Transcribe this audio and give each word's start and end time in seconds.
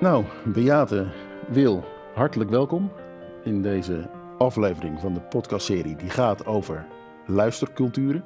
Nou, 0.00 0.24
Beate, 0.44 1.06
Wil, 1.48 1.84
hartelijk 2.14 2.50
welkom 2.50 2.92
in 3.44 3.62
deze 3.62 4.10
aflevering 4.38 5.00
van 5.00 5.14
de 5.14 5.20
podcastserie 5.20 5.96
die 5.96 6.10
gaat 6.10 6.46
over 6.46 6.86
luisterculturen. 7.26 8.24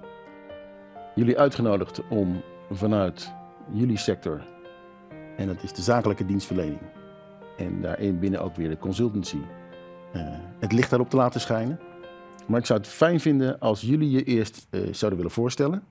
Jullie 1.15 1.39
uitgenodigd 1.39 2.09
om 2.09 2.43
vanuit 2.71 3.33
jullie 3.71 3.97
sector, 3.97 4.47
en 5.37 5.47
dat 5.47 5.63
is 5.63 5.73
de 5.73 5.83
zakelijke 5.83 6.27
dienstverlening, 6.27 6.81
en 7.57 7.81
daarin 7.81 8.19
binnen 8.19 8.43
ook 8.43 8.57
weer 8.57 8.69
de 8.69 8.79
consultancy, 8.79 9.41
uh, 10.17 10.23
het 10.59 10.73
licht 10.73 10.91
daarop 10.91 11.11
te 11.11 11.17
laten 11.17 11.41
schijnen. 11.41 11.81
Maar 12.47 12.59
ik 12.59 12.67
zou 12.67 12.79
het 12.79 12.89
fijn 12.89 13.21
vinden 13.21 13.59
als 13.59 13.81
jullie 13.81 14.11
je 14.11 14.25
eerst 14.25 14.67
uh, 14.71 14.81
zouden 14.81 15.19
willen 15.19 15.35
voorstellen. 15.35 15.83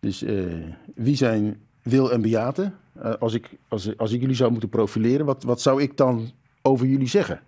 Dus 0.00 0.22
uh, 0.22 0.64
wie 0.94 1.16
zijn 1.16 1.62
Wil 1.82 2.12
en 2.12 2.22
Beate? 2.22 2.72
Als, 3.18 3.34
ik, 3.34 3.50
als, 3.68 3.96
als 3.98 4.12
ik 4.12 4.20
jullie 4.20 4.36
zou 4.36 4.50
moeten 4.50 4.68
profileren, 4.68 5.26
wat, 5.26 5.42
wat 5.42 5.60
zou 5.60 5.82
ik 5.82 5.96
dan 5.96 6.30
over 6.62 6.86
jullie 6.86 7.08
zeggen? 7.08 7.40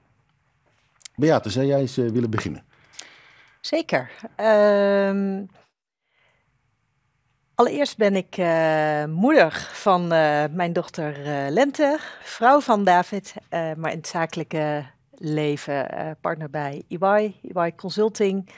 Beate, 1.14 1.50
zou 1.50 1.66
jij 1.66 1.80
eens 1.80 1.96
willen 1.96 2.30
beginnen? 2.30 2.64
Zeker. 3.60 4.10
Uh, 4.40 5.40
allereerst 7.54 7.96
ben 7.96 8.16
ik 8.16 8.36
uh, 8.36 9.04
moeder 9.04 9.52
van 9.72 10.06
mijn 10.56 10.72
dochter 10.72 11.16
Lente, 11.50 11.98
vrouw 12.22 12.60
van 12.60 12.84
David, 12.84 13.34
maar 13.50 13.90
in 13.90 13.96
het 13.96 14.06
zakelijke 14.06 14.84
leven 15.14 15.86
partner 16.20 16.50
bij 16.50 16.82
EY, 16.88 17.34
EY 17.54 17.74
Consulting 17.74 18.48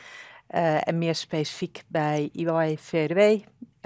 en 0.83 0.99
meer 0.99 1.15
specifiek 1.15 1.83
bij 1.89 2.31
EY 2.33 2.77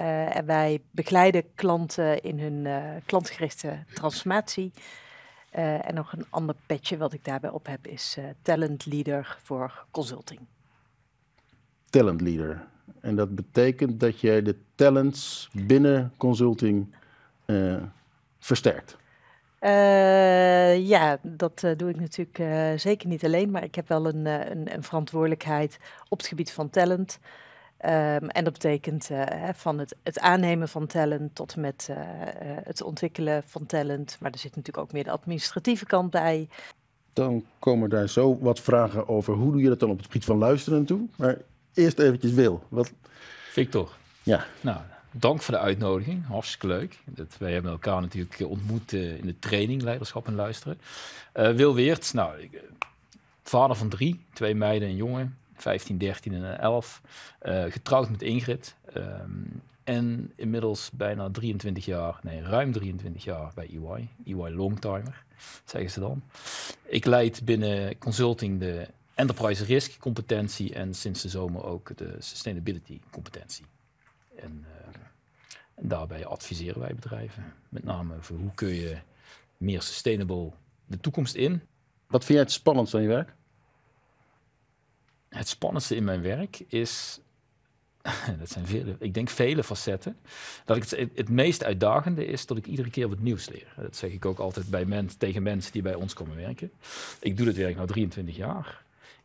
VDW. 0.02 0.37
en 0.37 0.47
wij 0.47 0.83
begeleiden 0.91 1.55
klanten 1.55 2.23
in 2.23 2.38
hun 2.38 2.66
klantgerichte 3.06 3.84
transformatie. 3.95 4.73
en 5.51 5.95
nog 5.95 6.12
een 6.12 6.27
ander 6.30 6.55
petje 6.66 6.97
wat 6.97 7.12
ik 7.12 7.24
daarbij 7.24 7.51
op 7.51 7.66
heb 7.66 7.87
is 7.87 8.18
talent 8.43 8.87
leader 8.87 9.38
voor 9.43 9.85
consulting 9.90 10.40
talent 11.93 12.21
leader. 12.21 12.65
En 13.01 13.16
dat 13.16 13.35
betekent 13.35 14.01
dat 14.01 14.21
jij 14.21 14.43
de 14.43 14.57
talents 14.74 15.49
binnen 15.52 16.12
consulting 16.16 16.95
versterkt. 18.38 18.96
Uh, 19.60 20.88
ja, 20.88 21.18
dat 21.23 21.62
uh, 21.65 21.71
doe 21.77 21.90
ik 21.90 22.01
natuurlijk 22.01 22.43
zeker 22.80 23.09
niet 23.09 23.24
alleen, 23.24 23.51
maar 23.51 23.65
ik 23.65 23.74
heb 23.74 23.88
wel 23.88 24.07
een, 24.07 24.27
een, 24.27 24.74
een 24.74 24.82
verantwoordelijkheid 24.82 25.79
op 26.09 26.18
het 26.18 26.27
gebied 26.27 26.52
van 26.52 26.71
talent. 26.71 27.18
Um, 27.85 28.29
en 28.29 28.45
dat 28.45 28.52
betekent 28.52 29.11
van 29.55 29.79
het, 29.79 29.97
het, 30.02 30.19
aannemen 30.19 30.69
van 30.69 30.87
talent 30.87 31.35
tot 31.35 31.55
en 31.55 31.61
met 31.61 31.89
het 32.65 32.83
ontwikkelen 32.83 33.43
van 33.47 33.66
talent. 33.66 34.16
Maar 34.21 34.30
er 34.33 34.39
zit 34.39 34.57
natuurlijk 34.57 34.85
ook 34.85 34.93
meer 34.93 35.05
de 35.05 35.11
administratieve 35.11 35.87
kant 35.87 36.11
bij. 36.11 36.49
Dan 37.13 37.45
komen 37.59 37.91
daar 37.91 38.09
zo 38.09 38.39
wat 38.39 38.61
vragen 38.61 39.09
over 39.09 39.35
hoe 39.35 39.52
doe 39.52 39.63
je 39.63 39.69
dat 39.69 39.80
dan 39.80 39.91
op 39.91 39.97
het 39.97 40.07
gebied 40.07 40.24
van 40.24 40.39
luisteren 40.39 40.85
toe. 40.85 41.01
Maar 41.16 41.37
eerst 41.74 41.99
eventjes 41.99 42.33
Wil. 42.33 42.63
Wat... 42.69 42.93
Victor. 43.51 43.96
Ja. 44.23 44.45
Nou, 44.61 44.79
dank 45.11 45.43
voor 45.43 45.55
de 45.55 45.61
uitnodiging. 45.61 46.27
Hartstikke 46.27 46.67
leuk. 46.67 46.99
Dat, 47.05 47.37
wij 47.39 47.52
hebben 47.52 47.71
elkaar 47.71 48.01
natuurlijk 48.01 48.41
ontmoet 48.41 48.93
uh, 48.93 49.17
in 49.17 49.27
de 49.27 49.39
training 49.39 49.83
Leiderschap 49.83 50.27
en 50.27 50.35
Luisteren. 50.35 50.80
Uh, 51.37 51.51
Wil 51.51 51.74
Weert, 51.74 52.13
nou, 52.13 52.39
ik, 52.41 52.63
vader 53.43 53.77
van 53.77 53.89
drie, 53.89 54.21
twee 54.33 54.55
meiden 54.55 54.89
en 54.89 54.96
jongen. 54.96 55.37
15, 55.63 55.99
13 55.99 56.35
en 56.35 56.59
11. 56.59 57.01
Uh, 57.43 57.65
getrouwd 57.68 58.10
met 58.10 58.23
Ingrid. 58.23 58.77
Um, 58.96 59.63
en 59.85 60.32
inmiddels 60.37 60.91
bijna 60.91 61.30
23 61.30 61.85
jaar, 61.85 62.18
nee, 62.23 62.43
ruim 62.43 62.73
23 62.73 63.24
jaar 63.24 63.52
bij 63.55 63.66
EY. 63.66 64.09
EY 64.25 64.50
Longtimer, 64.50 65.25
zeggen 65.65 65.91
ze 65.91 66.00
dan. 66.00 66.22
Ik 66.83 67.05
leid 67.05 67.44
binnen 67.44 67.99
consulting 67.99 68.60
de 68.60 68.88
enterprise 69.15 69.65
risk 69.65 69.99
competentie 69.99 70.75
en 70.75 70.94
sinds 70.94 71.22
de 71.22 71.28
zomer 71.28 71.65
ook 71.65 71.97
de 71.97 72.17
sustainability 72.19 73.00
competentie. 73.11 73.65
En, 74.37 74.65
uh, 74.69 74.94
en, 75.75 75.89
daarbij 75.89 76.27
adviseren 76.27 76.81
wij 76.81 76.94
bedrijven, 76.94 77.55
met 77.69 77.84
name 77.84 78.15
voor 78.21 78.39
hoe 78.39 78.55
kun 78.55 78.75
je 78.75 78.97
meer 79.56 79.83
sustainable 79.83 80.50
de 80.87 81.00
toekomst 81.00 81.34
in. 81.34 81.62
Wat 82.06 82.25
vind 82.25 82.39
jij 82.39 82.47
het 82.47 82.53
spannendste 82.53 82.97
aan 82.97 83.03
je 83.03 83.09
werk? 83.09 83.34
Het 85.32 85.48
spannendste 85.48 85.97
in 85.97 86.04
mijn 86.04 86.22
werk 86.22 86.60
is, 86.69 87.20
dat 88.38 88.50
zijn 88.50 88.66
vele, 88.66 88.97
ik 88.98 89.15
denk 89.15 89.28
vele 89.28 89.65
facetten, 89.65 90.16
dat 90.65 90.76
ik 90.76 90.88
het, 90.88 91.10
het 91.15 91.28
meest 91.28 91.65
uitdagende 91.65 92.25
is 92.25 92.47
dat 92.47 92.56
ik 92.56 92.66
iedere 92.66 92.91
keer 92.91 93.09
wat 93.09 93.19
nieuws 93.19 93.48
leer. 93.48 93.75
Dat 93.76 93.97
zeg 93.97 94.10
ik 94.10 94.25
ook 94.25 94.38
altijd 94.38 94.66
bij 94.70 94.84
men, 94.84 95.19
tegen 95.19 95.43
mensen 95.43 95.72
die 95.72 95.82
bij 95.82 95.94
ons 95.94 96.12
komen 96.12 96.37
werken. 96.37 96.70
Ik 97.20 97.37
doe 97.37 97.47
dit 97.47 97.56
werk 97.56 97.78
nu 97.78 97.87
23 97.87 98.37
jaar 98.37 98.82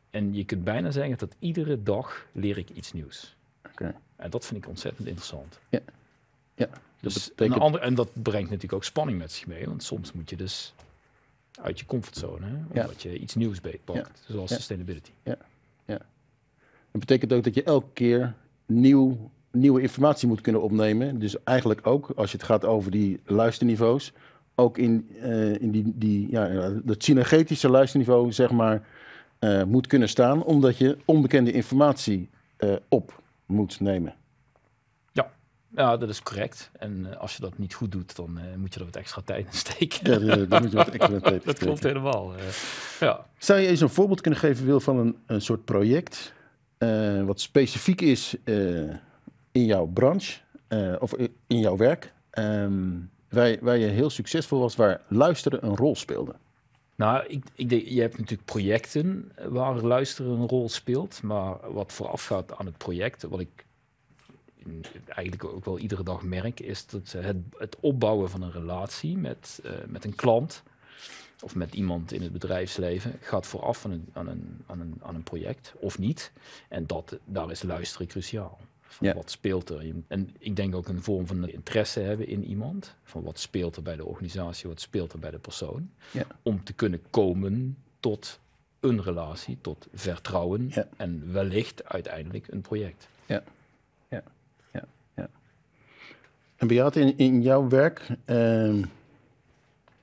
en 0.10 0.34
je 0.34 0.44
kunt 0.44 0.64
bijna 0.64 0.92
zeggen 0.92 1.18
dat 1.18 1.36
iedere 1.40 1.84
dag 1.84 2.26
leer 2.32 2.58
ik 2.58 2.70
iets 2.70 2.94
nieuws. 2.94 3.36
Okay. 3.72 3.94
En 4.16 4.30
dat 4.30 4.46
vind 4.46 4.64
ik 4.64 4.70
ontzettend 4.70 5.08
interessant. 5.08 5.60
Ja. 5.70 5.80
ja. 6.56 6.70
Dus 7.00 7.28
betekent... 7.28 7.62
ander, 7.62 7.82
en 7.82 7.96
dat 7.96 8.10
brengt 8.14 8.50
natuurlijk 8.50 8.74
ook 8.74 8.84
spanning 8.84 9.18
met 9.18 9.32
zich 9.32 9.48
mee. 9.48 9.66
Want 9.66 9.84
soms 9.84 10.12
moet 10.12 10.30
je 10.30 10.36
dus 10.36 10.74
uit 11.62 11.80
je 11.80 11.86
comfortzone, 11.86 12.46
hè, 12.46 12.56
omdat 12.56 13.02
ja. 13.02 13.12
je 13.12 13.20
iets 13.20 13.36
nieuws 13.36 13.62
beetpakt, 13.62 14.22
ja. 14.28 14.34
zoals 14.34 14.50
ja. 14.50 14.56
sustainability. 14.56 15.12
Ja. 15.24 15.38
Dat 16.92 17.00
betekent 17.00 17.34
ook 17.34 17.44
dat 17.44 17.54
je 17.54 17.64
elke 17.64 17.90
keer 17.94 18.34
nieuw, 18.66 19.32
nieuwe 19.52 19.82
informatie 19.82 20.28
moet 20.28 20.42
kunnen 20.42 20.62
opnemen. 20.62 21.20
Dus 21.20 21.44
eigenlijk 21.44 21.88
ook, 21.88 22.12
als 22.16 22.32
je 22.32 22.38
het 22.38 22.46
gaat 22.46 22.66
over 22.66 22.92
die 22.92 23.20
luisterniveaus, 23.26 24.14
ook 24.56 24.78
in, 24.78 25.10
uh, 25.24 25.62
in 25.62 25.72
die, 25.72 25.94
die, 25.96 26.28
ja, 26.32 26.72
dat 26.84 27.04
synergetische 27.04 27.70
luisterniveau, 27.70 28.32
zeg 28.32 28.52
maar, 28.52 28.88
uh, 29.40 29.64
moet 29.64 29.88
kunnen 29.88 30.10
staan, 30.10 30.44
omdat 30.44 30.78
je 30.78 30.98
onbekende 31.06 31.52
informatie 31.52 32.30
uh, 32.58 32.76
op 32.90 33.22
moet 33.46 33.80
nemen. 33.80 34.16
Ja. 35.12 35.32
ja, 35.76 35.98
dat 35.98 36.10
is 36.10 36.24
correct. 36.24 36.72
En 36.80 37.20
als 37.20 37.36
je 37.36 37.42
dat 37.42 37.58
niet 37.58 37.74
goed 37.74 37.92
doet, 37.92 38.16
dan 38.16 38.40
moet 38.58 38.74
je 38.74 38.80
er 38.80 38.86
wat 38.86 38.96
extra 38.96 39.22
tijd 39.26 39.46
in 39.46 39.54
steken. 39.54 40.26
Ja, 40.26 40.36
dan 40.36 40.62
moet 40.62 40.72
je 40.72 40.78
wat 40.78 40.90
extra 40.90 41.20
tijd 41.30 41.46
Dat 41.46 41.58
klopt 41.58 41.84
helemaal. 41.84 42.34
ja. 43.00 43.26
Zou 43.38 43.60
je 43.60 43.68
eens 43.68 43.82
een 43.82 43.90
voorbeeld 43.90 44.22
kunnen 44.22 44.40
geven, 44.40 44.66
Wil, 44.66 44.80
van 44.80 44.98
een, 44.98 45.18
een 45.26 45.42
soort 45.42 45.66
project 45.66 46.34
wat 47.26 47.42
specifiek 47.42 48.02
is 48.02 48.36
in 49.52 49.66
jouw 49.66 49.86
branche 49.86 50.40
of 51.00 51.14
in 51.48 51.60
jouw 51.60 51.78
werk, 51.78 52.14
um, 52.32 53.10
waar, 53.30 53.58
waar 53.62 53.78
je 53.78 53.88
heel 53.88 54.10
succesvol 54.10 54.60
was, 54.60 54.76
waar 54.76 55.02
luisteren 55.08 55.66
een 55.66 55.76
rol 55.76 55.96
speelde? 55.96 56.36
Nou, 56.96 57.26
ik, 57.28 57.44
ik 57.56 57.70
denk, 57.70 57.88
je 57.88 58.02
hebt 58.02 58.18
natuurlijk 58.18 58.46
projecten 58.46 59.32
waar 59.50 59.76
luisteren 59.76 60.32
een 60.32 60.48
rol 60.48 60.70
speelt. 60.70 61.22
Maar 61.24 61.72
wat 61.72 61.94
voorafgaat 61.94 62.58
aan 62.58 62.66
het 62.66 62.78
project, 62.78 63.24
wat 63.24 63.40
ik 63.40 63.66
eigenlijk 65.06 65.44
ook 65.44 65.66
wel 65.66 65.80
iedere 65.80 66.04
dag 66.04 66.22
merk, 66.22 66.60
is 66.60 66.86
dat 66.86 67.12
het, 67.12 67.38
het 67.58 67.78
opbouwen 67.80 68.30
van 68.30 68.42
een 68.42 68.52
relatie 68.52 69.18
met, 69.18 69.62
met 69.88 70.06
een 70.06 70.16
klant 70.16 70.64
of 71.44 71.56
met 71.56 71.74
iemand 71.74 72.12
in 72.12 72.22
het 72.22 72.32
bedrijfsleven 72.32 73.14
gaat 73.22 73.48
vooraf 73.48 73.86
aan 73.86 73.92
een, 73.92 74.10
aan 74.14 74.28
een, 74.28 74.64
aan 74.66 74.80
een, 74.80 75.00
aan 75.02 75.16
een 75.16 75.24
project 75.24 75.74
of 75.80 75.98
niet. 75.98 76.32
En 76.68 76.88
dat, 76.88 77.18
daar 77.26 77.52
is 77.52 77.64
luisteren 77.64 78.08
cruciaal. 78.08 78.60
Van 78.88 79.08
ja. 79.08 79.14
Wat 79.14 79.32
speelt 79.32 79.70
er? 79.70 79.94
En 80.08 80.36
ik 80.40 80.56
denk 80.56 80.76
ook 80.76 80.88
een 80.88 81.04
vorm 81.04 81.28
van 81.28 81.50
interesse 81.50 82.00
hebben 82.00 82.28
in 82.28 82.46
iemand. 82.46 82.96
Van 83.04 83.24
wat 83.24 83.40
speelt 83.40 83.76
er 83.76 83.82
bij 83.82 83.96
de 83.96 84.06
organisatie, 84.06 84.70
wat 84.70 84.82
speelt 84.82 85.14
er 85.14 85.20
bij 85.20 85.32
de 85.32 85.40
persoon. 85.40 85.90
Ja. 86.12 86.26
Om 86.42 86.64
te 86.64 86.74
kunnen 86.74 87.02
komen 87.10 87.78
tot 88.00 88.40
een 88.80 89.04
relatie, 89.04 89.58
tot 89.62 89.88
vertrouwen 89.94 90.70
ja. 90.70 90.88
en 90.98 91.32
wellicht 91.32 91.86
uiteindelijk 91.86 92.48
een 92.48 92.62
project. 92.62 93.08
Ja, 93.26 93.44
ja, 94.10 94.24
ja. 94.72 94.84
ja. 95.16 95.30
En 96.56 96.68
Beate, 96.68 97.00
in, 97.00 97.18
in 97.18 97.42
jouw 97.42 97.68
werk, 97.68 98.08
uh, 98.26 98.86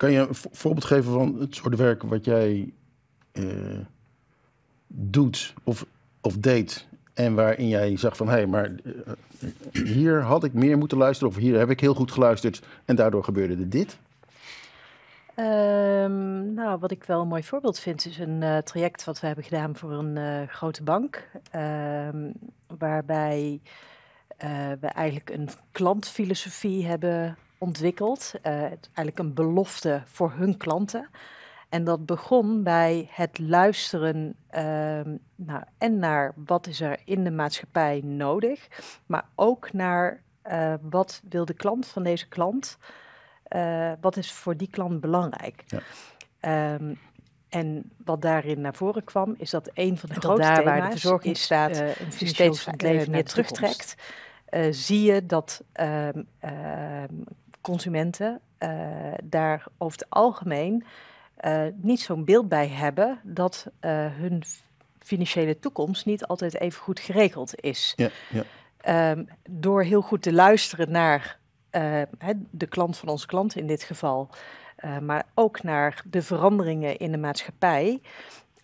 kan 0.05 0.13
je 0.13 0.19
een 0.29 0.35
voorbeeld 0.35 0.85
geven 0.85 1.13
van 1.13 1.37
het 1.41 1.55
soort 1.55 1.77
werk 1.77 2.03
wat 2.03 2.25
jij 2.25 2.73
uh, 3.33 3.79
doet 4.87 5.55
of, 5.63 5.87
of 6.21 6.37
deed 6.37 6.87
en 7.15 7.35
waarin 7.35 7.69
jij 7.69 7.97
zag 7.97 8.17
van, 8.17 8.27
hé, 8.27 8.33
hey, 8.33 8.47
maar 8.47 8.71
uh, 8.85 8.95
hier 9.73 10.23
had 10.23 10.45
ik 10.45 10.53
meer 10.53 10.79
moeten 10.79 10.99
luisteren 10.99 11.33
of 11.33 11.39
hier 11.39 11.59
heb 11.59 11.71
ik 11.71 11.81
heel 11.81 11.95
goed 11.95 12.13
geluisterd 12.13 12.67
en 12.85 12.97
daardoor 12.97 13.25
gebeurde 13.25 13.55
er 13.55 13.69
dit? 13.69 13.99
Um, 15.37 16.55
nou, 16.55 16.79
wat 16.79 16.91
ik 16.91 17.05
wel 17.05 17.21
een 17.21 17.29
mooi 17.29 17.45
voorbeeld 17.45 17.79
vind, 17.79 18.07
is 18.07 18.19
een 18.19 18.43
uh, 18.43 18.59
traject 18.59 19.05
wat 19.05 19.21
we 19.21 19.27
hebben 19.27 19.45
gedaan 19.45 19.77
voor 19.77 19.93
een 19.93 20.49
grote 20.49 20.83
bank. 20.83 21.31
Um, 21.55 22.33
waarbij 22.79 23.61
we 24.81 24.87
eigenlijk 24.87 25.31
een 25.31 25.49
klantfilosofie 25.73 26.87
hebben 26.87 27.37
ontwikkeld. 27.65 28.33
eigenlijk 28.43 29.19
een 29.19 29.35
belofte 29.35 30.03
voor 30.05 30.33
hun 30.33 30.57
klanten. 30.57 31.09
En 31.69 31.85
dat 31.85 32.07
begon 32.07 32.63
bij 32.63 33.09
het 33.11 33.39
luisteren 33.39 34.37
uh, 34.51 34.61
nou, 35.35 35.63
en 35.79 35.99
naar 35.99 36.33
wat 36.37 36.67
is 36.67 36.81
er 36.81 36.99
in 37.05 37.25
de 37.25 37.31
maatschappij 37.31 38.01
nodig, 38.05 38.69
maar 39.07 39.29
ook 39.35 39.73
naar 39.73 40.23
uh, 40.51 40.75
wat 40.81 41.23
wil 41.29 41.45
de 41.45 41.55
klant 41.55 41.87
van 41.87 42.03
deze 42.03 42.29
klant 42.29 42.79
eh, 43.55 43.93
wat 44.01 44.17
is 44.17 44.33
voor 44.33 44.57
die 44.57 44.69
klant 44.71 45.01
belangrijk? 45.01 45.65
Ja. 45.67 45.81
Ehm, 46.41 46.95
en 47.49 47.91
wat 48.05 48.23
daarin 48.23 48.61
naar 48.61 48.75
voren 48.75 49.05
kwam, 49.05 49.35
is 49.39 49.51
dat 49.51 49.71
een 49.75 49.99
van 49.99 50.09
de 50.09 50.21
daar 50.21 50.37
waar 50.37 50.55
de 50.55 50.63
thema's 50.63 50.91
verzorging 50.91 51.35
is, 51.35 51.51
eh, 51.51 51.67
steeds 52.09 52.67
eh, 52.67 52.75
meer 52.79 53.11
naar 53.11 53.23
de 53.23 53.29
terugtrekt, 53.29 53.95
eh, 54.45 54.67
zie 54.71 55.03
je 55.03 55.27
dat 55.27 55.63
ehm, 55.73 56.23
ehm, 56.39 57.15
consumenten 57.65 58.41
eh, 58.59 58.69
daar 59.23 59.65
over 59.79 59.99
het 59.99 60.11
algemeen 60.11 60.85
eh, 61.37 61.63
niet 61.75 62.01
zo'n 62.01 62.25
beeld 62.25 62.49
bij 62.49 62.69
hebben 62.69 63.21
dat 63.23 63.67
eh, 63.81 64.07
hun 64.11 64.43
financiële 64.99 65.59
toekomst 65.59 66.07
niet 66.07 66.27
altijd 66.27 66.61
even 66.61 66.81
goed 66.81 67.01
geregeld 67.01 67.61
is. 67.61 67.93
Ja, 67.97 68.09
ja. 68.31 68.45
Ehm, 68.77 69.25
door 69.51 69.83
heel 69.83 70.01
goed 70.01 70.23
te 70.23 70.33
luisteren 70.33 70.91
naar 70.91 71.39
de 72.51 72.67
klant 72.69 72.97
van 72.97 73.09
onze 73.09 73.27
klant 73.27 73.57
in 73.57 73.67
dit 73.67 73.83
geval, 73.83 74.29
maar 75.03 75.27
ook 75.35 75.63
naar 75.63 76.03
de 76.11 76.23
veranderingen 76.23 76.97
in 76.97 77.13
de 77.13 77.19
maatschappij, 77.19 78.01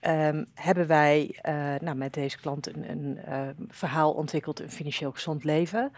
ehm, 0.00 0.44
hebben 0.54 0.86
wij 0.86 1.38
nou, 1.80 1.94
met 1.96 2.14
deze 2.14 2.38
klant 2.38 2.66
een, 2.66 2.90
een 2.90 3.18
verhaal 3.68 4.12
ontwikkeld, 4.12 4.60
een 4.60 4.70
financieel 4.70 5.12
gezond 5.12 5.44
leven. 5.44 5.92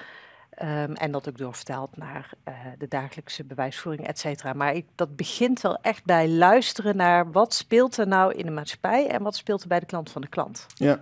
Ehm, 0.53 0.93
en 0.93 1.13
dat 1.13 1.29
ook 1.29 1.39
doorvertaald 1.39 1.97
naar 1.97 2.33
eh, 2.45 2.55
de 2.79 2.89
dagelijkse 2.89 3.45
bewijsvoering, 3.45 4.07
et 4.07 4.19
cetera. 4.19 4.53
Maar 4.53 4.75
ik, 4.75 4.87
dat 4.95 5.17
begint 5.17 5.61
wel 5.61 5.79
echt 5.81 6.05
bij 6.05 6.29
luisteren 6.29 6.97
naar 6.97 7.31
wat 7.31 7.55
speelt 7.55 7.97
er 7.97 8.07
nou 8.07 8.35
in 8.35 8.47
de 8.47 8.53
maatschappij 8.53 9.07
en 9.09 9.23
wat 9.23 9.37
speelt 9.37 9.63
er 9.63 9.69
bij 9.69 9.81
de 9.81 9.87
klant 9.87 10.11
van 10.11 10.21
de 10.21 10.29
klant. 10.29 10.67
Ja, 10.75 11.01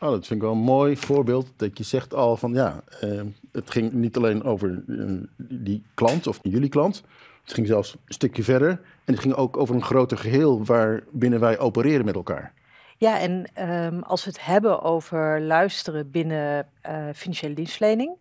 oh, 0.00 0.10
dat 0.10 0.26
vind 0.26 0.30
ik 0.30 0.46
wel 0.46 0.52
een 0.52 0.58
mooi 0.58 0.96
voorbeeld. 0.96 1.52
Dat 1.56 1.78
je 1.78 1.84
zegt 1.84 2.14
al 2.14 2.36
van 2.36 2.52
ja, 2.52 2.82
eh, 3.00 3.20
het 3.52 3.70
ging 3.70 3.92
niet 3.92 4.16
alleen 4.16 4.42
over 4.42 4.82
eh, 4.88 5.04
die 5.36 5.82
klant 5.94 6.26
of 6.26 6.38
jullie 6.42 6.68
klant. 6.68 7.02
Het 7.42 7.54
ging 7.54 7.66
zelfs 7.66 7.92
een 7.92 8.14
stukje 8.14 8.42
verder. 8.42 8.70
En 9.04 9.12
het 9.12 9.22
ging 9.22 9.34
ook 9.34 9.56
over 9.56 9.74
een 9.74 9.82
groter 9.82 10.18
geheel 10.18 10.64
waarbinnen 10.64 11.40
wij 11.40 11.58
opereren 11.58 12.04
met 12.04 12.14
elkaar. 12.14 12.52
Ja, 12.98 13.20
en 13.20 13.44
ehm, 13.54 14.00
als 14.00 14.24
we 14.24 14.30
het 14.30 14.44
hebben 14.44 14.82
over 14.82 15.40
luisteren 15.40 16.10
binnen 16.10 16.68
eh, 16.80 16.94
financiële 17.14 17.54
dienstverlening, 17.54 18.16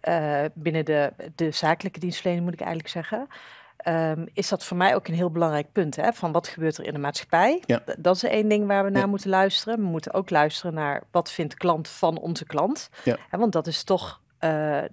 eh, 0.00 0.44
binnen 0.54 0.84
de, 0.84 1.12
de 1.34 1.50
zakelijke 1.50 2.00
dienstverlening 2.00 2.44
moet 2.44 2.54
ik 2.54 2.60
eigenlijk 2.66 2.90
zeggen, 2.90 3.26
ehm, 3.76 4.26
is 4.32 4.48
dat 4.48 4.64
voor 4.64 4.76
mij 4.76 4.94
ook 4.94 5.08
een 5.08 5.14
heel 5.14 5.30
belangrijk 5.30 5.72
punt. 5.72 5.96
Hè? 5.96 6.12
Van 6.12 6.32
wat 6.32 6.48
gebeurt 6.48 6.76
er 6.78 6.84
in 6.84 6.92
de 6.92 6.98
maatschappij? 6.98 7.62
Ja. 7.66 7.82
Dat 7.98 8.16
is 8.16 8.22
één 8.24 8.48
ding 8.48 8.66
waar 8.66 8.84
we 8.84 8.90
naar 8.90 9.00
Ja. 9.02 9.06
moeten 9.08 9.30
luisteren. 9.30 9.76
We 9.78 9.84
moeten 9.84 10.12
ook 10.14 10.30
luisteren 10.30 10.74
naar 10.74 11.02
wat 11.10 11.30
vindt 11.30 11.50
de 11.52 11.58
klant 11.58 11.88
van 11.88 12.18
onze 12.18 12.44
klant. 12.44 12.90
Ja. 13.04 13.16
Hè, 13.30 13.38
want 13.38 13.52
dat 13.52 13.66
is 13.66 13.84
toch 13.84 14.20
eh, 14.38 14.78
eh, 14.84 14.88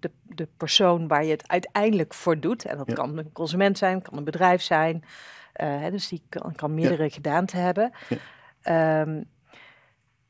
de, 0.00 0.10
de 0.22 0.48
persoon 0.56 1.08
waar 1.08 1.24
je 1.24 1.30
het 1.30 1.48
uiteindelijk 1.48 2.14
voor 2.14 2.40
doet. 2.40 2.64
En 2.64 2.76
dat 2.76 2.86
Ja. 2.88 2.94
kan 2.94 3.18
een 3.18 3.32
consument 3.32 3.78
zijn, 3.78 4.02
kan 4.02 4.16
een 4.18 4.24
bedrijf 4.24 4.62
zijn. 4.62 5.04
Hè, 5.52 5.90
dus 5.90 6.08
die 6.08 6.22
kan, 6.28 6.52
kan 6.54 6.74
meerdere 6.74 7.10
gedaanten 7.10 7.62
hebben. 7.62 7.92
Ja. 8.08 8.16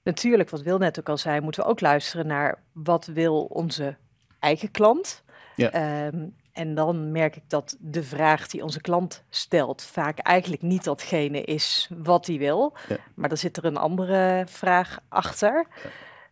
Natuurlijk, 0.05 0.51
wat 0.51 0.63
Wil 0.63 0.79
net 0.79 0.99
ook 0.99 1.09
al 1.09 1.19
zei, 1.19 1.41
moeten 1.41 1.63
we 1.63 1.69
ook 1.69 1.81
luisteren 1.81 2.27
naar 2.27 2.59
wat 2.73 3.07
wil 3.07 3.45
onze 3.45 3.97
eigen 4.39 4.71
klant. 4.71 5.23
Ja. 5.57 5.71
Ehm, 5.71 6.27
en 6.53 6.75
dan 6.75 7.13
merk 7.13 7.37
ik 7.37 7.43
dat 7.47 7.77
de 7.81 8.03
vraag 8.03 8.47
die 8.47 8.63
onze 8.63 8.81
klant 8.81 9.25
stelt 9.29 9.83
vaak 9.83 10.19
eigenlijk 10.19 10.63
niet 10.63 10.85
datgene 10.85 11.43
is 11.43 11.91
wat 11.97 12.27
hij 12.27 12.39
wil. 12.39 12.73
Ja. 12.89 12.97
Maar 13.15 13.31
er 13.31 13.37
zit 13.37 13.57
er 13.57 13.65
een 13.65 13.77
andere 13.77 14.45
vraag 14.49 14.99
achter. 15.09 15.67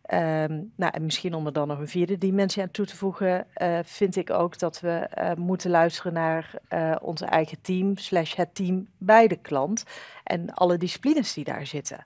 Ehm, 0.03 0.61
nou, 0.75 0.93
en 0.93 1.03
misschien 1.03 1.33
om 1.33 1.45
er 1.45 1.53
dan 1.53 1.67
nog 1.67 1.79
een 1.79 1.87
vierde 1.87 2.17
dimensie 2.17 2.61
aan 2.61 2.71
toe 2.71 2.85
te 2.85 2.95
voegen, 2.95 3.45
eh, 3.53 3.79
vind 3.83 4.15
ik 4.15 4.29
ook 4.29 4.59
dat 4.59 4.79
we 4.79 4.89
eh, 4.89 5.33
moeten 5.35 5.69
luisteren 5.69 6.13
naar 6.13 6.53
eh, 6.67 6.95
onze 7.01 7.25
eigen 7.25 7.61
team, 7.61 7.97
slash 7.97 8.35
het 8.35 8.55
team 8.55 8.87
bij 8.97 9.27
de 9.27 9.35
klant 9.35 9.83
en 10.23 10.53
alle 10.53 10.77
disciplines 10.77 11.33
die 11.33 11.43
daar 11.43 11.65
zitten. 11.65 12.03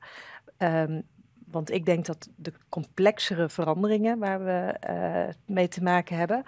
Ehm, 0.58 1.02
want 1.58 1.72
ik 1.72 1.86
denk 1.86 2.06
dat 2.06 2.30
de 2.36 2.54
complexere 2.70 3.50
veranderingen 3.50 4.20
waar 4.20 4.44
we 4.44 4.74
eh, 4.80 5.34
mee 5.46 5.68
te 5.68 5.84
maken 5.84 6.18
hebben, 6.18 6.44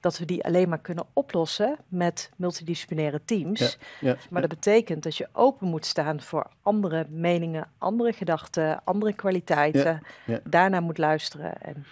dat 0.00 0.18
we 0.18 0.24
die 0.24 0.44
alleen 0.44 0.68
maar 0.68 0.78
kunnen 0.78 1.04
oplossen 1.12 1.76
met 1.88 2.30
multidisciplinaire 2.36 3.20
teams. 3.24 3.78
Ja, 4.00 4.16
Maar 4.30 4.40
dat 4.40 4.50
betekent 4.50 5.02
dat 5.02 5.16
je 5.16 5.28
open 5.32 5.66
moet 5.68 5.86
staan 5.86 6.20
voor 6.20 6.46
andere 6.62 7.06
meningen, 7.08 7.66
andere 7.78 8.12
gedachten, 8.12 8.80
andere 8.84 9.12
kwaliteiten. 9.12 10.00
ja. 10.26 10.40
Daarna 10.44 10.80
moet 10.80 10.98
luisteren. 10.98 11.62
En 11.62 11.84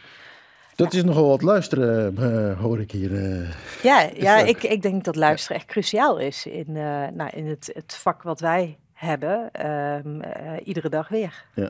Dat 0.75 0.93
is 0.93 1.05
nogal 1.05 1.29
wat 1.29 1.43
luisteren, 1.43 2.17
eh, 2.19 2.61
hoor 2.61 2.81
ik 2.81 2.91
hier. 2.91 3.15
eh. 3.41 3.49
ja, 3.83 4.09
ja 4.15 4.37
ik, 4.39 4.63
ik 4.63 4.83
denk 4.83 5.05
dat 5.05 5.17
luisteren 5.17 5.57
echt 5.57 5.67
cruciaal 5.67 6.19
is 6.19 6.47
in, 6.47 6.73
nou, 7.17 7.31
in 7.33 7.47
het, 7.47 7.71
het 7.75 7.95
vak 7.95 8.23
wat 8.23 8.41
wij 8.41 8.79
hebben, 8.93 9.49
ehm, 9.53 10.21
eh, 10.21 10.53
iedere 10.67 10.89
dag 10.89 11.09
weer. 11.09 11.45
Oh, 11.57 11.67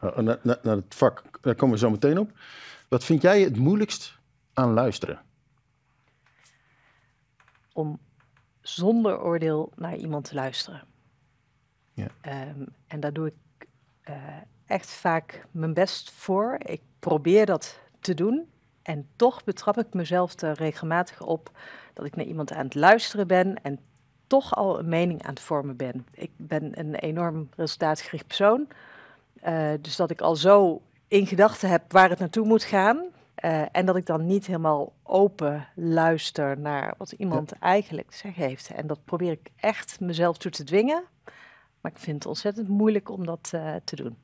naar, 0.00 0.38
naar, 0.42 0.58
naar 0.62 0.76
het 0.76 0.94
vak, 0.94 1.22
daar 1.40 1.54
komen 1.54 1.74
we 1.74 1.80
zo 1.80 1.90
meteen 1.90 2.18
op. 2.18 2.30
Wat 2.88 3.04
vind 3.04 3.22
jij 3.22 3.40
het 3.40 3.56
moeilijkst 3.56 4.18
aan 4.52 4.72
luisteren? 4.72 5.20
om 7.76 7.98
zonder 8.60 9.20
oordeel 9.20 9.72
naar 9.74 9.96
iemand 9.96 10.24
te 10.24 10.34
luisteren. 10.34 10.84
Ja. 11.92 12.06
Ehm, 12.20 12.66
en 12.86 13.00
daar 13.00 13.12
doe 13.12 13.26
ik 13.26 13.68
eh, 14.00 14.14
echt 14.66 14.90
vaak 14.90 15.46
mijn 15.50 15.74
best 15.74 16.10
voor. 16.10 16.56
Ik 16.58 16.80
probeer 16.98 17.46
dat 17.46 17.80
te 18.00 18.14
doen. 18.14 18.50
En 18.82 19.08
toch 19.16 19.44
betrap 19.44 19.78
ik 19.78 19.94
mezelf 19.94 20.40
er 20.40 20.52
regelmatig 20.52 21.20
op 21.20 21.50
dat 21.92 22.06
ik 22.06 22.16
naar 22.16 22.26
iemand 22.26 22.52
aan 22.52 22.64
het 22.64 22.74
luisteren 22.74 23.26
ben 23.26 23.62
en 23.62 23.78
toch 24.26 24.54
al 24.54 24.78
een 24.78 24.88
mening 24.88 25.22
aan 25.22 25.30
het 25.30 25.40
vormen 25.40 25.76
ben. 25.76 26.06
Ik 26.12 26.30
ben 26.36 26.78
een 26.78 26.94
enorm 26.94 27.48
resultaatgericht 27.56 28.26
persoon. 28.26 28.68
Eh, 29.46 29.70
dus 29.80 29.96
dat 29.96 30.10
ik 30.10 30.20
al 30.20 30.36
zo 30.36 30.82
in 31.08 31.26
gedachten 31.26 31.68
heb 31.68 31.92
waar 31.92 32.08
het 32.08 32.18
naartoe 32.18 32.46
moet 32.46 32.64
gaan. 32.64 33.04
Eh, 33.34 33.62
en 33.72 33.86
dat 33.86 33.96
ik 33.96 34.06
dan 34.06 34.26
niet 34.26 34.46
helemaal 34.46 34.92
open 35.02 35.68
luister 35.74 36.58
naar 36.58 36.94
wat 36.98 37.12
iemand 37.12 37.52
eigenlijk 37.52 38.10
te 38.10 38.16
zeggen 38.16 38.42
heeft. 38.42 38.70
En 38.70 38.86
dat 38.86 39.04
probeer 39.04 39.30
ik 39.30 39.50
echt 39.56 40.00
mezelf 40.00 40.38
toe 40.38 40.50
te 40.50 40.64
dwingen. 40.64 41.04
Maar 41.80 41.92
ik 41.92 41.98
vind 41.98 42.16
het 42.16 42.26
ontzettend 42.26 42.68
moeilijk 42.68 43.10
om 43.10 43.26
dat 43.26 43.50
eh, 43.52 43.74
te 43.84 43.96
doen. 43.96 44.16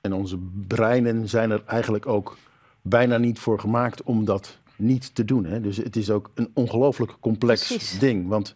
En 0.00 0.12
onze 0.12 0.38
breinen 0.66 1.28
zijn 1.28 1.50
er 1.50 1.62
eigenlijk 1.66 2.06
ook 2.06 2.36
bijna 2.82 3.18
niet 3.18 3.38
voor 3.38 3.60
gemaakt 3.60 4.02
om 4.02 4.24
dat 4.24 4.58
niet 4.76 5.14
te 5.14 5.24
doen. 5.24 5.44
Hè? 5.44 5.60
Dus 5.60 5.76
het 5.76 5.96
is 5.96 6.10
ook 6.10 6.30
een 6.34 6.50
ongelooflijk 6.54 7.16
complex 7.20 7.66
Precies. 7.66 7.98
ding. 7.98 8.28
Want 8.28 8.54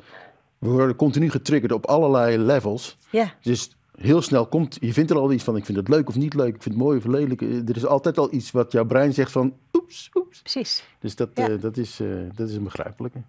we 0.58 0.68
worden 0.68 0.96
continu 0.96 1.30
getriggerd 1.30 1.72
op 1.72 1.86
allerlei 1.86 2.38
levels. 2.38 2.98
Ja, 3.10 3.34
Dus 3.42 3.77
heel 3.98 4.22
snel 4.22 4.46
komt, 4.46 4.76
je 4.80 4.92
vindt 4.92 5.10
er 5.10 5.16
al 5.16 5.32
iets 5.32 5.44
van, 5.44 5.56
ik 5.56 5.64
vind 5.64 5.78
het 5.78 5.88
leuk 5.88 6.08
of 6.08 6.16
niet 6.16 6.34
leuk, 6.34 6.54
ik 6.54 6.62
vind 6.62 6.74
het 6.74 6.84
mooi 6.84 6.98
of 6.98 7.04
lelijk. 7.04 7.42
Eh, 7.42 7.68
Er 7.68 7.76
is 7.76 7.86
altijd 7.86 8.18
al 8.18 8.32
iets 8.34 8.50
wat 8.50 8.72
jouw 8.72 8.84
brein 8.86 9.14
zegt 9.14 9.32
van, 9.32 9.54
oeps, 9.72 10.10
oeps. 10.14 10.40
precies. 10.40 10.84
Dus 11.00 11.16
dat, 11.16 11.30
Ja. 11.34 11.48
eh, 11.48 11.60
dat, 11.60 11.76
is, 11.76 12.00
eh, 12.00 12.08
dat 12.34 12.48
is 12.48 12.54
een 12.54 12.62
begrijpelijke. 12.64 13.22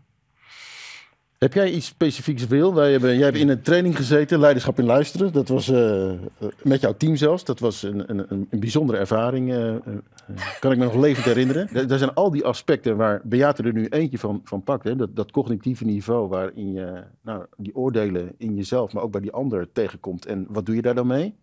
Heb 1.40 1.54
jij 1.54 1.72
iets 1.72 1.86
specifieks 1.86 2.48
wil? 2.48 2.74
Wij 2.74 2.92
hebben, 2.92 3.16
jij 3.16 3.26
hebt 3.26 3.38
in 3.38 3.50
een 3.50 3.62
training 3.62 3.96
gezeten, 3.96 4.40
leiderschap 4.40 4.80
in 4.80 4.86
luisteren. 4.86 5.34
Dat 5.34 5.48
was 5.48 5.68
eh, 5.70 6.12
eh, 6.12 6.18
met 6.64 6.82
jouw 6.82 6.94
team 6.98 7.16
zelfs. 7.16 7.44
Dat 7.44 7.60
was 7.60 7.84
een, 7.84 8.10
een, 8.10 8.48
een, 8.50 8.60
bijzondere 8.60 8.98
ervaring. 8.98 9.54
eh, 9.54 9.76
kan 10.60 10.72
ik 10.72 10.78
me 10.78 10.84
nog 10.84 10.96
levend 10.96 11.26
herinneren. 11.26 11.88
Daar- 11.88 11.98
zijn 11.98 12.14
al 12.14 12.32
die 12.32 12.46
aspecten 12.46 12.98
waar 12.98 13.22
Beate 13.24 13.64
er 13.64 13.74
nu 13.74 13.86
eentje 13.86 14.18
van, 14.18 14.42
van 14.44 14.64
pakt. 14.64 14.84
Hè? 14.84 14.96
Dat, 14.96 15.16
dat 15.16 15.32
cognitieve 15.32 15.86
niveau 15.86 16.28
waarin 16.28 16.72
je 16.72 17.04
nou, 17.22 17.46
die 17.58 17.76
oordelen 17.76 18.32
in 18.38 18.56
jezelf, 18.56 18.94
maar 18.94 19.04
ook 19.04 19.12
bij 19.12 19.22
die 19.22 19.32
ander 19.32 19.72
tegenkomt. 19.72 20.26
En 20.26 20.46
wat 20.50 20.66
doe 20.66 20.76
je 20.76 20.82
daar 20.82 20.96
dan 20.96 21.08
mee? 21.08 21.36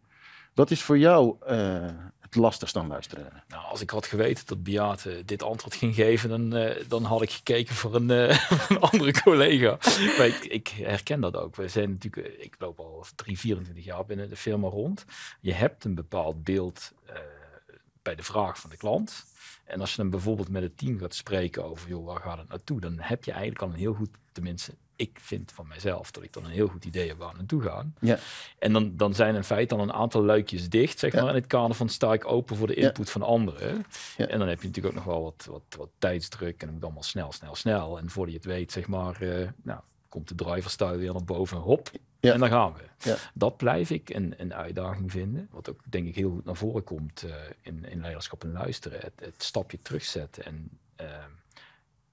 Wat 0.54 0.70
is 0.70 0.82
voor 0.82 0.98
jou 0.98 1.34
het 2.37 2.45
lastigst 2.45 2.76
aan 2.76 2.87
luisteren? 2.87 3.43
Nou, 3.49 3.64
als 3.64 3.81
ik 3.81 3.90
had 3.90 4.07
geweten 4.07 4.47
dat 4.47 4.62
Beate 4.62 5.23
dit 5.25 5.43
antwoord 5.43 5.75
ging 5.75 5.95
geven, 5.95 6.28
dan, 6.28 6.55
eh, 6.55 6.88
dan 6.88 7.05
had 7.05 7.23
ik 7.23 7.31
gekeken 7.31 7.75
voor 7.75 7.95
een, 7.95 8.11
eh, 8.11 8.52
andere 8.90 9.12
collega. 9.23 9.78
maar 10.19 10.26
ik, 10.26 10.45
ik 10.45 10.69
herken 10.69 11.21
dat 11.21 11.37
ook. 11.37 11.57
We 11.57 11.69
zijn 11.69 11.90
natuurlijk, 11.90 12.26
eh, 12.26 12.45
ik 12.45 12.55
loop 12.59 12.81
al 12.81 13.07
3, 13.14 13.38
24 13.38 13.85
jaar 13.85 14.05
binnen 14.07 14.28
de 14.28 14.37
firma 14.37 14.69
rond. 14.69 15.05
Je 15.40 15.52
hebt 15.52 15.85
een 15.85 15.95
bepaald 15.95 16.45
beeld 16.45 16.93
eh, 17.07 17.16
bij 18.02 18.14
de 18.14 18.23
vraag 18.23 18.61
van 18.61 18.71
de 18.71 18.76
klant. 18.76 19.25
En 19.64 19.81
als 19.81 19.90
je 19.90 19.97
dan 19.97 20.11
bijvoorbeeld 20.11 20.49
met 20.49 20.62
het 20.62 20.78
team 20.78 20.99
gaat 20.99 21.14
spreken 21.14 21.64
over, 21.64 21.88
joh, 21.88 22.07
waar 22.07 22.21
gaat 22.21 22.38
het 22.38 22.49
naartoe? 22.49 22.81
Dan 22.81 22.99
heb 22.99 23.25
je 23.25 23.31
eigenlijk 23.31 23.62
al 23.62 23.69
een 23.69 23.75
heel 23.75 23.95
goed, 23.95 24.11
tenminste, 24.33 24.73
ik 24.96 25.18
vind 25.20 25.52
van 25.52 25.66
mijzelf 25.68 26.10
dat 26.10 26.22
ik 26.22 26.32
dan 26.32 26.44
een 26.44 26.50
heel 26.50 26.68
goed 26.68 26.84
idee 26.84 27.08
heb 27.08 27.18
waar 27.18 27.30
we 27.30 27.36
naartoe 27.36 27.62
gaan. 27.62 27.94
Ja. 28.00 28.18
En 28.58 28.72
dan, 28.72 28.96
dan 28.96 29.14
zijn 29.14 29.34
in 29.34 29.44
feite 29.44 29.76
dan 29.76 29.88
een 29.88 29.92
aantal 29.94 30.22
luikjes 30.24 30.68
dicht, 30.68 30.98
zeg 30.98 31.12
Ja. 31.12 31.20
maar, 31.20 31.28
in 31.28 31.34
het 31.40 31.46
kader 31.46 31.76
van 31.76 31.88
sta 31.88 32.12
ik 32.12 32.26
open 32.26 32.56
voor 32.56 32.66
de 32.66 32.80
Ja. 32.80 32.86
input 32.86 33.10
van 33.10 33.22
anderen. 33.22 33.84
Ja. 34.16 34.26
En 34.26 34.38
dan 34.38 34.48
heb 34.48 34.60
je 34.60 34.66
natuurlijk 34.66 34.96
ook 34.96 35.04
nog 35.04 35.14
wel 35.14 35.22
wat, 35.22 35.46
wat, 35.50 35.76
wat 35.78 35.88
tijdsdruk 35.98 36.60
en 36.60 36.66
het 36.66 36.74
moet 36.74 36.84
allemaal 36.84 37.02
snel, 37.02 37.32
snel, 37.32 37.54
snel. 37.54 37.98
En 37.98 38.10
voordat 38.10 38.32
je 38.34 38.38
het 38.40 38.48
weet, 38.48 38.72
zeg 38.72 38.86
maar, 38.86 39.22
eh, 39.22 39.48
nou, 39.62 39.80
komt 40.08 40.28
de 40.28 40.34
driverstyle 40.34 40.96
weer 40.96 41.12
naar 41.12 41.24
boven, 41.24 41.56
hop, 41.58 41.90
Ja. 42.20 42.32
en 42.32 42.40
dan 42.40 42.48
gaan 42.48 42.72
we. 42.72 43.08
Ja. 43.10 43.16
Dat 43.34 43.56
blijf 43.56 43.90
ik 43.90 44.10
een, 44.10 44.34
een 44.36 44.54
uitdaging 44.54 45.10
vinden, 45.10 45.48
wat 45.50 45.68
ook 45.70 45.80
denk 45.84 46.06
ik 46.06 46.14
heel 46.14 46.30
goed 46.30 46.44
naar 46.44 46.56
voren 46.56 46.84
komt 46.84 47.22
eh, 47.22 47.34
in, 47.60 47.84
in 47.84 48.00
leiderschap 48.00 48.44
en 48.44 48.52
luisteren. 48.52 49.00
Het, 49.00 49.12
het 49.20 49.42
stapje 49.42 49.78
terugzetten 49.82 50.44
en 50.44 50.78
eh, 50.96 51.06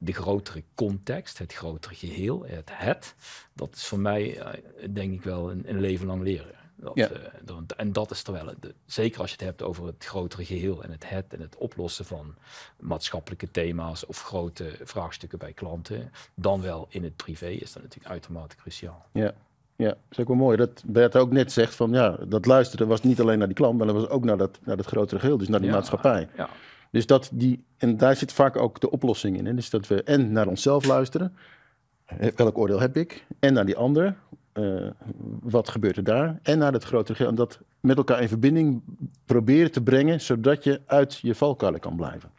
de 0.04 0.14
grotere 0.14 0.64
context, 0.76 1.38
het 1.38 1.54
grotere 1.54 1.96
geheel, 1.96 2.44
het 2.48 2.70
het, 2.74 3.16
dat 3.54 3.76
is 3.76 3.86
voor 3.86 4.00
mij 4.00 4.38
eh, 4.40 4.54
denk 4.90 5.14
ik 5.14 5.24
wel 5.24 5.52
een, 5.52 5.64
een 5.70 5.80
leven 5.80 6.08
lang 6.08 6.22
leren. 6.24 6.52
Dat, 6.76 6.92
Ja. 6.96 7.10
eh, 7.10 7.20
dat- 7.44 7.72
en 7.78 7.92
dat 7.94 8.12
is 8.12 8.22
terwijl, 8.22 8.54
de- 8.60 8.74
zeker 8.86 9.20
als 9.22 9.30
je 9.30 9.36
het 9.36 9.46
hebt 9.46 9.62
over 9.62 9.86
het 9.86 10.06
grotere 10.06 10.46
geheel 10.46 10.84
en 10.84 10.92
het 10.92 11.10
het 11.10 11.34
en 11.34 11.42
het 11.42 11.56
oplossen 11.58 12.06
van 12.06 12.36
maatschappelijke 12.80 13.52
thema's 13.52 14.06
of 14.06 14.22
grote 14.22 14.76
vraagstukken 14.84 15.40
bij 15.40 15.54
klanten, 15.54 16.12
dan 16.36 16.62
wel 16.62 16.86
in 16.90 17.04
het 17.04 17.16
privé, 17.16 17.48
is 17.48 17.74
dat 17.74 17.84
natuurlijk 17.84 18.12
uitermate 18.12 18.56
cruciaal. 18.56 19.06
Ja, 19.12 19.34
ja, 19.76 19.88
dat 19.90 19.98
is 20.10 20.20
ook 20.20 20.28
wel 20.28 20.36
mooi. 20.38 20.58
Dat 20.58 20.84
Bert 20.86 21.16
ook 21.16 21.32
net 21.32 21.52
zegt 21.52 21.76
van 21.76 21.92
ja, 21.92 22.18
dat 22.28 22.46
luisteren 22.46 22.88
was 22.88 23.02
niet 23.02 23.22
alleen 23.22 23.38
naar 23.38 23.48
die 23.48 23.56
klant, 23.56 23.78
maar 23.78 23.88
dat 23.88 23.96
was 23.96 24.08
ook 24.10 24.24
naar 24.24 24.38
dat, 24.38 24.60
naar 24.64 24.78
dat 24.78 24.86
grotere 24.86 25.20
geheel, 25.20 25.38
dus 25.38 25.48
naar 25.48 25.60
die 25.60 25.70
Ja, 25.70 25.76
maatschappij. 25.76 26.30
Ja, 26.38 26.50
Dus 26.94 27.06
dat 27.06 27.30
die, 27.34 27.64
en 27.78 27.98
daar 27.98 28.16
zit 28.16 28.34
vaak 28.34 28.56
ook 28.58 28.80
de 28.80 28.90
oplossing 28.90 29.38
in. 29.38 29.46
Hè? 29.46 29.54
Dus 29.54 29.70
dat 29.70 29.88
we 29.88 30.04
en 30.04 30.32
naar 30.32 30.48
onszelf 30.48 30.86
luisteren, 30.86 31.36
welk 32.36 32.58
oordeel 32.58 32.80
heb 32.80 32.98
ik, 32.98 33.26
en 33.40 33.54
naar 33.54 33.66
die 33.66 33.76
ander, 33.76 34.16
eh, 34.52 34.88
wat 35.40 35.70
gebeurt 35.70 35.98
er 35.98 36.04
daar, 36.04 36.40
en 36.44 36.58
naar 36.58 36.74
het 36.74 36.84
grotere 36.84 37.16
geheel. 37.16 37.32
En 37.32 37.38
dat 37.38 37.60
met 37.80 37.98
elkaar 37.98 38.22
in 38.22 38.28
verbinding 38.28 38.82
proberen 39.26 39.72
te 39.72 39.82
brengen, 39.82 40.22
zodat 40.22 40.64
je 40.64 40.82
uit 40.86 41.18
je 41.18 41.36
valkuilen 41.36 41.80
kan 41.80 41.96
blijven. 41.96 42.32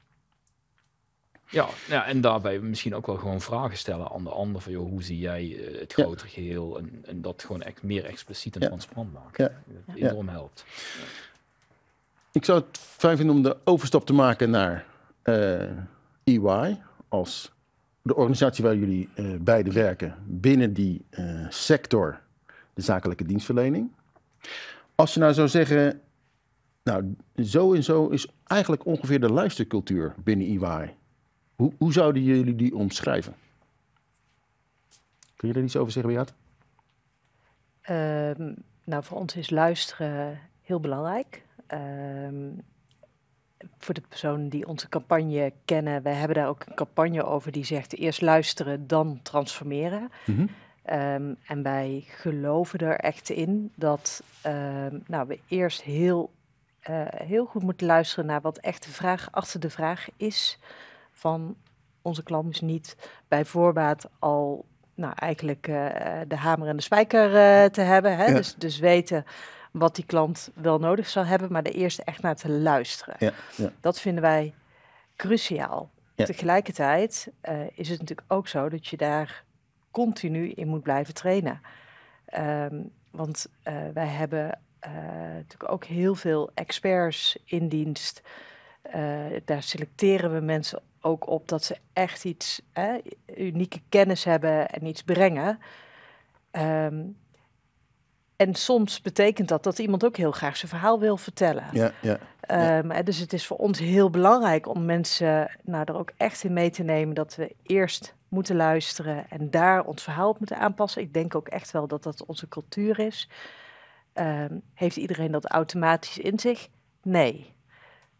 Ja, 1.50 1.68
ja, 1.88 2.06
en 2.06 2.20
daarbij 2.20 2.58
misschien 2.58 2.94
ook 2.94 3.06
wel 3.06 3.16
gewoon 3.16 3.40
vragen 3.40 3.76
stellen 3.78 4.11
aan 4.11 4.25
de 4.25 4.30
ander. 4.30 4.61
Van, 4.61 4.73
joh, 4.73 4.88
hoe 4.88 5.02
zie 5.02 5.18
jij 5.18 5.56
eh, 5.58 5.80
het 5.80 5.92
Ja. 5.96 6.02
grotere 6.04 6.28
geheel? 6.28 6.78
En, 6.78 7.02
en 7.06 7.23
dat 7.23 7.42
gewoon 7.46 7.62
echt 7.62 7.82
meer 7.82 8.04
expliciet 8.04 8.54
en 8.54 8.61
Ja. 8.61 8.66
transparant 8.66 9.12
maken. 9.12 9.44
Ja. 9.44 9.73
Dat 9.87 9.96
Ja. 9.96 10.11
enorm 10.11 10.28
helpt. 10.28 10.64
Ik 12.35 12.45
zou 12.45 12.61
het 12.61 12.79
fijn 12.79 13.17
vinden 13.17 13.37
om 13.37 13.43
de 13.43 13.57
overstap 13.64 14.07
te 14.07 14.12
maken 14.12 14.50
naar 14.50 14.87
eh, 15.23 15.71
EY 16.25 16.81
als 17.09 17.53
de 18.03 18.14
organisatie 18.14 18.64
waar 18.64 18.76
jullie 18.76 19.09
eh 19.14 19.35
beide 19.41 19.73
werken 19.73 20.14
binnen 20.26 20.73
die 20.73 21.05
eh, 21.11 21.47
sector, 21.49 22.21
de 22.73 22.83
zakelijke 22.83 23.25
dienstverlening. 23.25 23.93
Als 24.95 25.14
je 25.14 25.21
nou 25.21 25.33
zou 25.33 25.49
zeggen, 25.49 26.00
nou 26.83 27.14
zo 27.37 27.75
en 27.75 27.83
zo 27.83 28.09
is 28.09 28.29
eigenlijk 28.47 28.87
ongeveer 28.87 29.21
de 29.21 29.33
luistercultuur 29.33 30.14
binnen 30.25 30.47
EY. 30.47 30.95
Hoe, 31.57 31.73
hoe 31.79 31.93
zouden 31.93 32.23
jullie 32.23 32.57
die 32.57 32.75
omschrijven? 32.75 33.35
Kun 35.37 35.49
je 35.49 35.55
er 35.55 35.62
iets 35.62 35.76
over 35.76 35.93
zeggen, 35.93 36.14
Beat? 36.14 36.35
Ehm, 37.81 38.53
nou, 38.85 39.05
voor 39.05 39.19
ons 39.19 39.37
is 39.37 39.50
luisteren 39.50 40.41
heel 40.62 40.81
belangrijk. 40.81 41.43
Ehm, 41.66 42.50
voor 43.78 43.94
de 43.94 44.02
personen 44.09 44.49
die 44.49 44.66
onze 44.66 44.88
campagne 44.88 45.52
kennen, 45.64 46.02
we 46.02 46.09
hebben 46.09 46.37
daar 46.37 46.49
ook 46.49 46.64
een 46.66 46.75
campagne 46.75 47.25
over 47.25 47.52
die 47.52 47.64
zegt 47.64 47.97
eerst 47.97 48.21
luisteren, 48.21 48.87
dan 48.87 49.21
transformeren. 49.23 50.11
Mhm. 50.26 50.47
Ehm, 50.83 51.35
en 51.47 51.62
wij 51.62 52.04
geloven 52.06 52.78
er 52.78 52.97
echt 52.97 53.30
in 53.30 53.73
dat 53.75 54.23
ehm, 54.42 54.99
nou, 55.06 55.26
we 55.26 55.38
eerst 55.49 55.83
heel, 55.83 56.33
eh, 56.80 57.02
heel 57.09 57.44
goed 57.44 57.62
moeten 57.62 57.87
luisteren 57.87 58.26
naar 58.26 58.40
wat 58.40 58.59
echt 58.59 58.85
de 58.85 58.90
vraag 58.90 59.28
achter 59.30 59.61
de 59.61 59.71
vraag 59.71 60.09
is 60.16 60.59
van 61.12 61.56
onze 62.02 62.23
klant. 62.23 62.47
Dus 62.47 62.61
niet 62.61 62.97
bij 63.28 63.44
voorbaat 63.44 64.11
al 64.18 64.64
nou, 64.94 65.12
eigenlijk 65.16 65.68
eh, 65.68 66.21
de 66.28 66.37
hamer 66.37 66.68
en 66.68 66.76
de 66.76 66.83
spijker 66.83 67.37
eh, 67.37 67.64
te 67.64 67.80
hebben. 67.80 68.16
Hè? 68.16 68.25
Ja. 68.25 68.35
Dus, 68.35 68.54
dus 68.54 68.78
weten 68.78 69.25
wat 69.75 69.95
die 69.95 70.07
klant 70.07 70.50
wel 70.54 70.78
nodig 70.78 71.09
zal 71.09 71.25
hebben, 71.25 71.52
maar 71.52 71.62
er 71.62 71.75
eerst 71.75 71.99
echt 71.99 72.23
naar 72.23 72.37
te 72.37 72.49
luisteren. 72.49 73.14
Ja, 73.19 73.33
ja. 73.57 73.73
Dat 73.81 74.00
vinden 74.00 74.23
wij 74.23 74.54
cruciaal. 75.16 75.90
Ja. 76.14 76.25
Tegelijkertijd 76.25 77.28
eh, 77.40 77.61
is 77.75 77.88
het 77.88 78.00
natuurlijk 78.00 78.33
ook 78.33 78.49
zo 78.49 78.69
dat 78.69 78.87
je 78.87 78.97
daar 78.97 79.45
continu 79.90 80.50
in 80.50 80.69
moet 80.69 80.83
blijven 80.83 81.14
trainen. 81.14 81.61
Ehm, 82.25 82.83
want 83.11 83.47
eh, 83.62 83.75
wij 83.95 84.07
hebben 84.07 84.59
eh, 84.78 84.93
natuurlijk 85.35 85.73
ook 85.73 85.85
heel 85.85 86.14
veel 86.14 86.50
experts 86.54 87.38
in 87.45 87.69
dienst. 87.69 88.23
Daar 89.45 89.62
selecteren 89.62 90.35
we 90.35 90.40
mensen 90.40 90.83
ook 91.00 91.28
op 91.28 91.49
dat 91.49 91.64
ze 91.64 91.76
echt 91.93 92.25
iets, 92.25 92.62
unieke 93.37 93.81
kennis 93.88 94.25
hebben 94.25 94.69
en 94.69 94.87
iets 94.87 95.02
brengen. 95.02 95.59
Ehm, 96.50 97.02
en 98.44 98.54
soms 98.54 99.00
betekent 99.00 99.48
dat 99.48 99.62
dat 99.62 99.78
iemand 99.78 100.04
ook 100.04 100.16
heel 100.16 100.32
graag 100.32 100.56
zijn 100.56 100.70
verhaal 100.70 101.00
wil 101.00 101.16
vertellen. 101.16 101.64
Ja, 101.72 101.92
ja, 102.00 102.18
Ehm, 102.46 103.04
dus 103.04 103.18
het 103.18 103.32
is 103.32 103.46
voor 103.46 103.56
ons 103.56 103.78
heel 103.78 104.10
belangrijk 104.10 104.68
om 104.68 104.84
mensen 104.84 105.50
nou, 105.62 105.84
er 105.84 105.96
ook 105.96 106.12
echt 106.16 106.44
in 106.44 106.52
mee 106.52 106.70
te 106.70 106.82
nemen 106.82 107.14
dat 107.14 107.34
we 107.36 107.54
eerst 107.62 108.14
moeten 108.28 108.56
luisteren 108.56 109.30
en 109.30 109.50
daar 109.50 109.84
ons 109.84 110.02
verhaal 110.02 110.28
op 110.28 110.38
moeten 110.38 110.58
aanpassen. 110.58 111.02
Ik 111.02 111.14
denk 111.14 111.34
ook 111.34 111.48
echt 111.48 111.70
wel 111.70 111.86
dat 111.86 112.02
dat 112.02 112.24
onze 112.24 112.48
cultuur 112.48 112.98
is. 112.98 113.28
Ehm, 114.12 114.58
heeft 114.74 114.96
iedereen 114.96 115.30
dat 115.30 115.46
automatisch 115.46 116.18
in 116.18 116.38
zich? 116.38 116.68
Nee. 117.02 117.54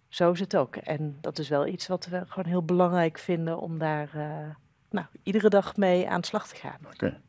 Zo 0.09 0.33
is 0.33 0.41
het 0.41 0.57
ook. 0.57 0.77
En 0.77 1.19
dat 1.21 1.39
is 1.39 1.49
wel 1.49 1.67
iets 1.67 1.87
wat 1.87 2.07
we 2.07 2.23
gewoon 2.27 2.51
heel 2.51 2.65
belangrijk 2.65 3.19
vinden 3.19 3.59
om 3.59 3.79
daar 3.79 4.09
eh, 4.15 4.55
nou, 4.91 5.07
iedere 5.23 5.49
dag 5.49 5.77
mee 5.77 6.09
aan 6.09 6.21
de 6.21 6.27
slag 6.27 6.49
te 6.49 6.57
gaan. 6.57 6.79
Oké. 6.93 7.21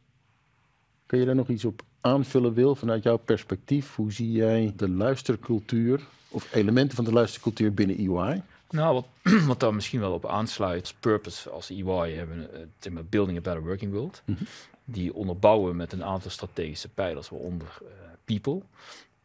Kun 1.05 1.19
je 1.19 1.25
daar 1.25 1.35
nog 1.35 1.47
iets 1.47 1.65
op 1.65 1.81
aanvullen, 2.05 2.53
Wil, 2.53 2.75
vanuit 2.75 3.03
jouw 3.03 3.17
perspectief? 3.17 3.95
Hoe 3.95 4.11
zie 4.11 4.31
jij 4.31 4.73
de 4.75 4.89
luistercultuur 4.89 6.01
of 6.29 6.53
elementen 6.53 6.95
van 6.95 7.05
de 7.05 7.13
luistercultuur 7.13 7.73
binnen 7.73 7.97
EY? 7.97 8.41
Nou, 8.69 8.93
wat, 8.93 9.07
wat 9.47 9.59
daar 9.59 9.73
misschien 9.73 9.99
wel 9.99 10.13
op 10.13 10.25
aansluit, 10.25 10.95
purpose 10.99 11.49
als 11.49 11.69
EY 11.69 12.11
hebben 12.11 12.49
thema 12.79 13.01
Building 13.03 13.37
a 13.37 13.41
Better 13.41 13.63
Working 13.63 13.91
World. 13.91 14.21
Mhm. 14.25 14.43
Die 14.85 15.13
onderbouwen 15.13 15.75
met 15.75 15.91
een 15.93 16.03
aantal 16.03 16.31
strategische 16.31 16.89
pijlers, 16.89 17.29
waaronder 17.29 17.77
eh, 17.81 17.87
people. 18.25 18.61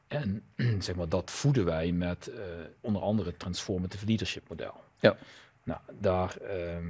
En 0.09 0.43
zeg 0.87 0.95
maar, 0.95 1.09
dat 1.09 1.31
voeden 1.31 1.65
wij 1.65 1.93
met 1.93 2.27
eh, 2.27 2.41
onder 2.81 3.03
andere 3.03 3.29
het 3.29 3.39
transformative 3.39 4.07
leadership 4.07 4.49
model. 4.49 4.75
Ja. 5.01 5.17
Nou, 5.63 5.81
daar, 5.99 6.37
ehm, 6.37 6.85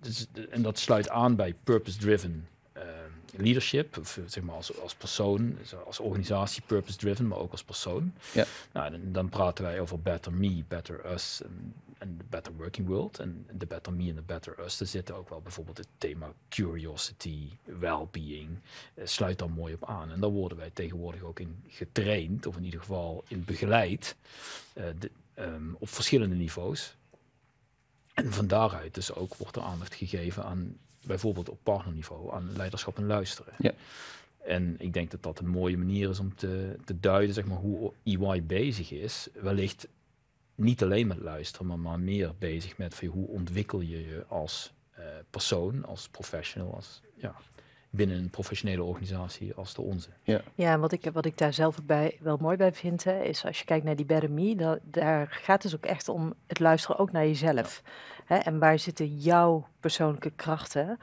dus, 0.00 0.26
en 0.50 0.62
dat 0.62 0.78
sluit 0.78 1.08
aan 1.08 1.36
bij 1.36 1.54
purpose-driven 1.64 2.48
ehm, 2.72 3.09
leadership, 3.36 3.98
of, 3.98 4.16
eh, 4.16 4.24
zeg 4.26 4.42
maar 4.42 4.54
als, 4.54 4.80
als 4.80 4.94
persoon, 4.94 5.58
als 5.86 5.98
organisatie 6.00 6.62
purpose-driven, 6.66 7.26
maar 7.28 7.38
ook 7.38 7.50
als 7.52 7.64
persoon. 7.64 8.12
Ja. 8.32 8.44
Nou, 8.72 8.90
dan, 8.90 9.00
dan 9.12 9.28
praten 9.28 9.64
wij 9.64 9.80
over 9.80 10.00
better 10.00 10.32
me, 10.32 10.64
better 10.68 11.12
us 11.12 11.40
en, 11.98 12.16
de 12.18 12.24
better 12.28 12.52
working 12.56 12.86
world. 12.86 13.18
En 13.18 13.46
de 13.52 13.66
better 13.66 13.92
me 13.92 14.08
en 14.08 14.14
de 14.14 14.22
better 14.22 14.64
us, 14.64 14.80
er 14.80 14.86
zitten 14.86 15.14
ook 15.16 15.28
wel 15.28 15.40
bijvoorbeeld 15.40 15.76
het 15.78 15.88
thema 15.98 16.32
curiosity, 16.48 17.48
well-being, 17.64 18.48
eh, 18.94 19.06
sluit 19.06 19.38
daar 19.38 19.50
mooi 19.50 19.74
op 19.74 19.84
aan. 19.88 20.10
En 20.10 20.20
daar 20.20 20.30
worden 20.30 20.58
wij 20.58 20.70
tegenwoordig 20.72 21.22
ook 21.22 21.40
in 21.40 21.62
getraind, 21.68 22.46
of 22.46 22.56
in 22.56 22.64
ieder 22.64 22.80
geval 22.80 23.24
in 23.28 23.44
begeleid, 23.44 24.16
eh, 24.72 24.84
de- 24.98 25.10
ehm, 25.34 25.72
op 25.78 25.88
verschillende 25.88 26.34
niveaus. 26.34 26.96
En 28.14 28.32
van 28.32 28.46
daaruit 28.46 28.94
dus 28.94 29.14
ook 29.14 29.34
wordt 29.34 29.56
er 29.56 29.62
aandacht 29.62 29.94
gegeven 29.94 30.44
aan 30.44 30.76
bijvoorbeeld 31.06 31.48
op 31.48 31.58
partnerniveau 31.62 32.32
aan 32.32 32.52
leiderschap 32.56 32.96
en 32.96 33.06
luisteren. 33.06 33.52
Ja. 33.58 33.72
En 34.44 34.74
ik 34.78 34.92
denk 34.92 35.10
dat 35.10 35.22
dat 35.22 35.38
een 35.38 35.48
mooie 35.48 35.76
manier 35.76 36.10
is 36.10 36.20
om 36.20 36.34
te, 36.34 36.76
te 36.84 37.00
duiden 37.00 37.34
zeg 37.34 37.44
maar, 37.44 37.58
hoe 37.58 37.92
EY 38.04 38.42
bezig 38.42 38.92
is. 38.92 39.28
Wellicht 39.32 39.88
niet 40.54 40.82
alleen 40.82 41.06
met 41.06 41.18
luisteren, 41.18 41.66
maar, 41.66 41.78
maar 41.78 42.00
meer 42.00 42.34
bezig 42.38 42.78
met 42.78 42.94
van, 42.94 43.08
hoe 43.08 43.28
ontwikkel 43.28 43.80
je 43.80 44.06
je 44.06 44.24
als 44.28 44.72
eh, 44.90 45.04
persoon, 45.30 45.84
als 45.84 46.08
professional, 46.08 46.74
als, 46.74 47.00
ja, 47.14 47.34
binnen 47.90 48.18
een 48.18 48.30
professionele 48.30 48.82
organisatie 48.82 49.54
als 49.54 49.74
de 49.74 49.82
onze. 49.82 50.08
Ja, 50.22 50.42
en 50.54 50.80
wat 50.80 50.92
ik, 50.92 51.10
wat 51.12 51.24
ik 51.24 51.38
daar 51.38 51.52
zelf 51.52 51.78
ook 51.80 51.86
bij, 51.86 52.18
wel 52.20 52.36
mooi 52.36 52.56
bij 52.56 52.72
vind, 52.72 53.04
hè, 53.04 53.22
is 53.22 53.44
als 53.44 53.58
je 53.58 53.64
kijkt 53.64 53.84
naar 53.84 53.96
die 53.96 54.06
Better 54.06 54.30
Me, 54.30 54.78
daar 54.82 55.26
gaat 55.26 55.62
het 55.62 55.72
dus 55.72 55.74
ook 55.74 55.86
echt 55.86 56.08
om 56.08 56.34
het 56.46 56.58
luisteren 56.58 56.98
ook 56.98 57.12
naar 57.12 57.26
jezelf. 57.26 57.82
Hè, 58.30 58.36
en 58.36 58.58
waar 58.58 58.78
zitten 58.78 59.06
jouw 59.16 59.66
persoonlijke 59.80 60.30
krachten? 60.36 60.98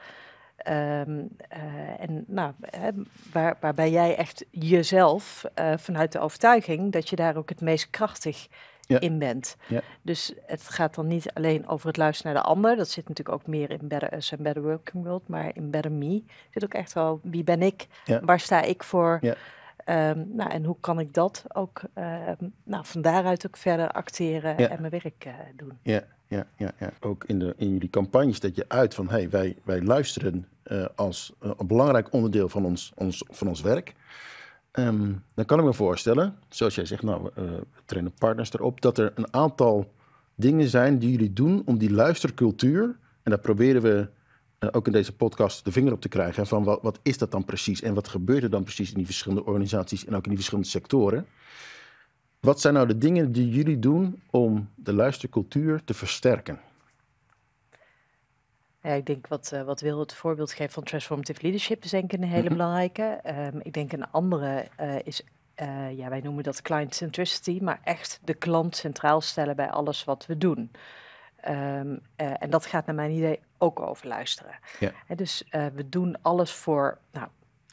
Ehm, 0.56 1.20
eh, 1.48 2.00
en 2.00 2.24
nou, 2.26 2.52
hè, 2.60 2.90
waar, 3.32 3.56
waarbij 3.60 3.90
jij 3.90 4.16
echt 4.16 4.44
jezelf 4.50 5.44
eh, 5.54 5.72
vanuit 5.76 6.12
de 6.12 6.18
overtuiging 6.18 6.92
dat 6.92 7.08
je 7.08 7.16
daar 7.16 7.36
ook 7.36 7.48
het 7.48 7.60
meest 7.60 7.90
krachtig 7.90 8.46
Ja. 8.80 9.00
in 9.00 9.18
bent. 9.18 9.56
Ja. 9.66 9.80
Dus 10.02 10.32
het 10.46 10.68
gaat 10.68 10.94
dan 10.94 11.06
niet 11.06 11.32
alleen 11.32 11.68
over 11.68 11.86
het 11.86 11.96
luisteren 11.96 12.32
naar 12.32 12.42
de 12.42 12.48
ander. 12.48 12.76
Dat 12.76 12.88
zit 12.88 13.08
natuurlijk 13.08 13.38
ook 13.40 13.46
meer 13.46 13.70
in 13.70 13.88
Better 13.88 14.14
Us 14.14 14.32
en 14.32 14.42
Better 14.42 14.62
Working 14.62 15.04
World. 15.04 15.28
Maar 15.28 15.50
in 15.54 15.70
Better 15.70 15.92
Me 15.92 16.22
zit 16.50 16.64
ook 16.64 16.74
echt 16.74 16.92
wel 16.92 17.20
wie 17.22 17.44
ben 17.44 17.62
ik? 17.62 17.86
Ja. 18.04 18.20
Waar 18.20 18.40
sta 18.40 18.62
ik 18.62 18.82
voor? 18.82 19.18
Ehm, 19.88 20.24
nou, 20.28 20.50
en 20.50 20.64
hoe 20.64 20.76
kan 20.80 21.00
ik 21.00 21.14
dat 21.14 21.44
ook 21.48 21.80
ehm, 21.94 22.48
nou, 22.64 22.86
van 22.86 23.00
daaruit 23.02 23.46
ook 23.46 23.56
verder 23.56 23.90
acteren 23.90 24.54
Ja. 24.58 24.68
en 24.68 24.80
mijn 24.80 24.92
werk 25.02 25.24
eh, 25.24 25.32
doen? 25.56 25.72
Ja, 25.82 26.02
ja, 26.26 26.46
ja, 26.56 26.72
ja. 26.78 26.90
Ook 27.00 27.24
in, 27.24 27.38
de, 27.38 27.54
in 27.56 27.72
jullie 27.72 27.90
campagnes 27.90 28.40
dat 28.40 28.56
je 28.56 28.64
uit 28.68 28.94
van 28.94 29.08
hey, 29.08 29.30
wij, 29.30 29.56
wij 29.64 29.82
luisteren 29.82 30.46
eh, 30.62 30.84
als 30.94 31.32
eh, 31.40 31.50
een 31.56 31.66
belangrijk 31.66 32.12
onderdeel 32.12 32.48
van 32.48 32.64
ons, 32.64 32.92
ons, 32.94 33.24
van 33.30 33.48
ons 33.48 33.60
werk. 33.60 33.94
Ehm, 34.70 35.12
dan 35.34 35.44
kan 35.44 35.58
ik 35.58 35.64
me 35.64 35.72
voorstellen, 35.72 36.36
zoals 36.48 36.74
jij 36.74 36.84
zegt, 36.84 37.02
nou, 37.02 37.30
we 37.34 37.66
trainen 37.84 38.12
partners 38.18 38.52
erop, 38.52 38.80
dat 38.80 38.98
er 38.98 39.12
een 39.14 39.34
aantal 39.34 39.92
dingen 40.34 40.68
zijn 40.68 40.98
die 40.98 41.10
jullie 41.10 41.32
doen 41.32 41.62
om 41.64 41.78
die 41.78 41.92
luistercultuur 41.92 42.96
En 43.22 43.30
daar 43.30 43.40
proberen 43.40 43.82
we 43.82 44.08
uh, 44.60 44.70
ook 44.72 44.86
in 44.86 44.92
deze 44.92 45.16
podcast 45.16 45.64
de 45.64 45.72
vinger 45.72 45.92
op 45.92 46.00
te 46.00 46.08
krijgen. 46.08 46.46
Van 46.46 46.64
wat, 46.64 46.82
wat 46.82 46.98
is 47.02 47.18
dat 47.18 47.30
dan 47.30 47.44
precies 47.44 47.82
en 47.82 47.94
wat 47.94 48.08
gebeurt 48.08 48.42
er 48.42 48.50
dan 48.50 48.62
precies 48.62 48.90
in 48.90 48.96
die 48.96 49.06
verschillende 49.06 49.44
organisaties 49.44 50.04
en 50.04 50.14
ook 50.14 50.22
in 50.22 50.28
die 50.28 50.36
verschillende 50.36 50.68
sectoren. 50.68 51.26
Wat 52.40 52.60
zijn 52.60 52.74
nou 52.74 52.86
de 52.86 52.98
dingen 52.98 53.32
die 53.32 53.48
jullie 53.48 53.78
doen 53.78 54.22
om 54.30 54.68
de 54.74 54.92
luistercultuur 54.92 55.84
te 55.84 55.94
versterken? 55.94 56.60
Ja, 58.82 58.90
ik 58.90 59.06
denk 59.06 59.26
wat, 59.26 59.50
uh, 59.54 59.62
wat 59.62 59.80
Wil 59.80 59.98
het 59.98 60.14
voorbeeld 60.14 60.52
geeft 60.52 60.72
van 60.72 60.82
transformative 60.82 61.42
leadership 61.42 61.84
is 61.84 61.90
denk 61.90 62.12
ik 62.12 62.20
een 62.20 62.28
hele 62.28 62.42
mhm. 62.42 62.52
belangrijke. 62.52 63.20
Um, 63.26 63.60
ik 63.62 63.72
denk 63.72 63.92
een 63.92 64.10
andere 64.10 64.68
uh, 64.80 64.96
is, 65.04 65.22
uh, 65.62 65.98
ja, 65.98 66.08
wij 66.08 66.20
noemen 66.20 66.42
dat 66.44 66.62
client 66.62 66.94
centricity, 66.94 67.58
maar 67.62 67.80
echt 67.84 68.20
de 68.24 68.34
klant 68.34 68.76
centraal 68.76 69.20
stellen 69.20 69.56
bij 69.56 69.70
alles 69.70 70.04
wat 70.04 70.26
we 70.26 70.38
doen. 70.38 70.70
Um, 71.48 72.00
en 72.16 72.50
dat 72.50 72.66
gaat 72.66 72.86
naar 72.86 72.94
mijn 72.94 73.10
idee 73.10 73.40
ook 73.58 73.80
over 73.80 74.08
luisteren. 74.08 74.58
Ja. 74.80 74.92
dus 75.14 75.44
we 75.50 75.88
doen 75.88 76.16
alles 76.22 76.52
voor 76.52 76.98
nou, 77.12 77.28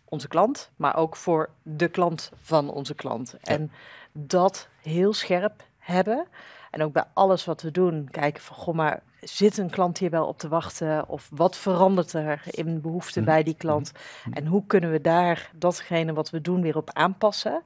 onze 0.05 0.27
klant, 0.27 0.71
maar 0.75 0.95
ook 0.95 1.15
voor 1.15 1.49
de 1.61 1.87
klant 1.87 2.31
van 2.41 2.69
onze 2.69 2.95
klant. 2.95 3.35
Ja. 3.41 3.53
En 3.53 3.71
dat 4.11 4.67
heel 4.81 5.13
scherp 5.13 5.63
hebben. 5.77 6.27
En 6.71 6.83
ook 6.83 6.93
bij 6.93 7.03
alles 7.13 7.45
wat 7.45 7.61
we 7.61 7.71
doen, 7.71 8.07
kijken 8.11 8.43
van, 8.43 8.55
goh, 8.55 8.75
maar 8.75 9.03
zit 9.19 9.57
een 9.57 9.69
klant 9.69 9.97
hier 9.97 10.09
wel 10.09 10.27
op 10.27 10.37
te 10.37 10.47
wachten? 10.47 11.09
Of 11.09 11.29
wat 11.31 11.57
verandert 11.57 12.13
er 12.13 12.41
in 12.45 12.81
behoefte 12.81 13.19
mhm. 13.19 13.29
bij 13.29 13.43
die 13.43 13.55
klant? 13.55 13.91
Mhm. 14.25 14.37
En 14.37 14.45
hoe 14.45 14.65
kunnen 14.67 14.91
we 14.91 15.01
daar 15.01 15.51
datgene 15.55 16.13
wat 16.13 16.29
we 16.29 16.41
doen 16.41 16.61
weer 16.61 16.77
op 16.77 16.93
aanpassen? 16.93 17.63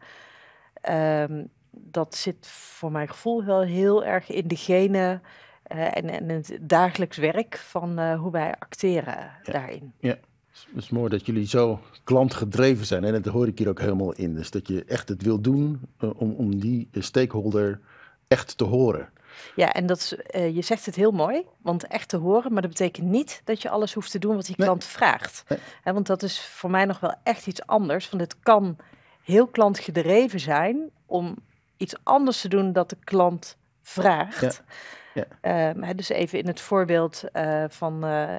Um, 0.89 1.49
dat 1.71 2.15
zit 2.15 2.47
voor 2.47 2.91
mijn 2.91 3.07
gevoel 3.07 3.43
wel 3.43 3.61
heel 3.61 4.05
erg 4.05 4.29
in 4.29 4.47
degene 4.47 5.19
uh, 5.21 5.27
en, 5.69 6.09
en 6.09 6.29
het 6.29 6.57
dagelijks 6.61 7.17
werk 7.17 7.57
van 7.57 7.99
uh, 7.99 8.19
hoe 8.19 8.31
wij 8.31 8.55
acteren 8.59 9.31
daarin. 9.43 9.93
Ja, 9.99 10.17
het 10.51 10.83
is 10.83 10.89
mooi 10.89 11.09
dat 11.09 11.25
jullie 11.25 11.47
zo 11.47 11.79
klantgedreven 12.03 12.85
zijn. 12.85 13.03
En 13.03 13.21
dat 13.21 13.33
hoor 13.33 13.47
ik 13.47 13.57
hier 13.57 13.69
ook 13.69 13.79
helemaal 13.79 14.13
in. 14.13 14.35
Dus 14.35 14.51
dat 14.51 14.67
je 14.67 14.83
echt 14.85 15.09
het 15.09 15.21
wil 15.21 15.41
doen 15.41 15.81
uh, 15.99 16.09
om, 16.15 16.31
om 16.31 16.59
die 16.59 16.89
stakeholder 16.93 17.79
echt 18.27 18.57
te 18.57 18.63
horen. 18.63 19.09
Ja, 19.55 19.73
en 19.73 19.85
dat 19.85 20.17
uh, 20.35 20.55
je 20.55 20.61
zegt 20.61 20.85
het 20.85 20.95
heel 20.95 21.11
mooi, 21.11 21.43
want 21.61 21.87
echt 21.87 22.09
te 22.09 22.17
horen, 22.17 22.53
maar 22.53 22.61
dat 22.61 22.71
betekent 22.71 23.07
niet 23.07 23.41
dat 23.43 23.61
je 23.61 23.69
alles 23.69 23.93
hoeft 23.93 24.11
te 24.11 24.19
doen 24.19 24.35
wat 24.35 24.45
die 24.45 24.55
klant 24.55 24.83
vraagt. 24.83 25.43
Nee. 25.47 25.93
want 25.93 26.07
dat 26.07 26.23
is 26.23 26.41
voor 26.41 26.69
mij 26.69 26.85
nog 26.85 26.99
wel 26.99 27.15
echt 27.23 27.47
iets 27.47 27.65
anders. 27.65 28.09
Want 28.09 28.21
het 28.21 28.39
kan 28.39 28.77
heel 29.23 29.47
klantgedreven 29.47 30.39
zijn 30.39 30.89
om 31.05 31.35
iets 31.77 31.95
anders 32.03 32.41
te 32.41 32.47
doen 32.47 32.73
dat 32.73 32.89
de 32.89 32.97
klant 33.03 33.57
vraagt. 33.81 34.41
Ja. 34.41 34.73
Ja. 35.13 35.69
Um, 35.69 35.95
dus 35.95 36.09
even 36.09 36.39
in 36.39 36.47
het 36.47 36.61
voorbeeld 36.61 37.23
uh, 37.33 37.63
van 37.67 38.05
uh, 38.05 38.29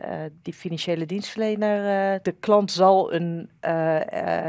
die 0.43 0.55
financiële 0.55 1.07
dienstverlener. 1.07 2.19
de 2.23 2.35
klant 2.41 2.73
zal 2.73 3.13
een, 3.13 3.51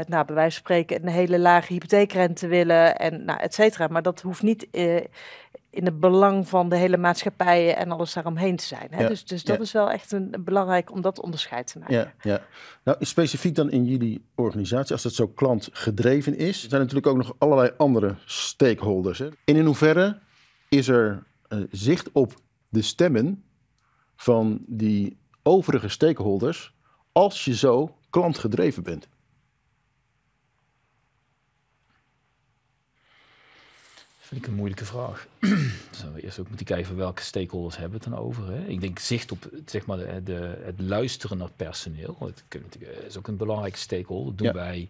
nou, 0.06 0.24
bij 0.24 0.34
wijze 0.34 0.34
van 0.34 0.50
spreken, 0.50 1.02
een 1.02 1.08
hele 1.08 1.38
lage 1.38 1.72
hypotheekrente 1.72 2.46
willen 2.46 2.96
en 2.96 3.24
nou, 3.24 3.40
et 3.40 3.54
cetera. 3.54 3.86
Maar 3.86 4.02
dat 4.02 4.20
hoeft 4.20 4.42
niet 4.42 4.66
in 5.72 5.84
het 5.84 6.00
belang 6.00 6.48
van 6.48 6.68
de 6.68 6.76
hele 6.76 6.96
maatschappij 6.96 7.74
en 7.74 7.90
alles 7.90 8.12
daaromheen 8.12 8.56
te 8.56 8.64
zijn. 8.64 8.88
Hè? 8.90 9.08
dus, 9.08 9.24
dus 9.24 9.44
dat 9.44 9.60
is 9.60 9.72
wel 9.72 9.90
echt 9.90 10.12
een, 10.12 10.34
belangrijk 10.38 10.92
om 10.92 11.00
dat 11.00 11.20
onderscheid 11.20 11.66
te 11.66 11.78
maken. 11.78 11.94
Ja, 11.94 12.12
ja. 12.22 12.40
Nou, 12.84 12.96
specifiek 13.00 13.54
dan 13.54 13.70
in 13.70 13.84
jullie 13.84 14.24
organisatie, 14.34 14.92
als 14.92 15.02
dat 15.02 15.12
zo 15.12 15.26
klantgedreven 15.26 16.36
is, 16.36 16.60
zijn 16.60 16.72
er 16.72 16.78
natuurlijk 16.78 17.06
ook 17.06 17.16
nog 17.16 17.34
allerlei 17.38 17.70
andere 17.76 18.14
stakeholders. 18.24 19.18
Hè? 19.18 19.28
En 19.44 19.56
in 19.56 19.64
hoeverre 19.64 20.18
is 20.68 20.88
er 20.88 21.22
zicht 21.70 22.12
op 22.12 22.34
de 22.68 22.82
stemmen 22.82 23.44
van 24.16 24.64
die 24.66 25.16
overige 25.42 25.88
stakeholders 25.88 26.74
als 27.12 27.44
je 27.44 27.56
zo 27.56 27.96
klantgedreven 28.10 28.82
bent? 28.82 29.08
Vind 34.32 34.44
ik 34.44 34.50
een 34.50 34.56
moeilijke 34.56 34.84
vraag. 34.84 35.26
Zo, 36.00 36.14
eerst 36.14 36.38
ook 36.38 36.48
moeten 36.48 36.66
kijken 36.66 36.96
welke 36.96 37.22
stakeholders 37.22 37.76
hebben 37.76 38.00
het 38.00 38.10
dan 38.10 38.18
over. 38.18 38.46
Hè? 38.52 38.64
Ik 38.64 38.80
denk 38.80 38.98
zicht 38.98 39.32
op 39.32 39.50
zeg 39.66 39.86
maar, 39.86 39.96
de, 39.96 40.22
de, 40.24 40.58
het 40.64 40.80
luisteren 40.80 41.38
naar 41.38 41.50
personeel. 41.56 42.16
Het 42.20 42.78
is 43.06 43.18
ook 43.18 43.28
een 43.28 43.36
belangrijke 43.36 43.78
stakeholder. 43.78 44.26
Dat 44.26 44.38
doen 44.38 44.46
ja. 44.46 44.52
wij, 44.52 44.88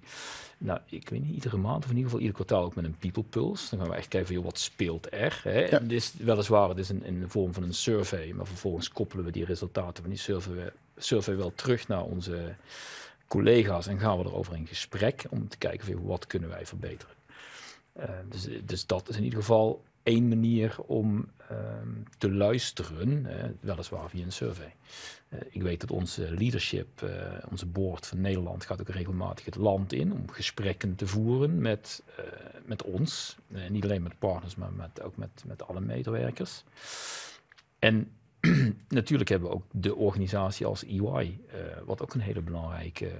nou, 0.59 0.81
ik 0.87 1.09
weet 1.09 1.25
niet, 1.25 1.35
iedere 1.35 1.57
maand 1.57 1.85
of 1.85 1.91
in 1.91 1.97
ieder 1.97 2.05
geval 2.05 2.27
ieder 2.27 2.35
kwartaal 2.35 2.65
ook 2.65 2.75
met 2.75 2.85
een 2.85 2.97
people 2.99 3.23
pulse. 3.23 3.71
Dan 3.71 3.79
gaan 3.79 3.89
we 3.89 3.97
echt 3.97 4.09
kijken 4.09 4.35
van, 4.35 4.45
wat 4.45 4.59
speelt 4.59 5.13
er. 5.13 5.41
Hè? 5.43 5.61
Ja. 5.61 5.69
En 5.69 5.89
dit 5.89 5.99
is 5.99 6.13
weliswaar, 6.19 6.69
het 6.69 6.79
is 6.79 6.91
in, 6.91 7.05
in 7.05 7.21
de 7.21 7.29
vorm 7.29 7.53
van 7.53 7.63
een 7.63 7.75
survey, 7.75 8.33
maar 8.33 8.47
vervolgens 8.47 8.89
koppelen 8.89 9.25
we 9.25 9.31
die 9.31 9.45
resultaten 9.45 10.03
van 10.03 10.13
die 10.13 10.21
survey, 10.21 10.73
survey 10.97 11.37
wel 11.37 11.53
terug 11.55 11.89
naar 11.89 12.05
onze 12.05 12.55
collega's 13.29 13.87
en 13.87 13.99
gaan 13.99 14.19
we 14.19 14.25
erover 14.25 14.55
in 14.55 14.67
gesprek 14.67 15.25
om 15.31 15.49
te 15.49 15.59
kijken 15.59 15.87
van, 15.87 16.03
wat 16.03 16.27
kunnen 16.27 16.49
wij 16.49 16.67
verbeteren. 16.67 17.15
Uh, 17.99 18.05
dus, 18.29 18.49
dus, 18.65 18.87
dat 18.87 19.09
is 19.09 19.17
in 19.17 19.25
ieder 19.25 19.39
geval 19.39 19.83
één 20.03 20.29
manier 20.29 20.77
om 20.87 21.29
um, 21.51 22.05
te 22.19 22.31
luisteren, 22.31 23.27
weliswaar 23.61 24.09
via 24.09 24.25
een 24.25 24.33
survey. 24.33 24.75
Uh, 25.29 25.41
ik 25.51 25.63
weet 25.63 25.81
dat 25.81 25.91
onze 25.91 26.35
leadership, 26.35 27.11
onze 27.51 27.67
board 27.67 28.07
van 28.07 28.21
Nederland, 28.21 28.65
gaat 28.65 28.81
ook 28.81 28.89
regelmatig 28.89 29.45
het 29.45 29.57
land 29.57 29.93
in 29.93 30.13
om 30.13 30.31
gesprekken 30.31 30.97
te 30.97 31.07
voeren 31.07 31.59
met, 31.59 32.03
met 32.65 32.83
ons. 32.83 33.37
niet 33.69 33.85
alleen 33.85 34.03
met 34.03 34.19
partners, 34.19 34.57
maar 34.57 34.73
met, 34.73 35.03
ook 35.03 35.17
met, 35.17 35.45
met 35.47 35.63
alle 35.67 35.81
medewerkers. 35.81 36.65
En 37.79 38.11
natuurlijk 38.89 39.31
hebben 39.31 39.49
we 39.49 39.55
ook 39.55 39.67
de 39.71 39.95
organisatie 39.95 40.67
als 40.67 40.85
EY, 40.85 41.39
wat 41.85 42.03
ook 42.03 42.15
een 42.15 42.21
hele 42.21 42.43
belangrijke 42.43 43.11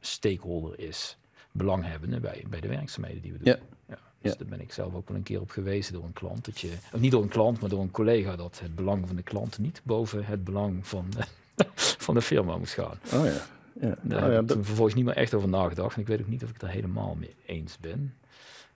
stakeholder 0.00 0.78
is 0.78 1.16
belanghebbenden 1.56 2.20
bij, 2.20 2.44
bij 2.48 2.60
de 2.60 2.68
werkzaamheden 2.68 3.22
die 3.22 3.32
we 3.32 3.38
doen. 3.38 3.46
Ja. 3.46 3.58
Ja, 3.88 3.98
dus 4.20 4.32
ja. 4.32 4.38
daar 4.38 4.48
ben 4.48 4.60
ik 4.60 4.72
zelf 4.72 4.94
ook 4.94 5.08
wel 5.08 5.16
een 5.16 5.22
keer 5.22 5.40
op 5.40 5.50
gewezen 5.50 5.92
door 5.92 6.04
een 6.04 6.12
klant. 6.12 6.44
Dat 6.44 6.60
je, 6.60 6.72
of 6.92 7.00
niet 7.00 7.10
door 7.10 7.22
een 7.22 7.28
klant, 7.28 7.60
maar 7.60 7.70
door 7.70 7.80
een 7.80 7.90
collega, 7.90 8.36
dat 8.36 8.60
het 8.62 8.74
belang 8.74 9.06
van 9.06 9.16
de 9.16 9.22
klant 9.22 9.58
niet 9.58 9.80
boven 9.84 10.24
het 10.24 10.44
belang 10.44 10.86
van 10.86 11.06
de, 11.10 11.24
van 12.06 12.14
de 12.14 12.22
firma 12.22 12.56
moest 12.56 12.74
gaan. 12.74 12.98
Oh 13.12 13.24
ja. 13.24 13.46
Ja. 13.80 13.94
Daar 14.02 14.22
oh, 14.22 14.28
ja, 14.28 14.34
heb 14.34 14.50
ik 14.50 14.64
vervolgens 14.64 14.94
niet 14.96 15.04
meer 15.04 15.16
echt 15.16 15.34
over 15.34 15.48
nagedacht. 15.48 15.94
En 15.94 16.00
ik 16.00 16.06
weet 16.06 16.20
ook 16.20 16.28
niet 16.28 16.44
of 16.44 16.50
ik 16.50 16.60
daar 16.60 16.70
helemaal 16.70 17.14
mee 17.14 17.34
eens 17.46 17.78
ben. 17.78 18.14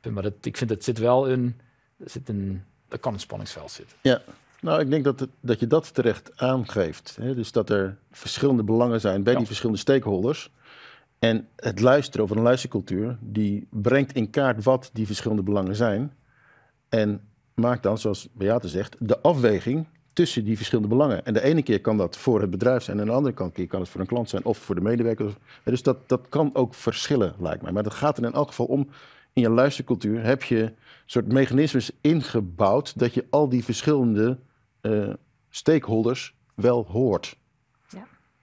Maar 0.09 0.23
dat, 0.23 0.35
ik 0.41 0.57
vind 0.57 0.71
het 0.71 0.85
zit 0.85 0.99
wel 0.99 1.31
een, 1.31 1.61
zit 2.05 2.29
een, 2.29 2.65
er 2.89 2.99
kan 2.99 3.13
een 3.13 3.21
spanningsveld 3.21 3.71
zitten. 3.71 3.97
Ja, 4.01 4.23
nou, 4.61 4.81
ik 4.81 4.91
denk 4.91 5.05
dat, 5.05 5.21
het, 5.21 5.31
dat 5.41 5.61
je 5.61 5.67
dat 5.67 5.95
terecht 5.95 6.31
aangeeft. 6.37 7.17
Hè? 7.21 7.35
Dus 7.35 7.53
dat 7.53 7.71
er 7.71 7.97
verschillende 8.11 8.63
belangen 8.63 9.01
zijn 9.01 9.23
bij 9.23 9.35
die 9.35 9.47
verschillende 9.47 9.81
stakeholders. 9.81 10.51
En 11.21 11.49
het 11.57 11.81
luisteren 11.81 12.25
of 12.25 12.31
een 12.31 12.43
luistercultuur, 12.43 13.19
die 13.21 13.67
brengt 13.71 14.13
in 14.13 14.31
kaart 14.31 14.65
wat 14.65 14.91
die 14.93 15.07
verschillende 15.07 15.43
belangen 15.43 15.77
zijn. 15.77 16.13
En 16.89 17.21
maakt 17.55 17.83
dan, 17.83 17.99
zoals 17.99 18.29
Beate 18.33 18.69
zegt, 18.69 18.97
de 18.99 19.21
afweging 19.21 19.87
tussen 20.13 20.45
die 20.45 20.57
verschillende 20.57 20.89
belangen. 20.89 21.25
En 21.25 21.35
de 21.35 21.43
ene 21.43 21.63
keer 21.63 21.81
kan 21.81 21.97
dat 21.97 22.17
voor 22.17 22.41
het 22.41 22.51
bedrijf 22.51 22.83
zijn, 22.83 23.01
en 23.01 23.07
de 23.07 23.13
andere 23.13 23.51
keer 23.51 23.67
kan 23.67 23.81
het 23.81 23.89
voor 23.89 24.01
een 24.01 24.07
klant 24.07 24.29
zijn 24.29 24.45
of 24.45 24.59
voor 24.59 24.75
de 24.75 24.81
medewerker. 24.81 25.37
Dus 25.65 25.83
dat, 25.83 26.09
dat 26.09 26.29
kan 26.29 26.51
ook 26.53 26.75
verschillen, 26.75 27.35
lijkt 27.39 27.63
mij. 27.63 27.73
Maar 27.73 27.83
dat 27.83 27.95
gaat 27.95 28.19
er 28.19 28.25
in 28.25 28.33
elk 28.33 28.49
geval 28.49 28.67
om. 28.67 28.89
In 29.33 29.43
je 29.43 29.51
luistercultuur 29.51 30.23
heb 30.23 30.43
je 30.43 30.73
soort 31.07 31.33
mechanismes 31.33 31.91
ingebouwd 32.01 32.99
dat 32.99 33.15
je 33.15 33.27
al 33.31 33.49
die 33.49 33.65
verschillende 33.65 34.39
uh, 34.83 35.13
stakeholders 35.51 36.35
wel 36.55 36.87
hoort. 36.89 37.37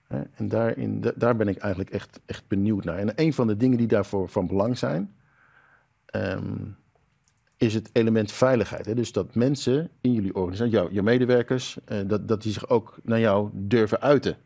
En 0.07 0.47
daarin, 0.47 1.03
daar 1.15 1.35
ben 1.35 1.47
ik 1.47 1.57
eigenlijk 1.57 1.93
echt, 1.93 2.19
echt 2.25 2.47
benieuwd 2.47 2.83
naar. 2.83 2.97
En 2.97 3.11
een 3.15 3.33
van 3.33 3.47
de 3.47 3.57
dingen 3.57 3.77
die 3.77 3.87
daarvoor 3.87 4.29
van 4.29 4.47
belang 4.47 4.77
zijn, 4.77 5.15
um, 6.15 6.75
is 7.57 7.73
het 7.73 7.89
element 7.93 8.31
veiligheid. 8.31 8.85
Hè? 8.85 8.95
Dus 8.95 9.11
dat 9.11 9.35
mensen 9.35 9.89
in 10.01 10.13
jullie 10.13 10.35
organisatie, 10.35 10.73
jou, 10.73 10.93
je 10.93 11.01
medewerkers, 11.01 11.77
uh, 11.87 11.97
dat, 12.07 12.27
dat 12.27 12.41
die 12.41 12.51
zich 12.51 12.69
ook 12.69 12.97
naar 13.03 13.19
jou 13.19 13.49
durven 13.53 14.01
uiten. 14.01 14.37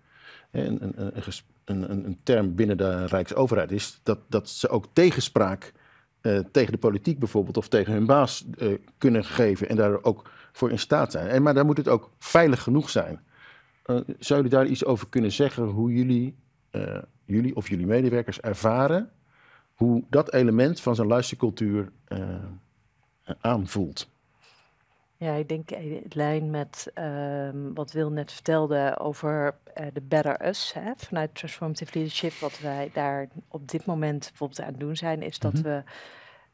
En 0.52 0.84
een, 0.84 0.93
een, 0.97 1.24
een, 1.65 2.06
een, 2.06 2.19
term 2.24 2.56
binnen 2.56 2.78
de 2.78 3.06
Rijksoverheid 3.06 3.71
is 3.71 4.00
dat, 4.04 4.19
dat 4.28 4.50
ze 4.50 4.69
ook 4.69 4.86
tegenspraak 4.93 5.74
uh, 6.21 6.39
tegen 6.52 6.71
de 6.71 6.78
politiek 6.78 7.19
bijvoorbeeld 7.19 7.58
of 7.58 7.67
tegen 7.67 7.93
hun 7.93 8.06
baas 8.06 8.45
uh, 8.58 8.78
kunnen 8.97 9.26
geven 9.26 9.69
en 9.69 9.76
daar 9.76 10.04
ook 10.04 10.30
voor 10.52 10.71
in 10.71 10.80
staat 10.80 11.12
zijn. 11.12 11.28
En, 11.28 11.41
maar 11.41 11.54
daar 11.54 11.65
moet 11.65 11.78
het 11.78 11.88
ook 11.88 12.10
veilig 12.19 12.63
genoeg 12.63 12.89
zijn. 12.89 13.19
Uh, 13.95 14.15
zou 14.19 14.41
jullie 14.41 14.58
daar 14.58 14.65
iets 14.65 14.86
over 14.86 15.10
kunnen 15.10 15.32
zeggen 15.32 15.63
hoe 15.63 15.93
jullie, 15.93 16.36
uh, 16.71 16.97
jullie 17.25 17.56
of 17.56 17.69
jullie 17.69 17.86
medewerkers 17.86 18.39
ervaren 18.39 19.12
hoe 19.82 20.04
dat 20.10 20.34
element 20.34 20.82
van 20.82 20.95
zo'n 20.95 21.08
luistercultuur 21.08 21.91
uh, 22.08 22.36
aanvoelt? 23.39 24.10
Ja, 25.17 25.34
ik 25.34 25.49
denk 25.49 25.69
het 25.69 26.15
lijn 26.15 26.49
met 26.49 26.91
um, 26.95 27.73
wat 27.73 27.91
Wil 27.91 28.12
net 28.12 28.32
vertelde 28.32 28.97
over 28.99 29.56
de 29.93 30.01
Better 30.01 30.47
Us 30.47 30.73
hè, 30.73 30.91
vanuit 30.97 31.36
Transformative 31.36 31.91
Leadership. 31.93 32.34
Wat 32.34 32.60
wij 32.60 32.89
daar 32.93 33.27
op 33.47 33.69
dit 33.69 33.86
moment 33.86 34.27
bijvoorbeeld 34.27 34.62
aan 34.62 34.67
het 34.71 34.80
doen 34.80 34.95
zijn, 34.95 35.21
is 35.21 35.39
dat 35.39 35.54
mm 35.54 35.62
-hmm. 35.63 35.84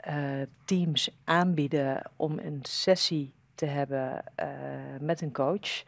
we 0.03 0.47
teams 0.65 1.09
aanbieden 1.23 2.01
om 2.15 2.39
een 2.39 2.59
sessie 2.61 3.33
te 3.55 3.65
hebben 3.65 4.23
met 4.99 5.21
een 5.21 5.31
coach. 5.31 5.83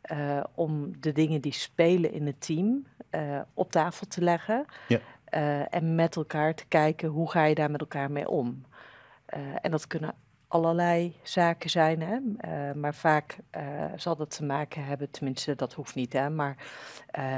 Eh, 0.00 0.44
om 0.54 1.00
de 1.00 1.12
dingen 1.12 1.40
die 1.40 1.52
spelen 1.52 2.12
in 2.12 2.26
het 2.26 2.40
team 2.40 2.86
eh, 3.10 3.40
op 3.54 3.72
tafel 3.72 4.06
te 4.06 4.22
leggen. 4.22 4.64
Ja. 4.88 4.98
Eh, 5.24 5.74
en 5.74 5.94
met 5.94 6.16
elkaar 6.16 6.54
te 6.54 6.64
kijken 6.68 7.08
hoe 7.08 7.30
ga 7.30 7.44
je 7.44 7.54
daar 7.54 7.70
met 7.70 7.80
elkaar 7.80 8.10
mee 8.10 8.28
om. 8.28 8.64
En 9.62 9.70
dat 9.70 9.86
kunnen 9.86 10.14
allerlei 10.48 11.16
zaken 11.22 11.70
zijn, 11.70 12.02
hè? 12.02 12.18
Maar 12.74 12.94
vaak 12.94 13.36
zal 13.96 14.16
dat 14.16 14.30
te 14.36 14.44
maken 14.44 14.84
hebben, 14.84 15.10
tenminste 15.10 15.54
dat 15.54 15.72
hoeft 15.72 15.94
niet, 15.94 16.12
hè? 16.12 16.30
maar 16.30 16.56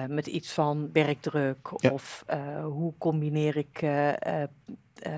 met 0.08 0.26
iets 0.26 0.52
van 0.52 0.90
werkdruk 0.92 1.70
Ja. 1.76 1.90
of 1.90 2.24
hoe 2.62 2.92
combineer 2.98 3.56
ik 3.56 3.82
eh, 5.02 5.12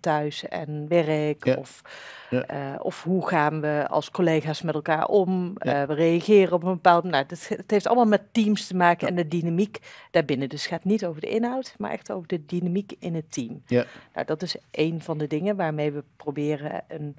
thuis 0.00 0.48
en 0.48 0.88
werk 0.88 1.44
Ja. 1.44 1.54
of, 1.54 1.82
Ja. 2.30 2.42
eh, 2.42 2.80
of 2.84 3.02
hoe 3.02 3.28
gaan 3.28 3.60
we 3.60 3.86
als 3.88 4.10
collega's 4.10 4.62
met 4.62 4.74
elkaar 4.74 5.06
om, 5.06 5.52
Ja. 5.58 5.80
Eh, 5.82 5.88
we 5.88 5.94
reageren 5.94 6.52
op 6.52 6.62
een 6.62 6.74
bepaald, 6.74 7.04
nou, 7.04 7.24
het, 7.28 7.48
het 7.48 7.70
heeft 7.70 7.86
allemaal 7.86 8.06
met 8.06 8.22
teams 8.32 8.66
te 8.66 8.76
maken 8.76 9.08
en 9.08 9.14
de 9.14 9.28
dynamiek 9.28 9.78
daarbinnen. 10.10 10.48
Dus 10.48 10.62
het 10.62 10.72
gaat 10.72 10.84
niet 10.84 11.04
over 11.06 11.20
de 11.20 11.28
inhoud, 11.28 11.74
maar 11.78 11.90
echt 11.90 12.12
over 12.12 12.28
de 12.28 12.46
dynamiek 12.46 12.92
in 12.98 13.14
het 13.14 13.32
team. 13.32 13.62
Ja. 13.66 13.84
Nou, 14.14 14.26
dat 14.26 14.42
is 14.42 14.56
een 14.70 15.00
van 15.02 15.18
de 15.18 15.26
dingen 15.26 15.56
waarmee 15.56 15.92
we 15.92 16.04
proberen 16.16 16.84
een 16.88 17.16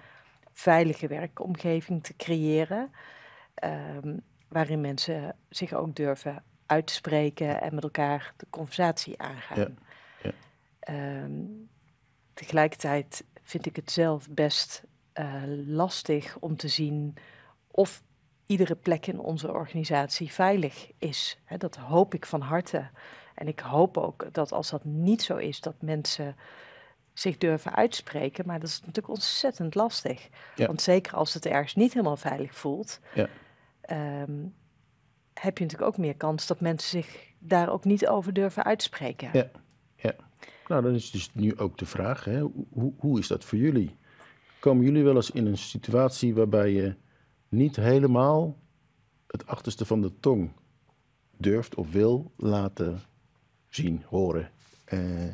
veilige 0.54 1.08
werkomgeving 1.08 2.04
te 2.04 2.16
creëren. 2.16 2.92
ehm, 3.56 4.18
waarin 4.48 4.82
mensen 4.82 5.36
zich 5.50 5.74
ook 5.74 5.96
durven 5.96 6.44
uitspreken 6.66 7.62
en 7.62 7.76
met 7.76 7.84
elkaar 7.84 8.34
de 8.38 8.46
conversatie 8.50 9.20
aangaan. 9.22 9.58
Ja, 9.60 9.68
ja. 10.24 10.32
Ehm, 10.80 11.32
tegelijkertijd 12.38 13.24
vind 13.44 13.66
ik 13.66 13.76
het 13.76 13.92
zelf 13.92 14.30
best 14.30 14.84
eh, 15.14 15.44
lastig 15.68 16.38
om 16.40 16.56
te 16.58 16.68
zien 16.68 17.16
of 17.72 18.04
iedere 18.46 18.76
plek 18.76 19.08
in 19.08 19.20
onze 19.20 19.52
organisatie 19.52 20.32
veilig 20.32 20.92
is. 20.98 21.40
Dat 21.58 21.76
hoop 21.76 22.14
ik 22.14 22.26
van 22.26 22.42
harte. 22.42 22.90
En 23.36 23.48
ik 23.48 23.60
hoop 23.60 23.98
ook 23.98 24.28
dat 24.32 24.52
als 24.52 24.70
dat 24.70 24.84
niet 24.84 25.22
zo 25.22 25.36
is, 25.38 25.62
dat 25.62 25.82
mensen 25.82 26.36
zich 27.14 27.38
durven 27.38 27.76
uitspreken. 27.76 28.46
Maar 28.48 28.60
dat 28.60 28.70
is 28.70 28.80
natuurlijk 28.80 29.10
ontzettend 29.10 29.76
lastig. 29.76 30.30
Ja. 30.56 30.68
Want 30.68 30.82
zeker 30.82 31.16
als 31.16 31.34
het 31.34 31.46
ergens 31.46 31.76
niet 31.76 31.94
helemaal 31.94 32.18
veilig 32.18 32.56
voelt, 32.56 33.00
Ja. 33.14 33.28
ehm, 33.82 34.46
heb 35.34 35.58
je 35.58 35.64
natuurlijk 35.64 35.92
ook 35.92 35.98
meer 35.98 36.16
kans 36.16 36.48
dat 36.48 36.60
mensen 36.60 36.90
zich 36.90 37.34
daar 37.40 37.70
ook 37.70 37.84
niet 37.84 38.08
over 38.08 38.34
durven 38.34 38.64
uitspreken. 38.64 39.30
Ja. 39.34 39.50
Nou, 40.68 40.82
dan 40.82 40.94
is 40.94 41.12
dus 41.12 41.30
nu 41.34 41.58
ook 41.58 41.78
de 41.78 41.86
vraag, 41.86 42.24
hè, 42.24 42.42
hoe, 42.70 42.94
hoe 42.98 43.20
is 43.20 43.28
dat 43.28 43.44
voor 43.44 43.58
jullie? 43.58 43.96
Komen 44.60 44.86
jullie 44.86 45.04
wel 45.04 45.16
eens 45.16 45.32
in 45.32 45.46
een 45.46 45.58
situatie 45.58 46.36
waarbij 46.36 46.72
je 46.72 46.96
niet 47.50 47.76
helemaal 47.76 48.58
het 49.28 49.48
achterste 49.48 49.86
van 49.86 50.02
de 50.02 50.20
tong 50.20 50.52
durft 51.38 51.76
of 51.76 51.92
wil 51.92 52.32
laten 52.38 53.02
zien, 53.70 54.04
horen 54.08 54.52
eh, 54.86 55.34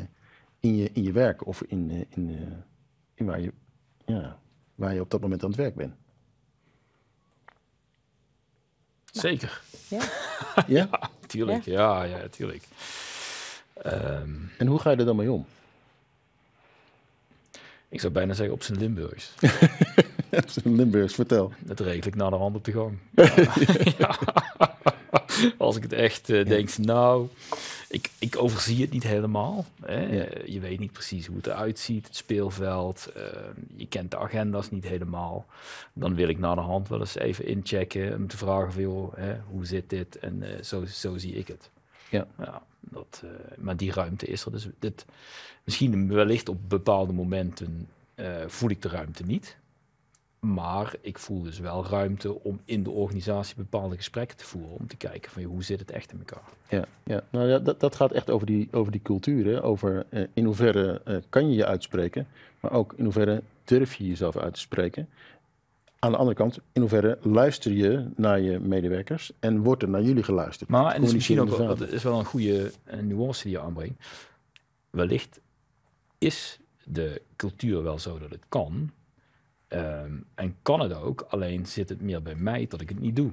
in, 0.60 0.76
je, 0.76 0.89
in 0.93 1.04
je 1.04 1.12
werk 1.12 1.48
of 1.48 1.63
in, 1.63 1.89
eh, 1.89 2.00
in, 2.10 2.30
eh, 2.30 2.58
in 3.13 3.26
waar, 3.26 3.41
je, 3.41 3.54
ja, 4.06 4.39
waar 4.76 4.93
je 4.93 5.02
op 5.02 5.10
dat 5.10 5.22
moment 5.22 5.43
aan 5.43 5.50
het 5.50 5.60
werk 5.60 5.76
bent? 5.76 5.96
Zeker. 9.12 9.62
Ja. 9.88 10.04
Ja? 10.67 10.89
Tuurlijk, 11.28 11.63
ja, 11.63 12.04
ja, 12.04 12.28
tuurlijk. 12.28 12.63
Ehm, 13.74 14.30
En 14.58 14.68
hoe 14.68 14.80
ga 14.80 14.90
je 14.92 14.98
er 14.98 15.06
dan 15.06 15.16
mee 15.16 15.32
om? 15.32 15.46
ik 17.90 18.00
zou 18.00 18.14
bijna 18.14 18.34
zeggen 18.34 18.56
op 18.56 18.64
zijn 18.64 18.78
Limburgs. 18.80 19.34
Limburgs, 20.64 21.14
vertel. 21.14 21.54
Dat 21.60 21.80
regel 21.80 22.08
ik 22.08 22.16
naar 22.16 22.30
de 22.30 22.36
hand 22.36 22.56
op 22.56 22.66
de 22.66 22.72
gang. 22.72 22.98
Ja. 23.98 24.18
Als 25.58 25.76
ik 25.76 25.84
het 25.84 25.94
echt 25.94 26.30
eh, 26.30 26.46
denk, 26.46 26.78
nou, 26.78 27.28
ik, 27.90 28.10
ik 28.20 28.38
overzie 28.38 28.82
het 28.82 28.92
niet 28.92 29.04
helemaal. 29.04 29.66
Hè. 29.86 30.02
Ja. 30.18 30.26
Je 30.46 30.60
weet 30.60 30.80
niet 30.80 30.92
precies 30.92 31.26
hoe 31.28 31.36
het 31.38 31.48
eruit 31.48 31.80
ziet, 31.80 32.08
het 32.08 32.16
speelveld. 32.16 33.12
eh, 33.16 33.24
je 33.76 33.88
kent 33.88 34.12
de 34.12 34.18
agenda's 34.18 34.70
niet 34.72 34.88
helemaal. 34.88 35.46
Dan 35.94 36.16
wil 36.16 36.28
ik 36.28 36.40
naar 36.40 36.56
de 36.56 36.62
hand 36.62 36.88
wel 36.90 37.00
eens 37.00 37.16
even 37.16 37.46
inchecken 37.46 38.16
om 38.16 38.28
te 38.28 38.38
vragen 38.38 38.74
van, 38.74 38.82
joh, 38.82 39.14
hè, 39.16 39.36
hoe 39.50 39.66
zit 39.66 39.90
dit? 39.90 40.20
En 40.20 40.44
eh, 40.44 40.64
zo, 40.64 40.86
zo 40.86 41.18
zie 41.18 41.34
ik 41.36 41.48
het. 41.48 41.70
Ja. 42.13 42.62
dat, 42.80 43.23
eh, 43.23 43.58
maar 43.58 43.78
die 43.78 43.91
ruimte 43.91 44.26
is 44.26 44.45
er. 44.45 44.52
Dus 44.52 44.67
dit, 44.80 45.06
misschien 45.63 46.13
wellicht 46.13 46.49
op 46.49 46.58
bepaalde 46.67 47.13
momenten 47.13 47.88
eh, 48.15 48.26
voel 48.47 48.69
ik 48.69 48.82
de 48.82 48.89
ruimte 48.89 49.23
niet. 49.23 49.58
Maar 50.39 50.95
ik 51.02 51.19
voel 51.19 51.41
dus 51.41 51.60
wel 51.60 51.86
ruimte 51.86 52.43
om 52.43 52.60
in 52.65 52.84
de 52.84 52.89
organisatie 52.89 53.56
bepaalde 53.56 53.95
gesprekken 53.95 54.38
te 54.38 54.45
voeren. 54.45 54.80
Om 54.80 54.88
te 54.88 54.95
kijken 54.95 55.32
van 55.32 55.43
hoe 55.43 55.63
zit 55.63 55.80
het 55.80 55.91
echt 55.91 56.12
in 56.12 56.17
elkaar. 56.17 56.49
Ja, 56.69 56.86
ja. 57.04 57.23
Nou 57.30 57.47
ja, 57.47 57.60
dat, 57.60 57.80
dat 57.80 57.95
gaat 57.95 58.12
echt 58.12 58.30
over 58.30 58.47
die, 58.47 58.67
over 58.71 58.91
die 58.91 59.02
cultuur. 59.02 59.45
Hè? 59.45 59.63
Over 59.63 60.06
eh, 60.10 60.23
in 60.34 60.45
hoeverre 60.45 61.21
kan 61.30 61.49
je 61.49 61.56
je 61.56 61.65
uitspreken, 61.65 62.28
maar 62.60 62.71
ook 62.71 62.93
in 62.97 63.04
hoeverre 63.04 63.43
durf 63.63 63.95
je 63.95 64.08
jezelf 64.08 64.38
uit 64.38 64.54
te 64.54 64.60
spreken. 64.60 65.10
Aan 66.04 66.12
de 66.12 66.18
andere 66.18 66.36
kant, 66.36 66.60
in 66.74 66.82
hoeverre 66.82 67.18
luister 67.22 67.72
je 67.72 68.08
naar 68.16 68.39
je 68.39 68.60
medewerkers 68.60 69.32
en 69.39 69.62
wordt 69.62 69.82
er 69.82 69.89
naar 69.89 70.02
jullie 70.02 70.24
geluisterd? 70.24 70.70
Maar 70.70 70.94
en 70.94 71.00
het 71.00 71.08
is 71.08 71.13
misschien 71.13 71.42
ook 71.42 71.58
wel, 71.58 71.76
dat 71.76 71.82
is 71.92 72.04
wel 72.04 72.20
een 72.20 72.26
goede 72.26 72.72
nuance 73.02 73.44
die 73.44 73.52
je 73.52 73.60
aanbrengt. 73.60 74.06
Wellicht 74.89 75.39
is 76.18 76.60
de 76.84 77.22
cultuur 77.36 77.84
wel 77.84 78.00
zo 78.00 78.20
dat 78.20 78.30
het 78.30 78.44
kan. 78.50 78.92
Ehm, 79.68 80.12
en 80.36 80.56
kan 80.62 80.80
het 80.80 80.94
ook, 80.94 81.22
alleen 81.22 81.66
zit 81.66 81.89
het 81.89 82.02
meer 82.02 82.22
bij 82.22 82.36
mij 82.36 82.66
dat 82.68 82.82
ik 82.82 82.89
het 82.89 83.00
niet 83.00 83.16
doe. 83.16 83.32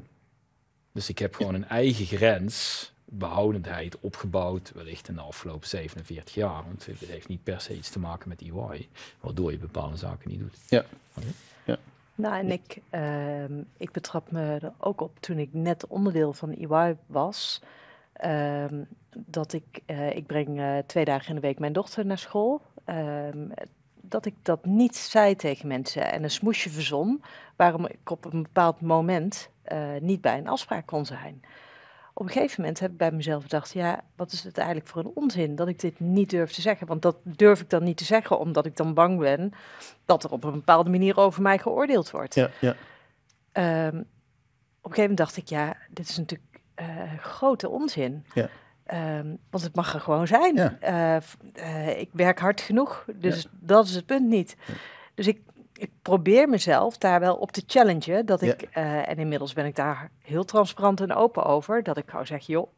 Dus 0.92 1.08
ik 1.08 1.18
heb 1.18 1.34
gewoon 1.34 1.54
een 1.54 1.68
eigen 1.68 2.06
grens, 2.06 2.92
behoudendheid 3.04 4.00
opgebouwd, 4.00 4.72
wellicht 4.74 5.08
in 5.08 5.14
de 5.14 5.20
afgelopen 5.20 5.68
47 5.68 6.34
jaar. 6.34 6.64
Want 6.64 6.86
het 6.86 6.98
heeft 6.98 7.28
niet 7.28 7.42
per 7.42 7.60
se 7.60 7.76
iets 7.76 7.90
te 7.90 7.98
maken 7.98 8.28
met 8.28 8.42
EY, 8.42 8.88
waardoor 9.20 9.50
je 9.50 9.58
bepaalde 9.58 9.96
zaken 9.96 10.30
niet 10.30 10.38
doet. 10.38 10.58
Nou, 12.20 12.34
en 12.34 12.50
ik, 12.50 12.80
ehm, 12.90 13.62
ik 13.76 13.92
betrap 13.92 14.30
me 14.30 14.40
er 14.62 14.72
ook 14.78 15.00
op 15.00 15.20
toen 15.20 15.38
ik 15.38 15.48
net 15.52 15.86
onderdeel 15.86 16.32
van 16.32 16.52
EY 16.52 16.96
was. 17.06 17.62
ehm, 18.12 18.84
dat 19.16 19.52
ik, 19.52 19.80
eh, 19.86 20.16
ik 20.16 20.26
breng 20.26 20.58
eh, 20.58 20.78
twee 20.86 21.04
dagen 21.04 21.28
in 21.28 21.34
de 21.34 21.40
week 21.40 21.58
mijn 21.58 21.72
dochter 21.72 22.06
naar 22.06 22.18
school. 22.18 22.60
ehm, 22.84 23.48
dat 24.00 24.24
ik 24.26 24.34
dat 24.42 24.64
niet 24.64 24.96
zei 24.96 25.36
tegen 25.36 25.68
mensen 25.68 26.12
en 26.12 26.22
een 26.22 26.30
smoesje 26.30 26.70
verzon 26.70 27.22
waarom 27.56 27.86
ik 27.86 28.10
op 28.10 28.24
een 28.24 28.42
bepaald 28.42 28.80
moment 28.80 29.50
eh, 29.62 29.78
niet 30.00 30.20
bij 30.20 30.38
een 30.38 30.48
afspraak 30.48 30.86
kon 30.86 31.06
zijn. 31.06 31.42
Op 32.14 32.26
een 32.26 32.32
gegeven 32.32 32.60
moment 32.60 32.80
heb 32.80 32.90
ik 32.90 32.96
bij 32.96 33.10
mezelf 33.10 33.42
gedacht, 33.42 33.72
ja, 33.72 34.04
wat 34.16 34.32
is 34.32 34.44
het 34.44 34.58
eigenlijk 34.58 34.88
voor 34.88 35.04
een 35.04 35.10
onzin 35.14 35.56
dat 35.56 35.68
ik 35.68 35.80
dit 35.80 36.00
niet 36.00 36.30
durf 36.30 36.52
te 36.52 36.60
zeggen? 36.60 36.86
Want 36.86 37.02
dat 37.02 37.16
durf 37.22 37.60
ik 37.60 37.70
dan 37.70 37.84
niet 37.84 37.96
te 37.96 38.04
zeggen, 38.04 38.38
omdat 38.38 38.66
ik 38.66 38.76
dan 38.76 38.94
bang 38.94 39.18
ben 39.18 39.52
dat 40.04 40.24
er 40.24 40.30
op 40.30 40.44
een 40.44 40.52
bepaalde 40.52 40.90
manier 40.90 41.16
over 41.16 41.42
mij 41.42 41.58
geoordeeld 41.58 42.10
wordt. 42.10 42.34
Ja, 42.34 42.50
ja, 42.60 42.76
Ehm, 43.52 43.96
op 43.96 44.90
een 44.90 44.96
gegeven 44.96 45.00
moment 45.00 45.16
dacht 45.16 45.36
ik, 45.36 45.48
ja, 45.48 45.76
dit 45.90 46.08
is 46.08 46.16
natuurlijk 46.16 46.62
eh, 46.74 47.18
grote 47.18 47.68
onzin. 47.68 48.26
Ja. 48.34 48.48
Ehm, 48.84 49.34
want 49.50 49.64
het 49.64 49.74
mag 49.74 49.94
er 49.94 50.00
gewoon 50.00 50.26
zijn. 50.26 50.56
Ja. 50.56 50.76
Eh, 50.80 51.16
eh, 51.52 52.00
ik 52.00 52.08
werk 52.12 52.38
hard 52.38 52.60
genoeg, 52.60 53.04
dus 53.14 53.46
dat 53.50 53.86
is 53.86 53.94
het 53.94 54.06
punt 54.06 54.28
niet. 54.28 54.56
Dus 55.14 55.26
ik, 55.26 55.40
ik 55.80 55.90
probeer 56.02 56.48
mezelf 56.48 56.98
daar 56.98 57.20
wel 57.20 57.34
op 57.36 57.52
te 57.52 57.62
challengen. 57.66 58.26
Dat 58.26 58.40
Ja. 58.40 58.52
ik, 58.52 58.62
eh, 58.62 59.08
en 59.08 59.16
inmiddels 59.18 59.52
ben 59.52 59.66
ik 59.66 59.76
daar 59.76 60.10
heel 60.22 60.44
transparant 60.44 61.00
en 61.00 61.14
open 61.14 61.44
over. 61.44 61.82
Dat 61.82 61.96
ik 61.96 62.10
gewoon 62.10 62.26
zeg, 62.26 62.46
joh, 62.46 62.68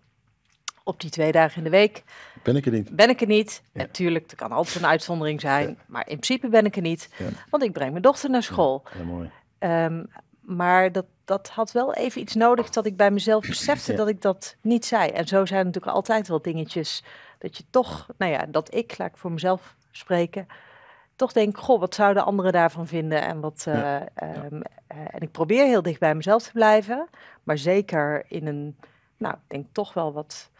op 0.85 1.01
die 1.01 1.11
twee 1.11 1.33
dagen 1.33 1.57
in 1.59 1.65
de 1.65 1.71
week 1.71 2.03
ben 2.43 2.57
ik 2.57 2.67
er 2.67 2.73
niet. 2.73 2.97
ben 2.97 3.09
ik 3.09 3.21
er 3.21 3.27
niet. 3.27 3.63
Ja. 3.73 3.81
Natuurlijk, 3.81 4.31
er 4.31 4.37
kan 4.37 4.53
altijd 4.53 4.77
een 4.77 4.87
uitzondering 4.87 5.41
zijn. 5.41 5.79
Maar 5.87 6.09
in 6.09 6.19
principe 6.19 6.49
ben 6.49 6.65
ik 6.65 6.77
er 6.77 6.83
niet. 6.83 7.09
Want 7.51 7.63
ik 7.63 7.73
breng 7.73 7.91
mijn 7.91 8.03
dochter 8.03 8.31
naar 8.31 8.43
school. 8.43 8.83
Ja, 8.99 9.05
mooi. 9.05 9.31
Ehm, 9.59 10.05
maar 10.41 10.93
dat, 10.93 11.07
dat 11.25 11.49
had 11.49 11.73
wel 11.73 11.95
even 11.95 12.21
iets 12.21 12.35
nodig 12.35 12.71
dat 12.71 12.87
ik 12.87 12.97
bij 12.97 13.11
mezelf 13.11 13.47
besefte 13.47 13.95
dat 13.95 14.09
ik 14.09 14.23
dat 14.23 14.57
niet 14.61 14.85
zei. 14.85 15.11
En 15.11 15.27
zo 15.27 15.47
zijn 15.47 15.67
natuurlijk 15.67 15.95
altijd 15.95 16.29
wel 16.29 16.43
dingetjes 16.43 17.05
dat 17.39 17.57
je 17.57 17.65
toch, 17.71 18.07
nou 18.19 18.33
ja, 18.33 18.47
dat 18.49 18.75
ik, 18.75 18.99
laat 18.99 19.09
ik 19.09 19.17
voor 19.17 19.33
mezelf 19.33 19.75
spreken, 19.91 20.47
toch 21.23 21.33
denk, 21.33 21.59
goh, 21.59 21.81
wat 21.81 21.95
zouden 21.95 22.25
anderen 22.25 22.53
daarvan 22.53 22.87
vinden? 22.87 23.23
En, 23.23 23.41
wat, 23.41 23.65
eh, 23.69 23.75
Ja. 23.75 24.09
ehm, 24.15 24.61
eh, 24.87 24.97
en 25.11 25.21
ik 25.21 25.31
probeer 25.31 25.65
heel 25.67 25.83
dicht 25.83 26.01
bij 26.01 26.15
mezelf 26.15 26.43
te 26.43 26.53
blijven, 26.53 27.09
maar 27.43 27.59
zeker 27.59 28.25
in 28.29 28.47
een, 28.47 28.77
nou, 29.17 29.35
ik 29.35 29.41
denk 29.47 29.67
toch 29.73 29.95
wel 29.95 30.13
wat 30.13 30.51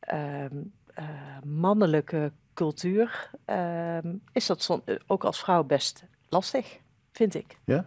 ehm, 0.00 0.56
eh, 0.94 1.04
mannelijke 1.44 2.32
cultuur, 2.54 3.30
ehm, 3.44 4.14
is 4.32 4.46
dat 4.46 4.80
ook 5.06 5.24
als 5.24 5.40
vrouw 5.40 5.62
best 5.62 6.04
lastig, 6.28 6.78
vind 7.12 7.34
ik. 7.34 7.58
Ja? 7.64 7.84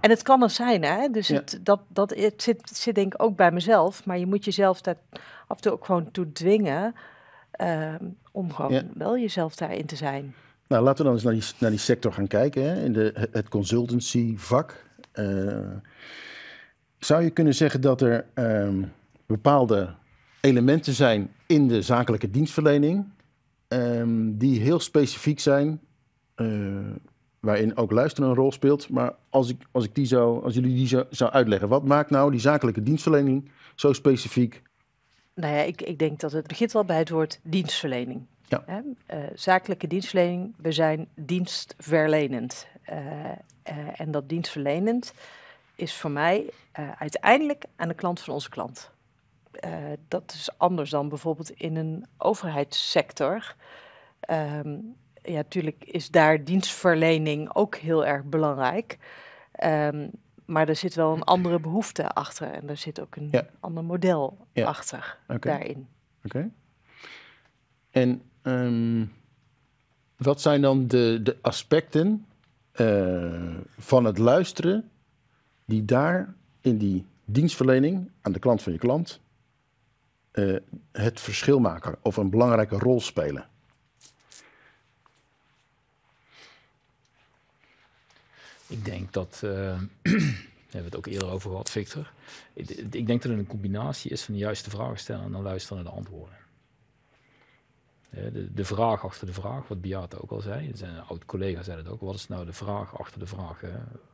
En 0.00 0.10
het 0.10 0.22
kan 0.22 0.42
er 0.42 0.50
zijn, 0.50 0.82
hè? 0.84 1.08
Dus 1.08 1.28
Ja. 1.28 1.34
het, 1.36 1.58
dat, 1.62 1.80
dat, 1.88 2.10
het 2.10 2.42
zit, 2.42 2.68
zit 2.68 2.94
denk 2.94 3.14
ik 3.14 3.22
ook 3.22 3.36
bij 3.36 3.50
mezelf. 3.50 4.06
Maar 4.06 4.18
je 4.18 4.26
moet 4.26 4.44
jezelf 4.44 4.80
daar 4.80 4.96
af 5.46 5.56
en 5.56 5.62
toe 5.62 5.72
ook 5.72 5.84
gewoon 5.84 6.10
toe 6.10 6.32
dwingen. 6.32 6.94
om 8.32 8.52
gewoon 8.52 8.72
Ja. 8.72 8.82
wel 8.94 9.18
jezelf 9.18 9.54
daarin 9.56 9.86
te 9.86 9.96
zijn. 9.96 10.34
Nou, 10.66 10.82
laten 10.82 10.98
we 10.98 11.04
dan 11.04 11.12
eens 11.12 11.22
naar 11.22 11.32
die, 11.32 11.44
naar 11.58 11.70
die 11.70 11.78
sector 11.78 12.12
gaan 12.12 12.26
kijken. 12.26 12.62
Hè? 12.62 12.84
In 12.84 12.92
de, 12.92 13.28
het 13.30 13.48
consultancy 13.48 14.34
vak. 14.36 14.84
Eh, 15.12 15.70
zou 16.98 17.22
je 17.22 17.30
kunnen 17.30 17.54
zeggen 17.54 17.80
dat 17.80 18.00
er 18.00 18.26
ehm, 18.34 18.82
bepaalde 19.26 19.94
elementen 20.40 20.92
zijn 20.92 21.32
in 21.46 21.68
de 21.68 21.82
zakelijke 21.82 22.30
dienstverlening 22.30 23.04
ehm, 23.68 24.36
die 24.36 24.60
heel 24.60 24.80
specifiek 24.80 25.40
zijn, 25.40 25.80
eh, 26.34 26.46
waarin 27.40 27.76
ook 27.76 27.90
luisteren 27.90 28.28
een 28.28 28.36
rol 28.36 28.52
speelt. 28.52 28.88
Maar 28.88 29.14
als, 29.30 29.48
ik, 29.48 29.62
als, 29.70 29.84
ik 29.84 29.94
die 29.94 30.06
zou, 30.06 30.44
als 30.44 30.54
jullie 30.54 30.74
die 30.74 30.86
zou, 30.86 31.04
zou 31.10 31.30
uitleggen, 31.30 31.68
wat 31.68 31.84
maakt 31.84 32.10
nou 32.10 32.30
die 32.30 32.40
zakelijke 32.40 32.82
dienstverlening 32.82 33.50
zo 33.74 33.92
specifiek? 33.92 34.62
Nou 35.34 35.54
ja, 35.54 35.62
ik, 35.62 35.82
ik 35.82 35.98
denk 35.98 36.20
dat 36.20 36.32
het 36.32 36.46
begint 36.46 36.72
wel 36.72 36.84
bij 36.84 36.98
het 36.98 37.10
woord 37.10 37.40
dienstverlening. 37.42 38.26
Ja. 38.66 38.82
Eh, 39.06 39.18
zakelijke 39.34 39.86
dienstverlening, 39.86 40.54
we 40.56 40.72
zijn 40.72 41.08
dienstverlenend. 41.14 42.66
Eh, 42.82 43.30
eh, 43.62 44.00
en 44.00 44.10
dat 44.10 44.28
dienstverlenend 44.28 45.12
is 45.74 45.94
voor 45.96 46.10
mij 46.10 46.50
uiteindelijk 46.98 47.64
aan 47.76 47.88
de 47.88 47.94
klant 47.94 48.20
van 48.20 48.34
onze 48.34 48.48
klant. 48.48 48.90
Dat 50.08 50.32
is 50.32 50.58
anders 50.58 50.90
dan 50.90 51.08
bijvoorbeeld 51.08 51.50
in 51.50 51.76
een 51.76 52.06
overheidssector. 52.18 53.54
Ehm, 54.20 54.76
ja, 55.22 55.34
natuurlijk 55.34 55.84
is 55.84 56.10
daar 56.10 56.44
dienstverlening 56.44 57.54
ook 57.54 57.76
heel 57.76 58.06
erg 58.06 58.24
belangrijk. 58.24 58.98
Ehm, 59.52 60.08
maar 60.46 60.68
er 60.68 60.76
zit 60.76 60.94
wel 60.94 61.12
een 61.14 61.22
andere 61.24 61.60
behoefte 61.60 62.08
achter 62.08 62.50
en 62.52 62.68
er 62.68 62.76
zit 62.76 63.00
ook 63.00 63.16
een 63.16 63.28
Ja. 63.30 63.46
ander 63.60 63.84
model 63.84 64.46
Ja. 64.52 64.64
achter 64.66 65.18
daarin. 65.40 65.88
Oké. 66.24 66.50
En 67.90 68.22
ehm, 68.44 69.04
wat 70.16 70.40
zijn 70.40 70.60
dan 70.60 70.88
de, 70.88 71.20
de 71.22 71.36
aspecten 71.40 72.26
eh, 72.72 73.56
van 73.78 74.04
het 74.04 74.18
luisteren 74.18 74.90
die 75.64 75.84
daar 75.84 76.34
in 76.60 76.78
die 76.78 77.06
dienstverlening 77.24 78.10
aan 78.20 78.32
de 78.32 78.38
klant 78.38 78.62
van 78.62 78.72
je 78.72 78.78
klant 78.78 79.20
eh, 80.30 80.56
het 80.92 81.20
verschil 81.20 81.60
maken 81.60 81.96
of 82.02 82.16
een 82.16 82.30
belangrijke 82.30 82.78
rol 82.78 83.00
spelen? 83.00 83.48
Ik 88.66 88.84
denk 88.84 89.12
dat, 89.12 89.38
hebben 89.42 89.80
we 90.70 90.78
het 90.78 90.96
ook 90.96 91.06
eerder 91.06 91.30
over 91.30 91.50
gehad, 91.50 91.70
Victor. 91.70 92.12
Ik, 92.52 92.70
ik 92.70 93.06
denk 93.06 93.22
dat 93.22 93.30
het 93.30 93.40
een 93.40 93.46
combinatie 93.46 94.10
is 94.10 94.22
van 94.22 94.34
de 94.34 94.40
juiste 94.40 94.70
vragen 94.70 94.98
stellen 94.98 95.24
en 95.24 95.32
dan 95.32 95.42
luisteren 95.42 95.82
naar 95.82 95.92
de 95.92 95.98
antwoorden. 95.98 96.43
De, 98.14 98.54
de 98.54 98.64
vraag 98.64 99.04
achter 99.04 99.26
de 99.26 99.32
vraag, 99.32 99.68
wat 99.68 99.80
Beate 99.80 100.22
ook 100.22 100.30
al 100.30 100.40
zei, 100.40 100.70
zijn 100.74 101.00
oud 101.00 101.24
collega 101.24 101.62
zei 101.62 101.76
het 101.76 101.88
ook, 101.88 102.00
wat 102.00 102.14
is 102.14 102.28
nou 102.28 102.44
de 102.44 102.52
vraag 102.52 102.98
achter 102.98 103.18
de 103.18 103.26
vraag? 103.26 103.60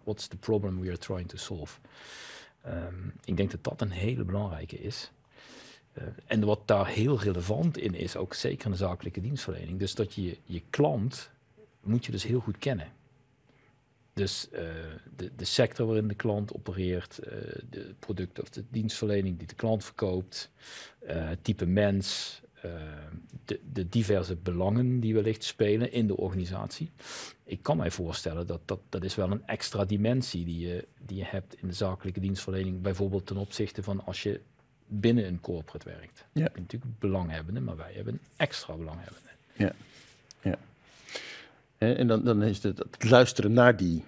What's 0.04 0.28
the 0.28 0.36
problem 0.36 0.80
we 0.80 0.88
are 0.88 0.98
trying 0.98 1.28
to 1.28 1.36
solve? 1.36 1.78
Ehm, 2.62 3.08
ik 3.24 3.36
denk 3.36 3.50
dat 3.50 3.64
dat 3.64 3.80
een 3.80 3.90
hele 3.90 4.24
belangrijke 4.24 4.80
is. 4.80 5.10
Eh, 5.92 6.02
en 6.26 6.44
wat 6.44 6.60
daar 6.64 6.86
heel 6.86 7.20
relevant 7.20 7.78
in 7.78 7.94
is, 7.94 8.16
ook 8.16 8.34
zeker 8.34 8.64
in 8.64 8.70
de 8.70 8.76
zakelijke 8.76 9.20
dienstverlening, 9.20 9.78
dus 9.78 9.94
dat 9.94 10.14
je 10.14 10.38
je 10.44 10.62
klant 10.70 11.30
moet 11.80 12.04
je 12.04 12.12
dus 12.12 12.22
heel 12.22 12.40
goed 12.40 12.58
kennen. 12.58 12.92
Dus 14.12 14.50
eh, 14.50 14.62
de, 15.16 15.30
de 15.36 15.44
sector 15.44 15.86
waarin 15.86 16.08
de 16.08 16.14
klant 16.14 16.54
opereert, 16.54 17.18
eh, 17.18 17.32
de 17.70 17.94
product 17.98 18.40
of 18.40 18.48
de 18.48 18.64
dienstverlening 18.70 19.38
die 19.38 19.46
de 19.46 19.54
klant 19.54 19.84
verkoopt, 19.84 20.50
type 21.42 21.66
mens, 21.66 22.40
eh, 22.62 22.70
de, 23.44 23.60
de 23.72 23.88
diverse 23.88 24.36
belangen 24.36 25.00
die 25.00 25.14
wellicht 25.14 25.44
spelen 25.44 25.92
in 25.92 26.06
de 26.06 26.16
organisatie. 26.16 26.90
Ik 27.44 27.62
kan 27.62 27.76
mij 27.76 27.90
voorstellen 27.90 28.46
dat 28.46 28.60
dat, 28.64 28.80
dat 28.88 29.04
is 29.04 29.14
wel 29.14 29.30
een 29.30 29.46
extra 29.46 29.84
dimensie 29.84 30.44
die 30.44 30.68
je, 30.68 30.86
die 31.06 31.16
je 31.16 31.24
hebt 31.24 31.56
in 31.62 31.68
de 31.68 31.74
zakelijke 31.74 32.20
dienstverlening, 32.20 32.82
bijvoorbeeld 32.82 33.26
ten 33.26 33.36
opzichte 33.36 33.82
van 33.82 34.04
als 34.04 34.22
je 34.22 34.40
binnen 34.86 35.26
een 35.26 35.40
corporate 35.40 35.88
werkt. 35.88 36.18
Ja. 36.18 36.26
Je 36.32 36.42
hebt 36.42 36.58
natuurlijk 36.58 36.98
belanghebbenden, 36.98 37.64
maar 37.64 37.76
wij 37.76 37.92
hebben 37.92 38.20
extra 38.36 38.74
belanghebbende. 38.74 39.28
Hè, 41.80 41.94
en 41.94 42.06
dan, 42.06 42.24
dan 42.24 42.42
is 42.42 42.62
het, 42.62 42.78
het 42.78 43.10
luisteren 43.10 43.52
naar 43.52 43.76
die, 43.76 44.04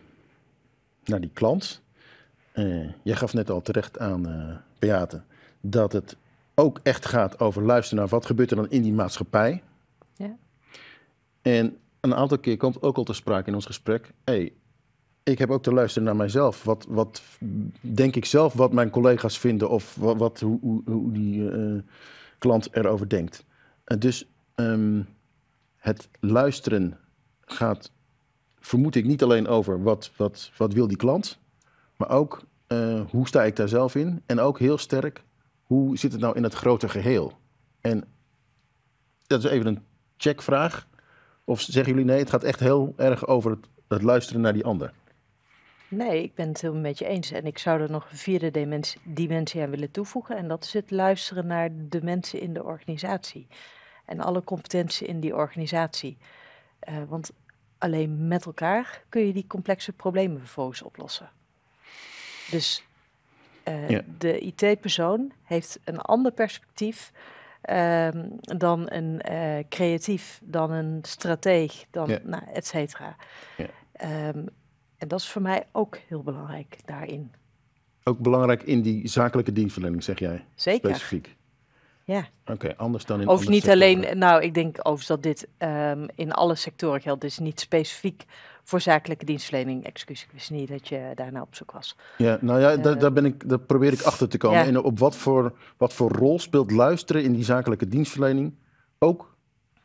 naar 1.05 1.21
die 1.21 1.31
klant. 1.33 1.81
Eh, 2.53 2.89
jij 3.03 3.17
gaf 3.17 3.33
net 3.33 3.51
al 3.51 3.63
terecht 3.63 3.99
aan, 3.99 4.29
eh 4.29 4.57
Beate, 4.79 5.23
dat 5.61 5.93
het 5.93 6.17
ook 6.55 6.81
echt 6.83 7.07
gaat 7.07 7.41
over 7.41 7.63
luisteren 7.63 7.99
naar 7.99 8.09
wat 8.09 8.27
gebeurt 8.27 8.51
er 8.51 8.57
dan 8.57 8.71
in 8.71 8.83
die 8.83 8.93
maatschappij. 8.93 9.63
Ja. 10.17 10.37
En 11.43 11.77
een 12.01 12.15
aantal 12.15 12.39
keer 12.39 12.57
komt 12.57 12.83
ook 12.83 12.97
al 12.97 13.05
te 13.05 13.13
sprake 13.13 13.49
in 13.49 13.55
ons 13.55 13.67
gesprek. 13.67 14.13
Hey, 14.25 14.53
ik 15.23 15.39
heb 15.39 15.51
ook 15.51 15.63
te 15.63 15.73
luisteren 15.73 16.05
naar 16.05 16.17
mijzelf. 16.17 16.65
Wat, 16.65 16.87
wat 16.89 17.23
denk 17.81 18.17
ik 18.17 18.25
zelf 18.25 18.53
wat 18.53 18.73
mijn 18.73 18.91
collega's 18.91 19.39
vinden 19.39 19.71
of 19.71 19.95
wat, 19.95 20.17
wat, 20.17 20.41
hoe, 20.41 20.59
hoe, 20.61 20.83
hoe 20.85 21.13
die 21.13 21.51
eh, 21.51 21.79
klant 22.39 22.69
erover 22.77 23.09
denkt. 23.09 23.45
En 23.85 23.99
dus 23.99 24.29
ehm, 24.55 25.03
het 25.77 26.09
luisteren 26.21 26.99
gaat, 27.41 27.91
vermoed 28.61 28.95
ik, 28.95 29.05
niet 29.05 29.23
alleen 29.23 29.49
over 29.49 29.83
wat, 29.83 30.13
wat, 30.17 30.51
wat 30.57 30.73
wil 30.73 30.89
die 30.89 30.97
klant, 30.97 31.39
maar 31.97 32.11
ook 32.11 32.43
eh, 32.67 33.01
hoe 33.11 33.27
sta 33.27 33.43
ik 33.43 33.57
daar 33.57 33.69
zelf 33.69 33.95
in. 33.95 34.23
En 34.27 34.41
ook 34.41 34.59
heel 34.59 34.79
sterk, 34.79 35.23
hoe 35.73 35.99
zit 35.99 36.13
het 36.13 36.21
nou 36.21 36.37
in 36.37 36.43
het 36.43 36.55
grote 36.55 36.89
geheel? 36.89 37.33
En 37.81 38.05
dat 39.27 39.45
is 39.45 39.51
even 39.51 39.67
een 39.67 39.85
checkvraag. 40.17 40.87
Of 41.45 41.61
zeggen 41.61 41.93
jullie 41.93 42.09
nee, 42.09 42.19
het 42.19 42.31
gaat 42.31 42.43
echt 42.43 42.61
heel 42.61 42.95
erg 42.97 43.27
over 43.27 43.51
het, 43.51 43.67
het 43.89 44.03
luisteren 44.03 44.41
naar 44.41 44.53
die 44.53 44.65
ander. 44.65 44.93
Nee, 45.89 46.23
ik 46.23 46.35
ben 46.35 46.49
het 46.49 46.61
helemaal 46.61 46.83
met 46.83 46.99
je 46.99 47.07
eens. 47.07 47.31
En 47.31 47.47
ik 47.47 47.59
zou 47.59 47.81
er 47.81 47.91
nog 47.91 48.11
een 48.11 48.17
vierde 48.17 48.51
dimensie, 49.05 49.63
aan 49.63 49.71
willen 49.71 49.91
toevoegen. 49.91 50.37
En 50.37 50.49
dat 50.49 50.65
is 50.65 50.73
het 50.73 50.91
luisteren 50.91 51.47
naar 51.47 51.69
de 51.89 52.03
mensen 52.03 52.41
in 52.41 52.53
de 52.53 52.65
organisatie. 52.65 53.47
En 54.05 54.21
alle 54.21 54.45
competenties 54.45 55.09
in 55.09 55.21
die 55.21 55.37
organisatie. 55.37 56.19
Eh, 56.79 56.95
want 57.09 57.31
alleen 57.79 58.29
met 58.29 58.47
elkaar 58.47 59.03
kun 59.09 59.27
je 59.27 59.33
die 59.33 59.47
complexe 59.47 59.93
problemen 59.93 60.39
vervolgens 60.39 60.83
oplossen. 60.83 61.31
Dus 62.51 62.85
eh, 63.65 63.89
Ja. 63.89 64.01
de 64.19 64.39
IT-persoon 64.39 65.33
heeft 65.43 65.79
een 65.85 65.99
ander 65.99 66.33
perspectief 66.33 67.13
ehm, 67.63 68.27
dan 68.41 68.91
een 68.93 69.21
eh, 69.21 69.65
creatief, 69.69 70.41
dan 70.45 70.71
een 70.71 70.99
strateeg, 71.03 71.85
dan 71.91 72.09
Ja. 72.09 72.19
nou, 72.23 72.43
et 72.53 72.67
cetera. 72.67 73.17
Ja. 73.57 73.67
Ehm, 73.93 74.47
en 74.97 75.09
dat 75.09 75.21
is 75.21 75.29
voor 75.29 75.43
mij 75.43 75.67
ook 75.73 75.99
heel 76.09 76.23
belangrijk 76.23 76.77
daarin. 76.85 77.33
Ook 78.05 78.19
belangrijk 78.19 78.63
in 78.63 78.83
die 78.83 79.09
zakelijke 79.09 79.53
dienstverlening, 79.53 80.03
zeg 80.03 80.19
jij 80.19 80.45
Zeker. 80.55 80.89
specifiek. 80.89 81.37
Ja. 82.13 82.53
Oké, 82.53 82.75
anders 82.77 83.05
dan 83.05 83.21
in 83.21 83.27
andere 83.27 83.51
niet 83.51 83.65
sectoren. 83.65 83.97
alleen, 83.97 84.19
nou, 84.19 84.43
ik 84.43 84.55
denk 84.55 84.77
overigens 84.79 85.07
dat 85.07 85.23
dit 85.23 85.49
ehm, 85.59 86.07
in 86.15 86.33
alle 86.33 86.55
sectoren 86.55 87.01
geldt. 87.01 87.21
Dus 87.21 87.39
niet 87.39 87.61
specifiek 87.61 88.25
voor 88.63 88.81
zakelijke 88.81 89.25
dienstverlening. 89.25 89.85
Excuus, 89.85 90.23
ik 90.23 90.29
wist 90.33 90.51
niet 90.51 90.69
dat 90.69 90.89
je 90.89 91.13
daarna 91.15 91.41
op 91.41 91.55
zoek 91.55 91.71
was. 91.71 91.97
Ja, 92.19 92.39
nou 92.41 92.61
ja, 92.61 92.77
daar, 92.77 92.95
Eh, 92.95 93.01
daar, 93.01 93.13
ben 93.13 93.25
ik, 93.25 93.49
daar 93.49 93.59
probeer 93.59 93.93
ik 93.93 94.03
achter 94.03 94.29
te 94.29 94.39
komen. 94.39 94.59
Ja. 94.59 94.67
En 94.67 94.83
op 94.83 94.99
wat 94.99 95.17
voor, 95.17 95.53
wat 95.77 95.93
voor 95.93 96.11
rol 96.11 96.39
speelt 96.39 96.71
luisteren 96.71 97.23
in 97.23 97.33
die 97.33 97.45
zakelijke 97.45 97.89
dienstverlening 97.89 98.55
ook 98.99 99.35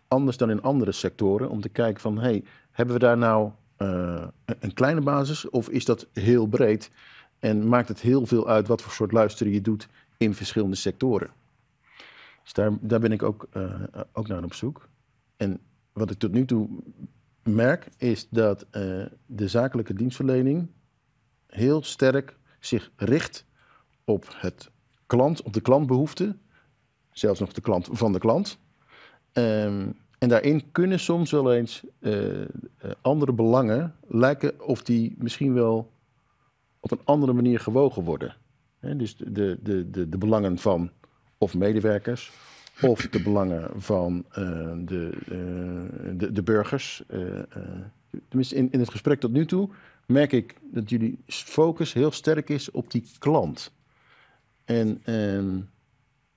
anders 0.08 0.38
dan 0.38 0.50
in 0.50 0.62
andere 0.62 0.92
sectoren? 0.92 1.50
Om 1.50 1.62
te 1.62 1.70
kijken 1.70 2.02
van, 2.02 2.20
hey, 2.20 2.44
hebben 2.72 2.96
we 2.96 3.02
daar 3.02 3.18
nou 3.18 3.52
eh, 3.78 4.24
een 4.46 4.74
kleine 4.74 5.02
basis 5.02 5.50
of 5.50 5.70
is 5.70 5.86
dat 5.86 6.08
heel 6.14 6.48
breed? 6.48 6.92
En 7.40 7.68
maakt 7.68 7.88
het 7.88 8.02
heel 8.02 8.26
veel 8.26 8.48
uit 8.48 8.68
wat 8.68 8.82
voor 8.82 8.92
soort 8.92 9.12
luisteren 9.12 9.54
je 9.54 9.62
doet 9.62 9.88
in 10.18 10.34
verschillende 10.34 10.76
sectoren? 10.76 11.30
Dus 12.48 12.56
daar, 12.56 12.72
daar 12.82 13.00
ben 13.00 13.12
ik 13.12 13.24
ook, 13.24 13.48
eh, 13.52 13.82
ook 14.12 14.28
naar 14.28 14.44
op 14.44 14.54
zoek. 14.54 14.90
En 15.38 15.60
wat 15.94 16.12
ik 16.12 16.18
tot 16.18 16.32
nu 16.32 16.46
toe 16.46 16.70
merk, 17.44 17.88
is 17.98 18.28
dat 18.30 18.66
eh, 18.72 19.06
de 19.26 19.48
zakelijke 19.48 19.94
dienstverlening 19.94 20.68
heel 21.48 21.84
sterk 21.84 22.38
zich 22.60 22.92
richt 22.96 23.46
op 24.04 24.28
het 24.30 24.72
klant, 25.06 25.42
op 25.42 25.54
de 25.54 25.62
klantbehoeften, 25.62 26.42
zelfs 27.12 27.40
nog 27.40 27.54
de 27.54 27.62
klant 27.62 27.90
van 27.92 28.14
de 28.14 28.20
klant. 28.20 28.60
Ehm, 29.32 29.90
en 30.18 30.30
daarin 30.30 30.72
kunnen 30.72 31.00
soms 31.00 31.32
wel 31.32 31.54
eens 31.54 31.84
eh, 32.00 32.46
andere 33.02 33.34
belangen 33.34 33.96
lijken 34.08 34.66
of 34.66 34.84
die 34.84 35.16
misschien 35.18 35.54
wel 35.54 35.92
op 36.80 36.92
een 36.92 37.02
andere 37.04 37.34
manier 37.34 37.60
gewogen 37.60 38.04
worden. 38.04 38.36
Dus 38.80 39.18
de, 39.18 39.60
de, 39.62 39.90
de, 39.90 40.10
de 40.10 40.18
belangen 40.18 40.58
van 40.58 40.92
of 41.38 41.54
medewerkers, 41.54 42.32
of 42.82 43.02
de 43.02 43.22
belangen 43.22 43.82
van 43.82 44.26
eh, 44.32 44.72
de, 44.78 45.10
eh, 45.26 46.18
de, 46.18 46.32
de 46.32 46.44
burgers. 46.44 47.04
eh, 47.08 47.42
tenminste, 48.28 48.56
in, 48.56 48.72
in 48.72 48.80
het 48.80 48.90
gesprek 48.90 49.20
tot 49.20 49.32
nu 49.32 49.46
toe 49.46 49.70
merk 50.06 50.32
ik 50.32 50.56
dat 50.62 50.90
jullie 50.90 51.20
focus 51.28 51.94
heel 51.94 52.12
sterk 52.12 52.50
is 52.50 52.72
op 52.72 52.92
die 52.92 53.06
klant. 53.20 53.74
En 54.66 55.02
ehm, 55.04 55.60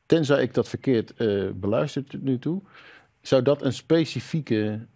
tenzij 0.06 0.42
ik 0.42 0.54
dat 0.54 0.68
verkeerd 0.68 1.14
beluister 1.60 2.04
tot 2.04 2.22
nu 2.22 2.38
toe, 2.38 2.62
zou 3.20 3.42
dat 3.42 3.62
een 3.62 3.72
specifieke 3.72 4.86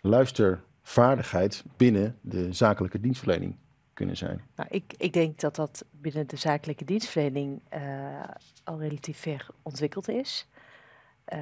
luistervaardigheid 0.00 1.64
binnen 1.76 2.18
de 2.20 2.52
zakelijke 2.52 3.00
dienstverlening 3.00 3.56
kunnen 3.94 4.16
zijn? 4.16 4.42
Nou, 4.56 4.68
ik, 4.72 4.94
ik 4.96 5.12
denk 5.12 5.40
dat 5.40 5.56
dat 5.56 5.84
binnen 5.90 6.26
de 6.26 6.36
zakelijke 6.36 6.84
dienstverlening 6.84 7.60
uh, 7.74 7.80
al 8.64 8.80
relatief 8.80 9.18
ver 9.18 9.46
ontwikkeld 9.62 10.08
is. 10.08 10.46
Uh, 11.32 11.38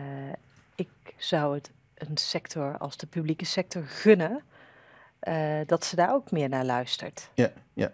ik 0.74 0.88
zou 1.16 1.54
het 1.54 1.70
een 1.94 2.16
sector 2.16 2.78
als 2.78 2.96
de 2.96 3.06
publieke 3.06 3.44
sector 3.44 3.82
gunnen 3.82 4.42
uh, 5.22 5.60
dat 5.66 5.84
ze 5.84 5.96
daar 5.96 6.14
ook 6.14 6.30
meer 6.30 6.48
naar 6.48 6.64
luistert. 6.64 7.30
Ja, 7.34 7.52
ja, 7.72 7.92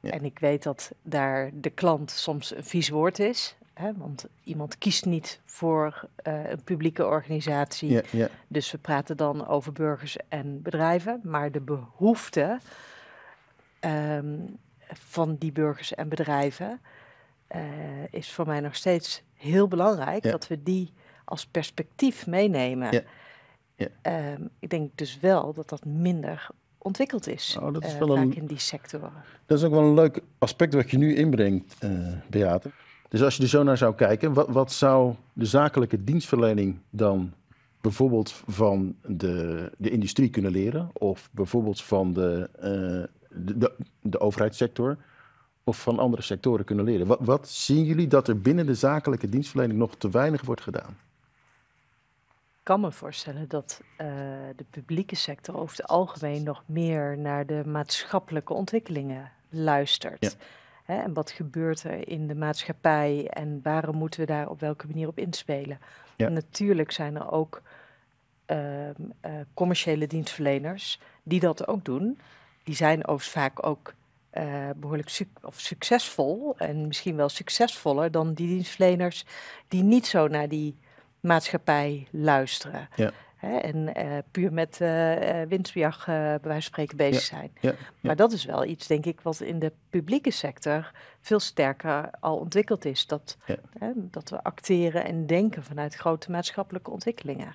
ja. 0.00 0.10
En 0.10 0.24
ik 0.24 0.38
weet 0.38 0.62
dat 0.62 0.92
daar 1.02 1.50
de 1.54 1.70
klant 1.70 2.10
soms 2.10 2.56
een 2.56 2.64
vies 2.64 2.88
woord 2.88 3.18
is. 3.18 3.56
Hè, 3.74 3.92
want 3.96 4.26
iemand 4.44 4.78
kiest 4.78 5.04
niet 5.04 5.40
voor 5.44 6.08
uh, 6.26 6.50
een 6.50 6.62
publieke 6.64 7.06
organisatie. 7.06 7.90
Ja, 7.90 8.02
ja. 8.10 8.28
Dus 8.48 8.70
we 8.70 8.78
praten 8.78 9.16
dan 9.16 9.46
over 9.46 9.72
burgers 9.72 10.16
en 10.28 10.62
bedrijven. 10.62 11.20
Maar 11.22 11.52
de 11.52 11.60
behoefte 11.60 12.58
um, 13.80 14.56
van 14.92 15.36
die 15.38 15.52
burgers 15.52 15.94
en 15.94 16.08
bedrijven 16.08 16.80
uh, 17.56 17.62
is 18.10 18.32
voor 18.32 18.46
mij 18.46 18.60
nog 18.60 18.76
steeds 18.76 19.22
heel 19.34 19.68
belangrijk. 19.68 20.24
Ja. 20.24 20.30
Dat 20.30 20.46
we 20.46 20.62
die 20.62 20.92
als 21.24 21.46
perspectief 21.46 22.26
meenemen. 22.26 22.92
Ja. 22.92 23.02
Ja. 24.02 24.32
Um, 24.32 24.48
ik 24.58 24.70
denk 24.70 24.90
dus 24.94 25.18
wel 25.20 25.52
dat 25.52 25.68
dat 25.68 25.84
minder 25.84 26.48
ontwikkeld 26.78 27.26
is, 27.28 27.56
Oh, 27.60 27.72
dat 27.72 27.84
is 27.84 27.92
uh, 27.92 27.98
wel 27.98 28.08
vaak 28.16 28.24
een- 28.24 28.34
in 28.36 28.46
die 28.46 28.58
sectoren. 28.58 29.12
Dat 29.46 29.58
is 29.58 29.64
ook 29.64 29.70
wel 29.72 29.82
een 29.82 29.94
leuk 29.94 30.20
aspect 30.38 30.74
wat 30.74 30.90
je 30.90 30.98
nu 30.98 31.14
inbrengt, 31.14 31.76
eh 31.78 31.90
Beate. 32.30 32.70
Dus 33.08 33.22
als 33.22 33.36
je 33.36 33.42
er 33.42 33.48
zo 33.48 33.62
naar 33.62 33.76
zou 33.76 33.94
kijken, 33.94 34.32
wat, 34.32 34.48
wat 34.48 34.72
zou 34.72 35.14
de 35.32 35.44
zakelijke 35.44 36.04
dienstverlening 36.04 36.78
dan 36.90 37.32
bijvoorbeeld 37.80 38.42
van 38.46 38.96
de, 39.06 39.70
de 39.78 39.90
industrie 39.90 40.30
kunnen 40.30 40.50
leren? 40.52 40.90
Of 40.92 41.28
bijvoorbeeld 41.32 41.82
van 41.82 42.12
de, 42.12 42.50
eh, 42.60 43.19
de, 43.30 43.58
de, 43.58 43.74
de 44.00 44.20
overheidssector? 44.20 44.96
Of 45.64 45.82
van 45.82 45.98
andere 45.98 46.22
sectoren 46.22 46.64
kunnen 46.64 46.84
leren? 46.84 47.06
Wat, 47.06 47.18
wat 47.20 47.48
zien 47.48 47.84
jullie 47.84 48.06
dat 48.06 48.28
er 48.28 48.40
binnen 48.40 48.66
de 48.66 48.74
zakelijke 48.74 49.28
dienstverlening 49.28 49.78
nog 49.78 49.96
te 49.96 50.10
weinig 50.10 50.42
wordt 50.42 50.60
gedaan? 50.60 50.96
Ik 52.60 52.66
kan 52.66 52.80
me 52.80 52.92
voorstellen 52.92 53.48
dat 53.48 53.80
eh, 53.96 54.06
de 54.56 54.64
publieke 54.70 55.16
sector 55.16 55.56
over 55.56 55.76
het 55.76 55.86
algemeen 55.86 56.42
nog 56.42 56.62
meer 56.66 57.18
naar 57.18 57.46
de 57.46 57.62
maatschappelijke 57.66 58.52
ontwikkelingen 58.52 59.30
luistert. 59.48 60.24
Ja. 60.24 60.30
Hè, 60.84 61.02
en 61.02 61.12
wat 61.12 61.30
gebeurt 61.30 61.82
er 61.82 62.08
in 62.08 62.26
de 62.26 62.34
maatschappij 62.34 63.26
en 63.28 63.60
waarom 63.62 63.96
moeten 63.96 64.20
we 64.20 64.26
daar 64.26 64.48
op 64.48 64.60
welke 64.60 64.86
manier 64.86 65.08
op 65.08 65.18
inspelen? 65.18 65.78
Ja. 66.16 66.28
Natuurlijk 66.28 66.92
zijn 66.92 67.16
er 67.16 67.30
ook 67.30 67.62
ehm, 68.46 68.92
eh, 69.20 69.32
commerciële 69.54 70.06
dienstverleners 70.06 71.00
die 71.22 71.40
dat 71.40 71.66
ook 71.66 71.84
doen. 71.84 72.18
Die 72.62 72.74
zijn 72.74 73.06
overigens 73.06 73.30
vaak 73.30 73.66
ook 73.66 73.94
eh, 74.30 74.70
behoorlijk 74.76 75.08
suc- 75.08 75.42
of 75.42 75.60
succesvol 75.60 76.54
en 76.56 76.86
misschien 76.86 77.16
wel 77.16 77.28
succesvoller 77.28 78.10
dan 78.10 78.34
die 78.34 78.46
dienstverleners 78.48 79.24
die 79.68 79.82
niet 79.82 80.06
zo 80.06 80.28
naar 80.28 80.48
die 80.48 80.78
maatschappij 81.20 82.06
luisteren. 82.10 82.88
Ja. 82.96 83.10
Hè, 83.36 83.56
en 83.56 83.94
eh, 83.94 84.18
puur 84.30 84.52
met 84.52 84.80
eh, 84.80 85.42
winstbejag 85.48 86.04
bij 86.06 86.14
wijze 86.26 86.40
van 86.42 86.62
spreken 86.62 86.96
bezig 86.96 87.22
zijn. 87.22 87.52
Ja, 87.60 87.74
Maar 88.00 88.16
dat 88.16 88.32
is 88.32 88.44
wel 88.44 88.64
iets, 88.64 88.86
denk 88.86 89.06
ik, 89.06 89.20
wat 89.20 89.40
in 89.40 89.58
de 89.58 89.72
publieke 89.90 90.30
sector 90.30 90.90
veel 91.20 91.40
sterker 91.40 92.10
al 92.20 92.36
ontwikkeld 92.36 92.84
is. 92.84 93.06
Dat, 93.06 93.36
hè, 93.78 93.90
dat 93.94 94.30
we 94.30 94.42
acteren 94.42 95.04
en 95.04 95.26
denken 95.26 95.64
vanuit 95.64 95.94
grote 95.94 96.30
maatschappelijke 96.30 96.90
ontwikkelingen. 96.90 97.54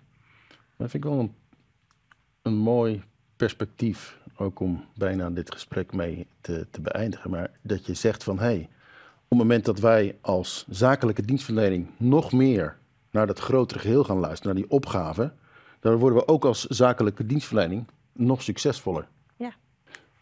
Dat 0.78 0.90
vind 0.90 1.04
ik 1.04 1.10
wel 1.10 1.20
een, 1.20 1.36
een 2.42 2.58
mooi 2.58 3.04
perspectief, 3.36 4.20
ook 4.38 4.60
om 4.60 4.86
bijna 4.96 5.30
dit 5.30 5.52
gesprek 5.52 5.94
mee 5.94 6.28
te, 6.42 6.68
te 6.72 6.82
beëindigen. 6.82 7.30
Maar 7.30 7.50
dat 7.62 7.86
je 7.86 7.94
zegt 7.94 8.24
van, 8.24 8.38
hé, 8.40 8.44
hey, 8.46 8.70
op 9.24 9.30
het 9.30 9.40
moment 9.40 9.66
dat 9.66 9.80
wij 9.80 10.18
als 10.22 10.66
zakelijke 10.70 11.22
dienstverlening 11.22 11.88
nog 11.98 12.32
meer 12.32 12.78
naar 13.12 13.28
dat 13.28 13.40
grotere 13.40 13.80
geheel 13.80 14.04
gaan 14.04 14.20
luisteren, 14.20 14.54
naar 14.54 14.64
die 14.64 14.72
opgave, 14.72 15.32
dan 15.80 15.96
worden 15.96 16.18
we 16.20 16.28
ook 16.28 16.46
als 16.46 16.66
zakelijke 16.66 17.26
dienstverlening 17.26 17.88
nog 18.12 18.42
succesvoller. 18.42 19.08
Ja. 19.36 19.52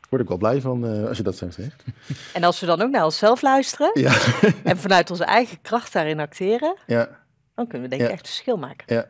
Word 0.09 0.21
ik 0.21 0.27
wel 0.27 0.37
blij 0.37 0.61
van 0.61 0.85
eh, 0.87 1.07
als 1.07 1.17
je 1.17 1.23
dat 1.23 1.37
zo 1.37 1.49
zegt. 1.49 1.83
En 2.33 2.43
als 2.43 2.59
we 2.59 2.65
dan 2.65 2.81
ook 2.81 2.89
naar 2.91 3.03
onszelf 3.03 3.41
luisteren 3.41 3.91
Ja, 3.93 4.13
en 4.63 4.77
vanuit 4.77 5.11
onze 5.11 5.23
eigen 5.23 5.61
kracht 5.61 5.93
daarin 5.93 6.19
acteren, 6.19 6.75
ja, 6.87 7.19
dan 7.55 7.67
kunnen 7.67 7.89
we 7.89 7.95
denk 7.95 8.01
ik 8.01 8.07
Ja. 8.07 8.13
echt 8.13 8.27
verschil 8.27 8.57
maken. 8.57 8.95
ja. 8.95 9.07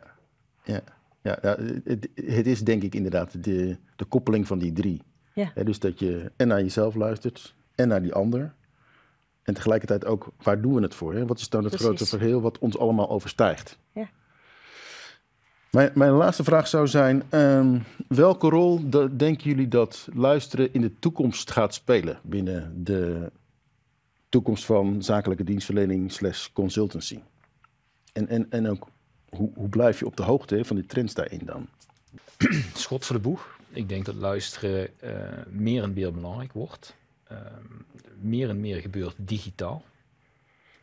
ja. 0.64 0.80
Ja, 1.24 1.56
het, 1.84 2.08
het 2.14 2.46
is 2.46 2.60
denk 2.60 2.82
ik 2.82 2.94
inderdaad 2.94 3.44
de, 3.44 3.76
de 3.96 4.04
koppeling 4.04 4.46
van 4.46 4.58
die 4.58 4.72
drie. 4.72 5.02
Ja. 5.34 5.52
Dus 5.64 5.78
dat 5.78 5.98
je 5.98 6.32
en 6.36 6.48
naar 6.48 6.60
jezelf 6.60 6.94
luistert 6.94 7.54
en 7.74 7.88
naar 7.88 8.02
die 8.02 8.12
ander. 8.12 8.54
En 9.42 9.54
tegelijkertijd 9.54 10.04
ook, 10.04 10.32
waar 10.42 10.60
doen 10.60 10.74
we 10.74 10.80
het 10.82 10.94
voor? 10.94 11.14
Hè? 11.14 11.26
Wat 11.26 11.38
is 11.38 11.48
dan 11.48 11.64
het 11.64 11.70
Precies. 11.70 11.86
grote 11.86 12.06
verheel 12.06 12.40
wat 12.40 12.58
ons 12.58 12.78
allemaal 12.78 13.10
overstijgt? 13.10 13.78
Ja. 13.92 14.08
Mijn, 15.70 15.90
mijn 15.94 16.12
laatste 16.12 16.44
vraag 16.44 16.66
zou 16.66 16.88
zijn, 16.88 17.22
ehm, 17.28 17.78
welke 18.08 18.48
rol 18.48 18.90
de- 18.90 19.16
denken 19.16 19.50
jullie 19.50 19.68
dat 19.68 20.08
luisteren 20.14 20.72
in 20.72 20.80
de 20.80 20.98
toekomst 20.98 21.50
gaat 21.50 21.74
spelen 21.74 22.18
binnen 22.22 22.84
de 22.84 23.32
toekomst 24.28 24.64
van 24.64 25.02
zakelijke 25.02 25.44
dienstverlening 25.44 26.12
slash 26.12 26.48
consultancy? 26.52 27.18
En, 28.12 28.28
en, 28.28 28.50
en 28.50 28.68
ook, 28.68 28.88
hoe, 29.36 29.50
hoe 29.54 29.68
blijf 29.68 29.98
je 29.98 30.06
op 30.06 30.16
de 30.16 30.22
hoogte 30.22 30.64
van 30.64 30.76
die 30.76 30.86
trends 30.86 31.14
daarin 31.14 31.42
dan? 31.44 31.68
schot 32.74 33.04
voor 33.04 33.16
de 33.16 33.22
boeg. 33.22 33.58
Ik 33.68 33.88
denk 33.88 34.04
dat 34.04 34.14
luisteren 34.14 35.00
eh, 35.00 35.12
meer 35.48 35.82
en 35.82 35.92
meer 35.92 36.12
belangrijk 36.12 36.52
wordt. 36.52 36.94
Ehm, 37.28 37.40
meer 38.20 38.48
en 38.48 38.60
meer 38.60 38.80
gebeurt 38.80 39.14
digitaal. 39.18 39.84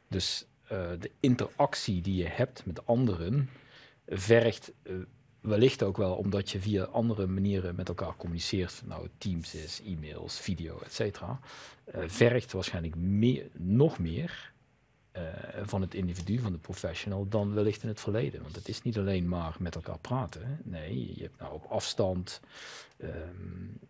Dus 0.07 0.45
eh, 0.67 0.89
de 0.99 1.11
interactie 1.19 2.01
die 2.01 2.15
je 2.15 2.27
hebt 2.27 2.65
met 2.65 2.85
anderen 2.85 3.49
vergt 4.07 4.71
eh, 4.83 4.93
wellicht 5.41 5.83
ook 5.83 5.97
wel 5.97 6.15
omdat 6.15 6.49
je 6.49 6.59
via 6.59 6.83
andere 6.83 7.27
manieren 7.27 7.75
met 7.75 7.87
elkaar 7.87 8.15
communiceert. 8.15 8.81
Nou, 8.85 9.07
Teams 9.17 9.55
is, 9.55 9.81
e-mails, 9.85 10.39
video, 10.39 10.79
et 10.79 10.93
cetera. 10.93 11.39
vergt 11.93 12.51
waarschijnlijk 12.51 12.95
meer, 12.95 13.47
nog 13.53 13.99
meer 13.99 14.50
eh, 15.11 15.23
van 15.63 15.81
het 15.81 15.93
individu, 15.93 16.39
van 16.39 16.51
de 16.51 16.57
professional, 16.57 17.27
dan 17.27 17.53
wellicht 17.53 17.83
in 17.83 17.89
het 17.89 17.99
verleden. 17.99 18.41
Want 18.41 18.55
het 18.55 18.67
is 18.67 18.81
niet 18.81 18.97
alleen 18.97 19.27
maar 19.27 19.55
met 19.59 19.75
elkaar 19.75 19.99
praten. 19.99 20.45
hè. 20.45 20.53
Nee, 20.63 21.13
je 21.15 21.21
hebt 21.21 21.39
nou 21.39 21.53
op 21.53 21.65
afstand, 21.65 22.39
ehm, 22.97 23.11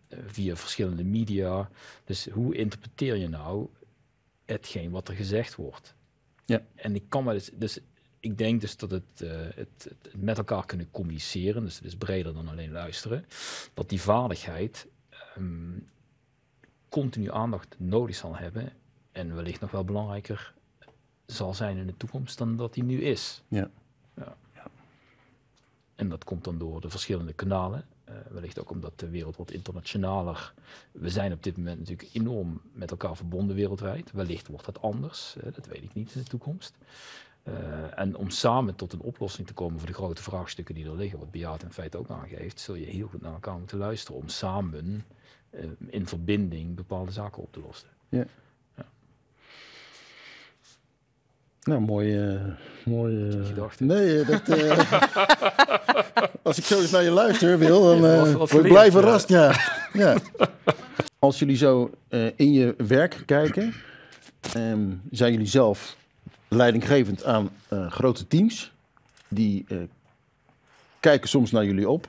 eh, 0.08 0.18
via 0.26 0.56
verschillende 0.56 1.04
media. 1.04 1.70
Dus 2.04 2.26
hoe 2.26 2.54
interpreteer 2.54 3.16
je 3.16 3.28
nou 3.28 3.68
hetgeen 4.44 4.90
wat 4.90 5.08
er 5.08 5.14
gezegd 5.14 5.54
wordt? 5.54 5.94
Ja. 6.44 6.62
En 6.74 6.94
ik 6.94 7.04
kan 7.08 7.24
wel 7.24 7.34
eens, 7.34 7.50
dus 7.54 7.78
ik 8.20 8.38
denk 8.38 8.60
dus 8.60 8.76
dat 8.76 8.90
het, 8.90 9.20
eh, 9.20 9.30
het, 9.54 9.88
het 9.88 10.12
met 10.16 10.38
elkaar 10.38 10.66
kunnen 10.66 10.90
communiceren, 10.90 11.64
dus 11.64 11.76
het 11.76 11.84
is 11.84 11.96
breder 11.96 12.34
dan 12.34 12.48
alleen 12.48 12.72
luisteren, 12.72 13.24
dat 13.74 13.88
die 13.88 14.00
vaardigheid 14.00 14.86
ehm, 15.10 15.78
continu 16.88 17.30
aandacht 17.30 17.74
nodig 17.78 18.16
zal 18.16 18.36
hebben 18.36 18.72
en 19.12 19.34
wellicht 19.34 19.60
nog 19.60 19.70
wel 19.70 19.84
belangrijker 19.84 20.54
zal 21.32 21.54
zijn 21.54 21.76
in 21.76 21.86
de 21.86 21.96
toekomst 21.96 22.38
dan 22.38 22.56
dat 22.56 22.74
die 22.74 22.84
nu 22.84 23.02
is. 23.02 23.42
Ja. 23.48 23.70
Ja. 24.16 24.36
En 25.94 26.08
dat 26.08 26.24
komt 26.24 26.44
dan 26.44 26.58
door 26.58 26.80
de 26.80 26.90
verschillende 26.90 27.32
kanalen. 27.32 27.84
eh, 28.04 28.14
wellicht 28.30 28.58
ook 28.58 28.70
omdat 28.70 28.98
de 28.98 29.08
wereld 29.08 29.36
wordt 29.36 29.52
internationaler. 29.52 30.54
We 30.92 31.10
zijn 31.10 31.32
op 31.32 31.42
dit 31.42 31.56
moment 31.56 31.78
natuurlijk 31.78 32.08
enorm 32.12 32.60
met 32.72 32.90
elkaar 32.90 33.16
verbonden 33.16 33.56
wereldwijd. 33.56 34.12
Wellicht 34.12 34.46
wordt 34.48 34.64
dat 34.64 34.82
anders, 34.82 35.36
dat 35.54 35.66
weet 35.66 35.82
ik 35.82 35.94
niet 35.94 36.14
in 36.14 36.22
de 36.22 36.28
toekomst. 36.28 36.74
Eh, 37.42 37.98
en 37.98 38.16
om 38.16 38.30
samen 38.30 38.74
tot 38.74 38.92
een 38.92 39.00
oplossing 39.00 39.46
te 39.46 39.54
komen 39.54 39.78
voor 39.78 39.88
de 39.88 39.94
grote 39.94 40.22
vraagstukken 40.22 40.74
die 40.74 40.84
er 40.84 40.96
liggen, 40.96 41.18
wat 41.18 41.30
Beate 41.30 41.64
in 41.64 41.72
feite 41.72 41.98
ook 41.98 42.10
aangeeft, 42.10 42.60
zul 42.60 42.74
je 42.74 42.86
heel 42.86 43.08
goed 43.08 43.20
naar 43.22 43.32
elkaar 43.32 43.58
moeten 43.58 43.78
luisteren 43.78 44.20
om 44.20 44.28
samen 44.28 45.04
eh, 45.50 45.64
in 45.86 46.06
verbinding 46.06 46.74
bepaalde 46.76 47.12
zaken 47.12 47.42
op 47.42 47.52
te 47.52 47.60
lossen. 47.60 47.88
Nou, 51.62 51.80
mooi. 51.80 52.18
eh 52.18 52.40
mooi 52.84 53.28
eh, 53.28 53.46
Gedachte. 53.46 53.84
Nee, 53.84 54.20
eh, 54.20 54.28
dat, 54.28 54.42
als 56.42 56.58
ik 56.58 56.64
zo 56.64 56.80
eens 56.80 56.90
naar 56.90 57.02
je 57.02 57.10
luister, 57.10 57.58
Wil, 57.58 57.82
dan 57.82 58.00
wat 58.38 58.50
word 58.50 58.64
ik 58.64 58.70
blij 58.70 58.90
verrast. 58.90 59.28
Ja. 59.28 59.54
ja. 59.92 60.16
Als 61.18 61.38
jullie 61.38 61.56
zo 61.56 61.90
in 62.36 62.52
je 62.52 62.74
werk 62.86 63.22
kijken, 63.26 63.74
ehm, 64.54 64.90
zijn 65.10 65.32
jullie 65.32 65.46
zelf 65.46 65.96
leidinggevend 66.48 67.24
aan 67.24 67.50
grote 67.68 68.26
teams. 68.26 68.72
Die 69.28 69.66
kijken 71.00 71.28
soms 71.28 71.50
naar 71.50 71.64
jullie 71.64 71.88
op. 71.88 72.08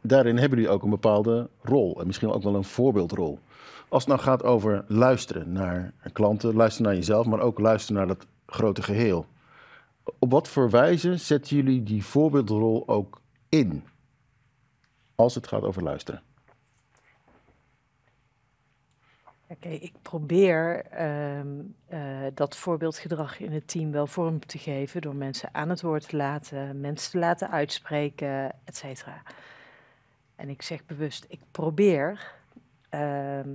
Daarin 0.00 0.36
hebben 0.36 0.58
jullie 0.58 0.72
ook 0.74 0.82
een 0.82 0.90
bepaalde 0.90 1.48
rol. 1.62 2.00
En 2.00 2.06
misschien 2.06 2.30
ook 2.30 2.42
wel 2.42 2.54
een 2.54 2.64
voorbeeldrol. 2.64 3.38
Als 3.88 4.04
het 4.04 4.12
nou 4.12 4.20
gaat 4.20 4.42
over 4.42 4.84
luisteren 4.88 5.52
naar 5.52 5.92
klanten, 6.12 6.54
luisteren 6.54 6.86
naar 6.86 6.96
jezelf, 6.96 7.26
maar 7.26 7.40
ook 7.40 7.58
luisteren 7.58 7.96
naar 7.96 8.16
dat 8.16 8.26
grote 8.46 8.82
geheel. 8.82 9.26
Op 10.18 10.30
wat 10.30 10.48
voor 10.48 10.70
wijze 10.70 11.16
zetten 11.16 11.56
jullie 11.56 11.82
die 11.82 12.04
voorbeeldrol 12.04 12.88
ook 12.88 13.20
in? 13.48 13.84
Als 15.14 15.34
het 15.34 15.46
gaat 15.46 15.62
over 15.62 15.82
luisteren. 15.82 16.22
Oké, 19.48 19.68
ik 19.68 19.92
probeer 20.02 20.84
ehm, 20.84 21.48
eh, 21.86 22.00
dat 22.34 22.56
voorbeeldgedrag 22.56 23.40
in 23.40 23.52
het 23.52 23.68
team 23.68 23.92
wel 23.92 24.06
vorm 24.06 24.46
te 24.46 24.58
geven 24.58 25.00
door 25.00 25.14
mensen 25.14 25.48
aan 25.52 25.68
het 25.68 25.82
woord 25.82 26.08
te 26.08 26.16
laten, 26.16 26.80
mensen 26.80 27.10
te 27.10 27.18
laten 27.18 27.50
uitspreken, 27.50 28.52
et 28.64 28.76
cetera. 28.76 29.22
En 30.36 30.48
ik 30.48 30.62
zeg 30.62 30.86
bewust, 30.86 31.24
ik 31.28 31.40
probeer. 31.50 32.34
Ehm, 33.00 33.48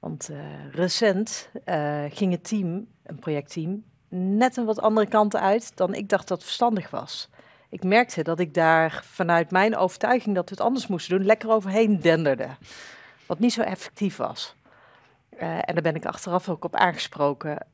want 0.00 0.28
eh, 0.28 0.38
recent 0.70 1.50
eh, 1.64 2.04
ging 2.08 2.32
het 2.32 2.44
team, 2.44 2.86
een 3.02 3.18
projectteam, 3.18 3.84
net 4.08 4.56
een 4.56 4.64
wat 4.64 4.80
andere 4.80 5.06
kanten 5.06 5.40
uit 5.40 5.76
dan 5.76 5.94
ik 5.94 6.08
dacht 6.08 6.28
dat 6.28 6.42
verstandig 6.42 6.90
was. 6.90 7.28
Ik 7.68 7.84
merkte 7.84 8.22
dat 8.22 8.40
ik 8.40 8.54
daar 8.54 9.02
vanuit 9.04 9.50
mijn 9.50 9.76
overtuiging 9.76 10.34
dat 10.34 10.48
we 10.48 10.54
het 10.54 10.64
anders 10.64 10.86
moesten 10.86 11.16
doen, 11.16 11.26
lekker 11.26 11.50
overheen 11.50 12.00
denderde. 12.00 12.48
Wat 13.26 13.38
niet 13.38 13.52
zo 13.52 13.62
effectief 13.62 14.16
was. 14.16 14.54
Eh, 15.28 15.56
en 15.56 15.74
daar 15.74 15.82
ben 15.82 15.94
ik 15.94 16.06
achteraf 16.06 16.48
ook 16.48 16.64
op 16.64 16.74
aangesproken 16.74 17.66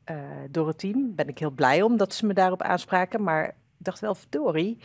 door 0.50 0.66
het 0.66 0.78
team. 0.78 1.14
Ben 1.14 1.28
ik 1.28 1.38
heel 1.38 1.50
blij 1.50 1.82
om 1.82 1.96
dat 1.96 2.14
ze 2.14 2.26
me 2.26 2.34
daarop 2.34 2.62
aanspraken. 2.62 3.22
Maar 3.22 3.46
ik 3.46 3.54
dacht 3.84 4.00
wel, 4.00 4.14
verdorie, 4.14 4.78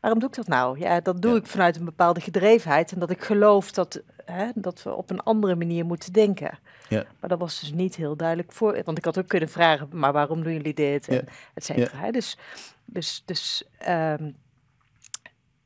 waarom 0.00 0.20
doe 0.20 0.28
ik 0.28 0.34
dat 0.34 0.46
nou? 0.48 0.78
Ja, 0.78 1.00
dat 1.00 1.22
doe 1.22 1.30
Ja. 1.32 1.36
ik 1.38 1.46
vanuit 1.46 1.76
een 1.76 1.84
bepaalde 1.84 2.20
gedrevenheid. 2.20 2.92
En 2.92 2.98
dat 2.98 3.10
ik 3.10 3.22
geloof 3.22 3.72
dat, 3.72 4.02
hè, 4.24 4.50
dat 4.54 4.82
we 4.82 4.94
op 4.94 5.10
een 5.10 5.20
andere 5.22 5.54
manier 5.56 5.84
moeten 5.84 6.12
denken. 6.12 6.58
Ja. 6.88 7.04
Maar 7.20 7.30
dat 7.30 7.38
was 7.38 7.60
dus 7.60 7.72
niet 7.72 7.96
heel 7.96 8.16
duidelijk 8.16 8.52
voor. 8.52 8.80
Want 8.84 8.98
ik 8.98 9.04
had 9.04 9.18
ook 9.18 9.28
kunnen 9.28 9.48
vragen, 9.48 9.88
maar 9.92 10.12
waarom 10.12 10.42
doen 10.42 10.52
jullie 10.52 10.74
dit? 10.74 11.08
En 11.08 11.14
Ja. 11.14 11.22
et 11.54 11.64
cetera. 11.64 12.10
Dus, 12.10 12.36
dus, 12.84 13.22
dus 13.24 13.64
ehm, 13.78 14.30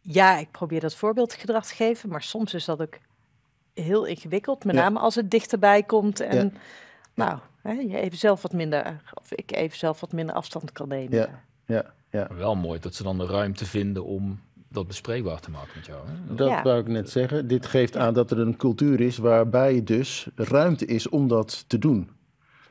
ja, 0.01 0.37
ik 0.39 0.51
probeer 0.51 0.80
dat 0.80 0.95
voorbeeldgedrag 0.95 1.66
te 1.66 1.74
geven. 1.74 2.09
Maar 2.09 2.22
soms 2.22 2.55
is 2.55 2.64
dat 2.64 2.80
ook 2.82 2.95
heel 3.74 4.05
ingewikkeld. 4.05 4.64
Met 4.64 4.74
name 4.74 4.99
als 4.99 5.14
het 5.14 5.30
dichterbij 5.30 5.82
komt. 5.82 6.20
En 6.20 6.53
Ja. 6.53 6.61
nou, 7.14 7.39
hè, 7.62 7.72
je 7.72 8.01
even 8.01 8.18
zelf 8.18 8.43
wat 8.43 8.53
minder, 8.53 9.01
of 9.14 9.32
ik 9.32 9.53
even 9.53 9.78
zelf 9.78 10.01
wat 10.01 10.12
minder 10.12 10.35
afstand 10.35 10.72
kan 10.72 10.89
nemen. 10.89 11.18
Ja. 11.18 11.43
Ja, 11.66 11.93
ja. 12.14 12.26
Maar 12.28 12.38
Wel 12.38 12.54
mooi 12.56 12.80
dat 12.80 12.94
ze 12.94 13.02
dan 13.02 13.18
de 13.18 13.26
ruimte 13.26 13.66
vinden 13.66 14.04
om 14.04 14.40
dat 14.68 14.86
bespreekbaar 14.86 15.40
te 15.40 15.50
maken 15.50 15.70
met 15.74 15.86
jou. 15.86 16.06
Hè? 16.06 16.34
Dat 16.34 16.48
Ja. 16.48 16.62
wou 16.62 16.78
ik 16.80 16.86
net 16.88 17.10
zeggen. 17.10 17.46
Dit 17.48 17.66
geeft 17.66 17.96
aan 17.96 18.14
dat 18.14 18.30
er 18.30 18.38
een 18.38 18.56
cultuur 18.56 19.00
is 19.00 19.16
waarbij 19.18 19.82
dus 19.84 20.28
ruimte 20.34 20.86
is 20.86 21.08
om 21.08 21.28
dat 21.28 21.64
te 21.68 21.78
doen. 21.78 22.10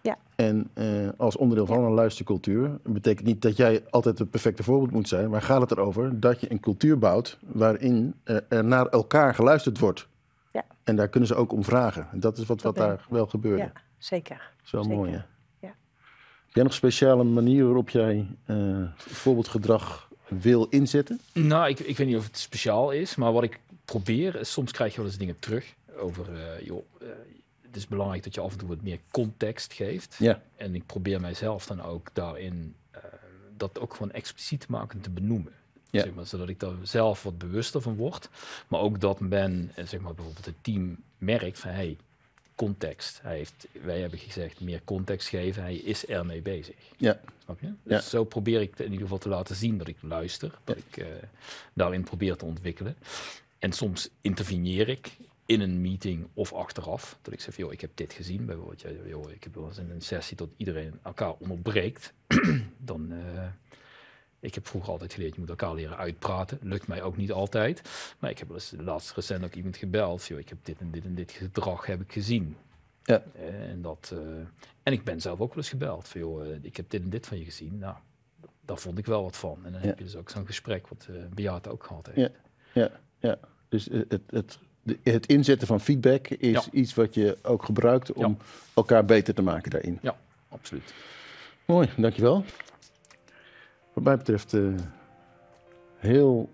Ja. 0.01 0.17
En 0.35 0.69
eh, 0.73 0.85
als 1.17 1.37
onderdeel 1.37 1.65
van 1.65 1.83
een 1.83 1.91
luistercultuur 1.91 2.71
betekent 2.83 3.27
niet 3.27 3.41
dat 3.41 3.57
jij 3.57 3.83
altijd 3.89 4.19
het 4.19 4.29
perfecte 4.29 4.63
voorbeeld 4.63 4.91
moet 4.91 5.07
zijn, 5.07 5.29
maar 5.29 5.41
gaat 5.41 5.61
het 5.61 5.71
erover 5.71 6.19
dat 6.19 6.41
je 6.41 6.51
een 6.51 6.59
cultuur 6.59 6.99
bouwt 6.99 7.37
waarin 7.41 8.13
eh, 8.23 8.37
er 8.49 8.63
naar 8.65 8.85
elkaar 8.87 9.35
geluisterd 9.35 9.79
wordt. 9.79 10.07
Ja. 10.51 10.63
En 10.83 10.95
daar 10.95 11.07
kunnen 11.07 11.27
ze 11.29 11.35
ook 11.35 11.51
om 11.51 11.63
vragen. 11.63 12.07
En 12.11 12.19
dat 12.19 12.37
is 12.37 12.45
wat, 12.45 12.61
wat 12.61 12.75
daar 12.75 13.05
wel 13.09 13.25
gebeurde. 13.27 13.63
Ja, 13.63 13.71
zeker. 13.97 14.35
Dat 14.55 14.65
is 14.65 14.71
wel 14.71 14.83
zeker. 14.83 14.97
mooi, 14.97 15.11
hè? 15.11 15.19
Jij 16.53 16.63
nog 16.63 16.71
een 16.71 16.77
speciale 16.77 17.23
manier 17.23 17.65
waarop 17.65 17.89
jij 17.89 18.27
eh, 18.45 18.83
voorbeeldgedrag 18.97 20.09
wil 20.27 20.67
inzetten? 20.69 21.19
Nou, 21.33 21.69
ik, 21.69 21.79
ik 21.79 21.97
weet 21.97 22.07
niet 22.07 22.17
of 22.17 22.25
het 22.25 22.37
speciaal 22.37 22.91
is, 22.91 23.15
maar 23.15 23.33
wat 23.33 23.43
ik 23.43 23.59
probeer, 23.85 24.39
soms 24.41 24.71
krijg 24.71 24.91
je 24.91 24.97
wel 24.97 25.05
eens 25.05 25.17
dingen 25.17 25.39
terug 25.39 25.73
over, 25.97 26.25
eh, 26.35 26.65
joh, 26.65 26.83
eh, 27.01 27.07
het 27.61 27.75
is 27.75 27.87
belangrijk 27.87 28.23
dat 28.23 28.35
je 28.35 28.41
af 28.41 28.51
en 28.51 28.57
toe 28.57 28.67
wat 28.67 28.81
meer 28.81 28.99
context 29.11 29.73
geeft. 29.73 30.15
Ja. 30.19 30.41
En 30.55 30.75
ik 30.75 30.85
probeer 30.85 31.21
mijzelf 31.21 31.65
dan 31.65 31.81
ook 31.81 32.09
daarin 32.13 32.75
dat 33.57 33.79
ook 33.79 33.93
gewoon 33.93 34.11
expliciet 34.11 34.59
te 34.59 34.67
maken 34.69 34.97
en 34.97 35.03
te 35.03 35.09
benoemen. 35.09 35.51
Ja. 35.89 36.01
Zeg 36.01 36.13
maar, 36.13 36.25
zodat 36.25 36.49
ik 36.49 36.59
daar 36.59 36.73
zelf 36.83 37.23
wat 37.23 37.37
bewuster 37.37 37.81
van 37.81 37.95
word. 37.95 38.29
Maar 38.67 38.79
ook 38.79 38.99
dat 38.99 39.19
men, 39.19 39.71
zeg 39.75 39.99
maar 39.99 40.13
bijvoorbeeld 40.13 40.45
het 40.45 40.63
team 40.63 40.97
merkt 41.17 41.59
van 41.59 41.71
hey, 41.71 41.97
context. 42.55 43.19
Hij 43.21 43.37
heeft, 43.37 43.67
wij 43.83 43.99
hebben 43.99 44.19
gezegd 44.19 44.59
meer 44.59 44.81
context 44.83 45.27
geven. 45.27 45.61
Hij 45.61 45.75
is 45.75 46.05
ermee 46.05 46.41
bezig. 46.41 46.75
Ja. 46.97 47.19
Snap 47.43 47.59
je? 47.59 47.67
Ja. 47.67 47.73
Dus 47.83 48.09
zo 48.09 48.23
probeer 48.23 48.61
ik 48.61 48.79
in 48.79 48.85
ieder 48.85 49.01
geval 49.01 49.17
te 49.17 49.29
laten 49.29 49.55
zien 49.55 49.77
dat 49.77 49.87
ik 49.87 49.97
luister. 50.01 50.59
Dat 50.63 50.77
ik 50.77 50.97
eh, 50.97 51.07
daarin 51.73 52.03
probeer 52.03 52.35
te 52.35 52.45
ontwikkelen. 52.45 52.95
En 53.59 53.71
soms 53.71 54.09
interveneer 54.21 54.89
ik 54.89 55.17
in 55.45 55.61
een 55.61 55.81
meeting 55.81 56.27
of 56.33 56.53
achteraf. 56.53 57.17
Dat 57.21 57.33
ik 57.33 57.41
zeg, 57.41 57.57
joh, 57.57 57.71
ik 57.71 57.81
heb 57.81 57.91
dit 57.95 58.13
gezien. 58.13 58.45
Bijvoorbeeld, 58.45 58.85
joh, 59.05 59.31
ik 59.31 59.43
heb 59.43 59.55
wel 59.55 59.67
eens 59.67 59.77
in 59.77 59.89
een 59.89 60.01
sessie 60.01 60.37
dat 60.37 60.49
iedereen 60.57 60.99
elkaar 61.03 61.33
onderbreekt. 61.37 62.13
Dan, 62.77 63.11
eh, 63.11 63.45
ik 64.43 64.53
heb 64.55 64.67
vroeger 64.67 64.91
altijd 64.91 65.13
geleerd, 65.13 65.33
je 65.33 65.39
moet 65.39 65.49
elkaar 65.49 65.73
leren 65.73 65.97
uitpraten. 65.97 66.59
Lukt 66.61 66.87
mij 66.87 67.01
ook 67.01 67.17
niet 67.17 67.31
altijd. 67.31 67.81
Maar 68.19 68.29
ik 68.29 68.39
heb 68.39 68.47
laatst 68.77 69.11
recent 69.15 69.43
ook 69.43 69.53
iemand 69.53 69.77
gebeld. 69.77 70.25
Joh, 70.25 70.39
ik 70.39 70.49
heb 70.49 70.57
dit 70.63 70.79
en 70.79 70.91
dit 70.91 71.05
en 71.05 71.15
dit 71.15 71.31
gedrag 71.31 71.85
heb 71.85 72.01
ik 72.01 72.11
gezien. 72.11 72.57
Ja. 73.03 73.23
En, 73.69 73.81
dat, 73.81 74.11
eh, 74.13 74.19
en 74.83 74.93
ik 74.93 75.03
ben 75.03 75.21
zelf 75.21 75.39
ook 75.39 75.47
wel 75.49 75.57
eens 75.57 75.69
gebeld. 75.69 76.07
Van, 76.07 76.21
joh, 76.21 76.45
eh, 76.49 76.57
ik 76.61 76.77
heb 76.77 76.89
dit 76.89 77.01
en 77.01 77.09
dit 77.09 77.27
van 77.27 77.37
je 77.37 77.43
gezien. 77.43 77.77
Nou, 77.77 77.95
daar 78.65 78.77
vond 78.77 78.97
ik 78.97 79.05
wel 79.05 79.23
wat 79.23 79.37
van. 79.37 79.59
En 79.65 79.71
dan 79.71 79.81
Ja. 79.81 79.87
heb 79.87 79.97
je 79.97 80.03
dus 80.03 80.15
ook 80.15 80.29
zo'n 80.29 80.45
gesprek 80.45 80.87
wat 80.87 81.07
eh 81.09 81.15
Beate 81.33 81.69
ook 81.69 81.83
gehad 81.83 82.05
heeft. 82.11 82.17
Ja. 82.17 82.29
Ja, 82.81 82.89
ja. 83.19 83.39
Dus 83.69 83.85
het, 83.91 84.21
het, 84.29 84.59
het 85.03 85.25
inzetten 85.25 85.67
van 85.67 85.79
feedback 85.81 86.27
is 86.27 86.65
Ja. 86.65 86.71
iets 86.71 86.93
wat 86.93 87.13
je 87.13 87.37
ook 87.41 87.63
gebruikt 87.65 88.13
om 88.13 88.37
elkaar 88.73 89.05
beter 89.05 89.33
te 89.33 89.41
maken 89.41 89.71
daarin. 89.71 89.99
Ja, 90.01 90.17
absoluut. 90.49 90.93
Mooi, 91.65 91.89
dankjewel. 91.97 92.43
Wat 93.93 94.03
mij 94.03 94.17
betreft 94.17 94.53
eh, 94.53 94.61
heel 95.97 96.49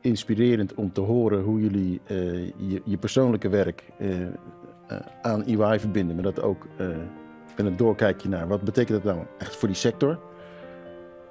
inspirerend 0.00 0.74
om 0.74 0.92
te 0.92 1.00
horen 1.00 1.42
hoe 1.42 1.60
jullie 1.60 2.00
eh, 2.04 2.50
je, 2.84 2.98
persoonlijke 3.00 3.48
werk 3.48 3.84
eh, 3.98 4.08
aan 5.22 5.44
EY 5.44 5.80
verbinden. 5.80 6.14
Maar 6.14 6.24
dat 6.24 6.42
ook 6.42 6.66
met 7.56 7.66
een 7.66 7.76
doorkijkje 7.76 8.28
naar 8.28 8.48
wat 8.48 8.62
betekent 8.62 9.02
dat 9.02 9.14
nou 9.14 9.26
echt 9.38 9.56
voor 9.56 9.68
die 9.68 9.76
sector. 9.76 10.18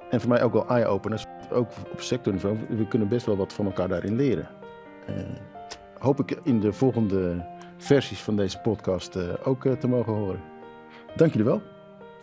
En 0.09 0.19
voor 0.19 0.29
mij 0.29 0.43
ook 0.43 0.53
wel 0.53 0.67
eye-openers, 0.67 1.25
ook 1.51 1.69
op 1.91 2.01
sectorniveau. 2.01 2.57
We 2.69 2.87
kunnen 2.87 3.07
best 3.07 3.25
wel 3.25 3.37
wat 3.37 3.53
van 3.53 3.65
elkaar 3.65 3.87
daarin 3.87 4.15
leren. 4.15 4.47
Hoop 5.99 6.19
ik 6.19 6.39
in 6.43 6.59
de 6.59 6.73
volgende 6.73 7.45
versies 7.77 8.21
van 8.21 8.35
deze 8.35 8.59
podcast 8.59 9.17
ook 9.43 9.67
te 9.67 9.87
mogen 9.87 10.13
horen. 10.13 10.41
Dank 11.15 11.31
jullie 11.31 11.47
wel. 11.47 11.61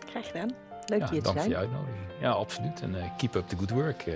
Graag 0.05 0.27
gedaan. 0.27 0.68
Leuk 0.89 0.99
Ja, 0.99 1.09
hier 1.09 1.21
te 1.21 1.25
dank 1.33 1.39
voor 1.39 1.49
je 1.49 1.57
uitnodiging. 1.57 1.97
Ja, 2.21 2.29
absoluut. 2.31 2.81
En 2.81 2.95
eh, 2.95 3.09
keep 3.17 3.35
up 3.35 3.47
the 3.47 3.55
good 3.57 3.69
work. 3.69 4.01
eh. 4.01 4.13